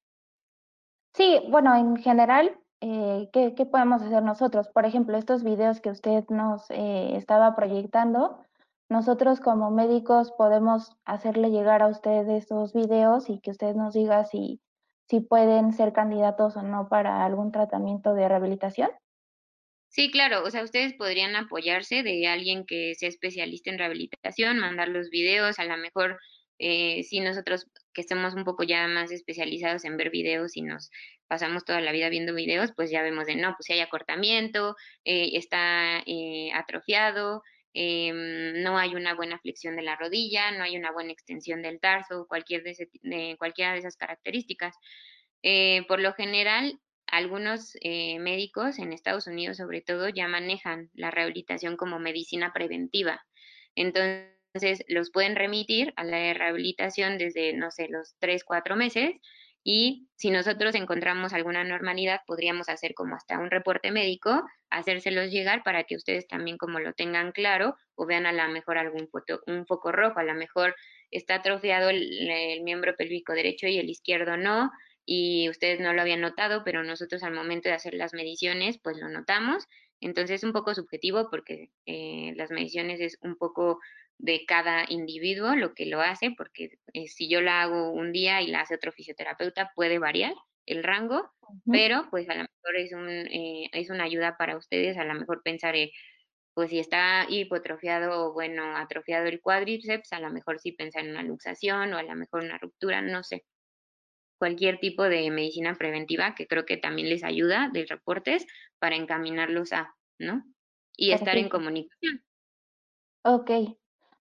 Sí, 1.14 1.42
bueno, 1.50 1.76
en 1.76 1.98
general, 1.98 2.58
eh, 2.80 3.30
¿qué, 3.34 3.52
podemos 3.66 4.02
hacer 4.02 4.24
nosotros? 4.24 4.70
Por 4.70 4.86
ejemplo, 4.86 5.18
estos 5.18 5.44
videos 5.44 5.82
que 5.82 5.90
usted 5.90 6.24
nos 6.30 6.70
eh, 6.70 7.18
estaba 7.18 7.58
proyectando, 7.58 8.40
nosotros 8.90 9.42
como 9.42 9.70
médicos 9.70 10.32
podemos 10.32 10.96
hacerle 11.04 11.50
llegar 11.50 11.82
a 11.82 11.88
usted 11.88 12.30
esos 12.30 12.72
videos 12.72 13.30
y 13.30 13.42
que 13.42 13.52
usted 13.52 13.76
nos 13.76 13.94
diga 13.94 14.24
si 14.24 14.62
si 15.10 15.22
pueden 15.22 15.74
ser 15.74 15.94
candidatos 15.94 16.56
o 16.58 16.62
no 16.62 16.90
para 16.90 17.26
algún 17.26 17.52
tratamiento 17.52 18.14
de 18.14 18.28
rehabilitación? 18.28 18.90
Sí, 19.90 20.12
claro, 20.12 20.44
o 20.44 20.52
sea, 20.52 20.64
ustedes 20.64 20.94
podrían 20.94 21.36
apoyarse 21.36 22.04
de 22.04 22.28
alguien 22.28 22.66
que 22.66 22.94
sea 22.96 23.10
especialista 23.10 23.70
en 23.70 23.80
rehabilitación, 23.80 24.60
mandar 24.60 24.90
los 24.90 25.10
videos, 25.10 25.60
a 25.60 25.64
lo 25.66 25.78
mejor 25.78 26.20
eh, 26.60 27.04
si 27.04 27.20
nosotros 27.20 27.68
que 27.94 28.02
estemos 28.02 28.34
un 28.34 28.44
poco 28.44 28.64
ya 28.64 28.88
más 28.88 29.12
especializados 29.12 29.86
en 29.86 29.98
ver 29.98 30.10
videos 30.10 30.58
y 30.58 30.62
nos 30.62 30.90
pasamos 31.28 31.66
toda 31.66 31.82
la 31.82 31.92
vida 31.92 32.10
viendo 32.10 32.34
videos, 32.34 32.72
pues 32.76 32.92
ya 32.92 33.02
vemos 33.02 33.28
de 33.28 33.36
no, 33.36 33.54
pues 33.56 33.66
si 33.66 33.74
hay 33.74 33.80
acortamiento, 33.80 34.76
eh, 35.06 35.32
está 35.34 36.00
eh, 36.06 36.52
atrofiado, 36.54 37.44
em, 37.74 38.62
no 38.64 38.78
hay 38.78 38.96
una 38.96 39.16
buena 39.16 39.40
flexión 39.40 39.76
de 39.76 39.84
la 39.84 39.96
rodilla, 39.96 40.52
no 40.52 40.64
hay 40.64 40.78
una 40.78 40.92
buena 40.92 41.12
extensión 41.12 41.62
del 41.62 41.80
tarso, 41.80 42.26
cualquier 42.28 42.64
de, 42.64 43.36
cualquiera 43.38 43.74
de 43.74 43.80
esas 43.80 43.98
características. 43.98 44.76
Eh, 45.44 45.86
por 45.88 46.00
lo 46.00 46.14
general, 46.14 46.80
algunos 47.08 47.78
eh, 47.82 48.20
médicos 48.20 48.80
en 48.80 48.94
Estados 48.94 49.28
Unidos 49.28 49.58
sobre 49.58 49.82
todo 49.82 50.10
ya 50.10 50.28
manejan 50.28 50.90
la 50.94 51.12
rehabilitación 51.12 51.78
como 51.78 52.00
medicina 52.00 52.52
preventiva. 52.54 53.26
Entonces, 53.76 54.84
los 54.88 55.12
pueden 55.12 55.36
remitir 55.36 55.94
a 55.96 56.04
la 56.04 56.34
rehabilitación 56.34 57.18
desde, 57.18 57.54
no 57.54 57.72
sé, 57.72 57.88
los 57.90 58.16
tres, 58.20 58.44
cuatro 58.44 58.76
meses 58.76 59.12
y 59.70 60.08
si 60.16 60.32
nosotros 60.32 60.76
encontramos 60.76 61.34
alguna 61.34 61.66
normalidad, 61.66 62.22
podríamos 62.26 62.70
hacer 62.70 62.94
como 62.94 63.16
hasta 63.16 63.38
un 63.38 63.52
reporte 63.52 63.92
médico, 63.92 64.42
hacérselos 64.70 65.30
llegar 65.30 65.62
para 65.62 65.84
que 65.84 65.98
ustedes 65.98 66.26
también 66.26 66.58
como 66.58 66.80
lo 66.80 66.94
tengan 66.94 67.34
claro 67.34 67.76
o 67.94 68.06
vean 68.06 68.26
a 68.26 68.32
lo 68.32 68.48
mejor 68.48 68.78
algún 68.78 69.10
un 69.46 69.66
foco 69.66 69.92
rojo, 69.92 70.20
a 70.20 70.24
lo 70.24 70.36
mejor 70.36 70.74
está 71.12 71.36
atrofiado 71.36 71.90
el, 71.90 72.62
miembro 72.64 72.96
pélvico 72.96 73.34
derecho 73.34 73.68
y 73.68 73.78
el 73.78 73.90
izquierdo 73.90 74.38
no, 74.38 74.72
y 75.06 75.50
ustedes 75.50 75.82
no 75.82 75.92
lo 75.92 76.02
habían 76.02 76.22
notado, 76.22 76.64
pero 76.64 76.86
nosotros 76.86 77.22
al 77.24 77.34
momento 77.34 77.68
de 77.68 77.76
hacer 77.76 77.94
las 77.94 78.14
mediciones, 78.14 78.80
pues 78.82 78.96
lo 78.96 79.10
notamos. 79.10 79.68
Entonces 80.00 80.38
es 80.38 80.44
un 80.46 80.54
poco 80.54 80.76
subjetivo 80.76 81.30
porque 81.30 81.72
eh, 81.86 82.32
las 82.38 82.52
mediciones 82.52 83.02
es 83.02 83.18
un 83.20 83.36
poco 83.36 83.80
de 84.20 84.46
cada 84.46 84.86
individuo 84.90 85.56
lo 85.56 85.74
que 85.74 85.86
lo 85.86 86.02
hace, 86.02 86.32
porque 86.36 86.80
eh, 86.94 87.08
si 87.08 87.30
yo 87.30 87.42
la 87.42 87.62
hago 87.62 87.92
un 87.92 88.12
día 88.12 88.42
y 88.42 88.48
la 88.48 88.62
hace 88.62 88.76
otro 88.76 88.92
fisioterapeuta, 88.92 89.72
puede 89.76 90.00
variar 90.00 90.34
el 90.66 90.84
rango, 90.84 91.32
pero 91.70 92.08
pues 92.10 92.30
a 92.30 92.36
lo 92.36 92.42
mejor 92.42 92.76
es, 92.76 92.94
un, 92.94 93.10
eh, 93.10 93.70
es 93.74 93.90
una 93.90 94.04
ayuda 94.06 94.38
para 94.38 94.58
ustedes, 94.58 94.98
a 94.98 95.06
lo 95.06 95.14
mejor 95.14 95.42
pensar, 95.44 95.76
pues 96.54 96.72
si 96.72 96.80
está 96.80 97.26
hipotrofiado 97.30 98.28
o 98.28 98.34
bueno, 98.34 98.76
atrofiado 98.76 99.28
el 99.28 99.42
cuádriceps, 99.42 100.12
a 100.14 100.20
lo 100.20 100.30
mejor 100.32 100.60
sí 100.60 100.72
pensar 100.72 101.06
en 101.06 101.12
una 101.12 101.24
luxación 101.24 101.94
o 101.94 101.98
a 101.98 102.04
lo 102.04 102.16
mejor 102.16 102.44
una 102.44 102.58
ruptura, 102.58 103.02
no 103.02 103.24
sé. 103.24 103.46
Cualquier 104.40 104.80
tipo 104.80 105.04
de 105.04 105.30
medicina 105.32 105.76
preventiva 105.76 106.34
que 106.36 106.48
creo 106.48 106.66
que 106.66 106.78
también 106.78 107.10
les 107.10 107.24
ayuda 107.24 107.70
de 107.74 107.86
reportes 107.86 108.48
para 108.80 108.96
encaminarlos 108.96 109.74
a, 109.74 109.96
¿no? 110.20 110.44
Y 110.96 111.12
estar 111.12 111.38
en 111.38 111.50
comunicación. 111.50 112.24
Ok, 113.24 113.52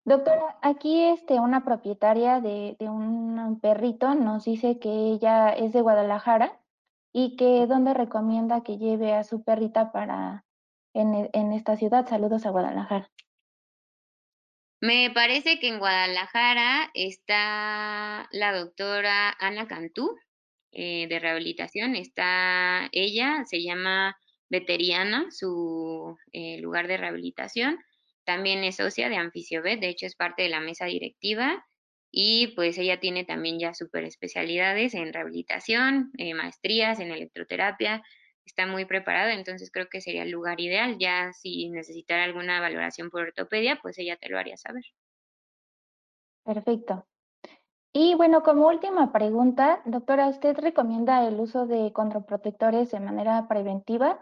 Doctora, 0.07 0.57
aquí 0.63 1.03
este, 1.03 1.41
una 1.41 1.65
propietaria 1.65 2.41
de, 2.41 2.77
un 2.79 3.59
perrito 3.61 4.15
nos 4.15 4.45
dice 4.45 4.79
que 4.79 4.89
ella 4.89 5.51
es 5.51 5.73
de 5.73 5.81
Guadalajara 5.81 6.61
y 7.13 7.35
que 7.35 7.67
dónde 7.67 7.93
recomienda 7.93 8.63
que 8.63 8.79
lleve 8.79 9.15
a 9.15 9.25
su 9.25 9.43
perrita 9.43 9.91
para 9.91 10.45
en, 10.95 11.13
e, 11.13 11.31
en 11.33 11.53
esta 11.53 11.77
ciudad. 11.77 12.07
Saludos 12.07 12.47
a 12.47 12.51
Guadalajara. 12.51 13.11
Me 14.81 15.11
parece 15.11 15.59
que 15.59 15.67
en 15.67 15.81
Guadalajara 15.81 16.89
está 16.95 18.29
la 18.31 18.53
doctora 18.57 19.35
Ana 19.41 19.67
Cantú 19.67 20.17
eh, 20.71 21.09
de 21.09 21.19
rehabilitación. 21.19 21.97
Está 21.97 22.89
ella, 22.93 23.45
se 23.45 23.61
llama 23.61 24.17
Veteriana, 24.51 25.27
su 25.33 26.17
eh, 26.33 26.61
lugar 26.61 26.87
de 26.87 26.97
rehabilitación. 26.97 27.81
También 28.27 28.64
es 28.64 28.77
socia 28.77 29.09
de 29.09 29.16
Anfisiobet, 29.16 29.81
de 29.81 29.89
hecho 29.89 30.05
es 30.05 30.16
parte 30.16 30.43
de 30.43 30.51
la 30.51 30.61
mesa 30.61 30.85
directiva 30.87 31.64
y 32.11 32.49
pues 32.57 32.77
ella 32.77 32.99
tiene 32.99 33.24
también 33.24 33.59
ya 33.59 33.72
super 33.72 34.05
especialidades 34.05 34.95
en 34.95 35.12
rehabilitación, 35.12 36.11
eh, 36.18 36.35
maestrías 36.35 36.99
en 36.99 37.12
electroterapia, 37.12 38.03
está 38.45 38.66
muy 38.66 38.85
preparada, 38.85 39.33
entonces 39.33 39.70
creo 39.70 39.89
que 39.89 40.01
sería 40.01 40.22
el 40.22 40.31
lugar 40.31 40.61
ideal. 40.61 40.97
Ya 40.99 41.33
si 41.33 41.68
necesitara 41.70 42.24
alguna 42.24 42.61
valoración 42.61 43.11
por 43.11 43.22
ortopedia, 43.22 43.79
pues 43.81 43.99
ella 43.99 44.16
te 44.16 44.29
lo 44.29 44.39
haría 44.39 44.57
saber. 44.57 44.85
Perfecto. 46.45 47.07
Y 47.93 48.14
bueno, 48.14 48.43
como 48.43 48.68
última 48.68 49.12
pregunta, 49.12 49.83
doctora, 49.85 50.29
¿usted 50.29 50.57
recomienda 50.59 51.27
el 51.27 51.41
uso 51.41 51.66
de 51.66 51.93
contraprotectores 51.93 52.91
de 52.91 53.01
manera 53.01 53.49
preventiva 53.49 54.20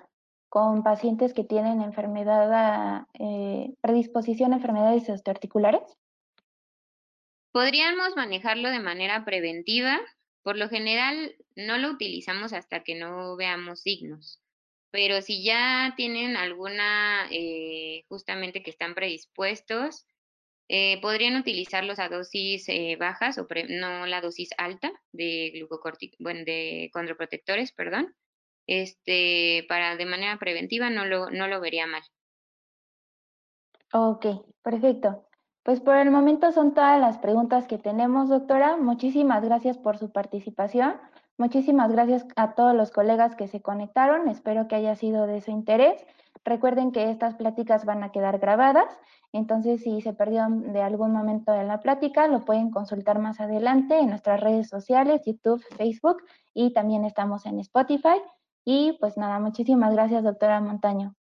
con 0.54 0.84
pacientes 0.84 1.34
que 1.34 1.42
tienen 1.42 1.82
enfermedad, 1.82 3.08
eh, 3.18 3.74
predisposición 3.80 4.52
a 4.52 4.56
enfermedades 4.58 5.10
osteoarticulares? 5.10 5.82
Podríamos 7.50 8.14
manejarlo 8.14 8.70
de 8.70 8.78
manera 8.78 9.24
preventiva. 9.24 9.98
Por 10.44 10.56
lo 10.56 10.68
general, 10.68 11.34
no 11.56 11.78
lo 11.78 11.90
utilizamos 11.90 12.52
hasta 12.52 12.84
que 12.84 12.94
no 12.94 13.34
veamos 13.34 13.80
signos. 13.80 14.40
Pero 14.92 15.22
si 15.22 15.42
ya 15.42 15.92
tienen 15.96 16.36
alguna, 16.36 17.26
eh, 17.32 18.04
justamente 18.08 18.62
que 18.62 18.70
están 18.70 18.94
predispuestos, 18.94 20.06
eh, 20.68 21.00
podrían 21.00 21.34
utilizarlos 21.34 21.98
a 21.98 22.08
dosis 22.08 22.68
bajas 23.00 23.38
o 23.38 23.48
no 23.70 24.06
la 24.06 24.20
dosis 24.20 24.50
alta 24.56 24.92
de 25.10 25.66
bueno, 26.20 26.44
de 26.44 26.90
contraprotectores, 26.92 27.72
perdón, 27.72 28.14
este, 28.66 29.64
para 29.68 29.96
de 29.96 30.06
manera 30.06 30.38
preventiva 30.38 30.90
no 30.90 31.04
lo, 31.04 31.30
no 31.30 31.46
lo 31.46 31.60
vería 31.60 31.86
mal. 31.86 32.02
Ok, 33.92 34.26
perfecto. 34.62 35.26
Pues 35.62 35.80
por 35.80 35.96
el 35.96 36.10
momento 36.10 36.52
son 36.52 36.74
todas 36.74 37.00
las 37.00 37.18
preguntas 37.18 37.66
que 37.66 37.78
tenemos, 37.78 38.28
doctora. 38.28 38.76
Muchísimas 38.76 39.44
gracias 39.44 39.78
por 39.78 39.96
su 39.98 40.12
participación. 40.12 40.96
Muchísimas 41.38 41.90
gracias 41.90 42.26
a 42.36 42.54
todos 42.54 42.74
los 42.74 42.90
colegas 42.90 43.34
que 43.34 43.48
se 43.48 43.62
conectaron. 43.62 44.28
Espero 44.28 44.68
que 44.68 44.76
haya 44.76 44.94
sido 44.94 45.26
de 45.26 45.40
su 45.40 45.50
interés. 45.50 46.04
Recuerden 46.44 46.92
que 46.92 47.10
estas 47.10 47.34
pláticas 47.36 47.86
van 47.86 48.02
a 48.02 48.12
quedar 48.12 48.38
grabadas, 48.38 48.98
entonces 49.32 49.82
si 49.82 50.02
se 50.02 50.12
perdieron 50.12 50.74
de 50.74 50.82
algún 50.82 51.12
momento 51.12 51.52
de 51.52 51.64
la 51.64 51.80
plática, 51.80 52.26
lo 52.28 52.44
pueden 52.44 52.70
consultar 52.70 53.18
más 53.18 53.40
adelante 53.40 53.98
en 53.98 54.10
nuestras 54.10 54.40
redes 54.40 54.68
sociales, 54.68 55.22
YouTube, 55.24 55.64
Facebook 55.76 56.22
y 56.52 56.74
también 56.74 57.06
estamos 57.06 57.46
en 57.46 57.60
Spotify. 57.60 58.20
Y 58.64 58.96
pues 59.00 59.16
nada, 59.16 59.38
muchísimas 59.40 59.92
gracias, 59.92 60.24
doctora 60.24 60.60
Montaño. 60.60 61.14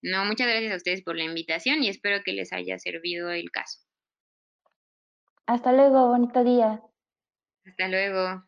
No, 0.00 0.24
muchas 0.24 0.46
gracias 0.46 0.72
a 0.72 0.76
ustedes 0.76 1.02
por 1.02 1.16
la 1.16 1.24
invitación 1.24 1.82
y 1.82 1.88
espero 1.88 2.22
que 2.24 2.32
les 2.32 2.52
haya 2.52 2.78
servido 2.78 3.30
el 3.30 3.50
caso. 3.50 3.80
Hasta 5.46 5.72
luego, 5.72 6.08
bonito 6.08 6.44
día. 6.44 6.82
Hasta 7.64 7.88
luego. 7.88 8.44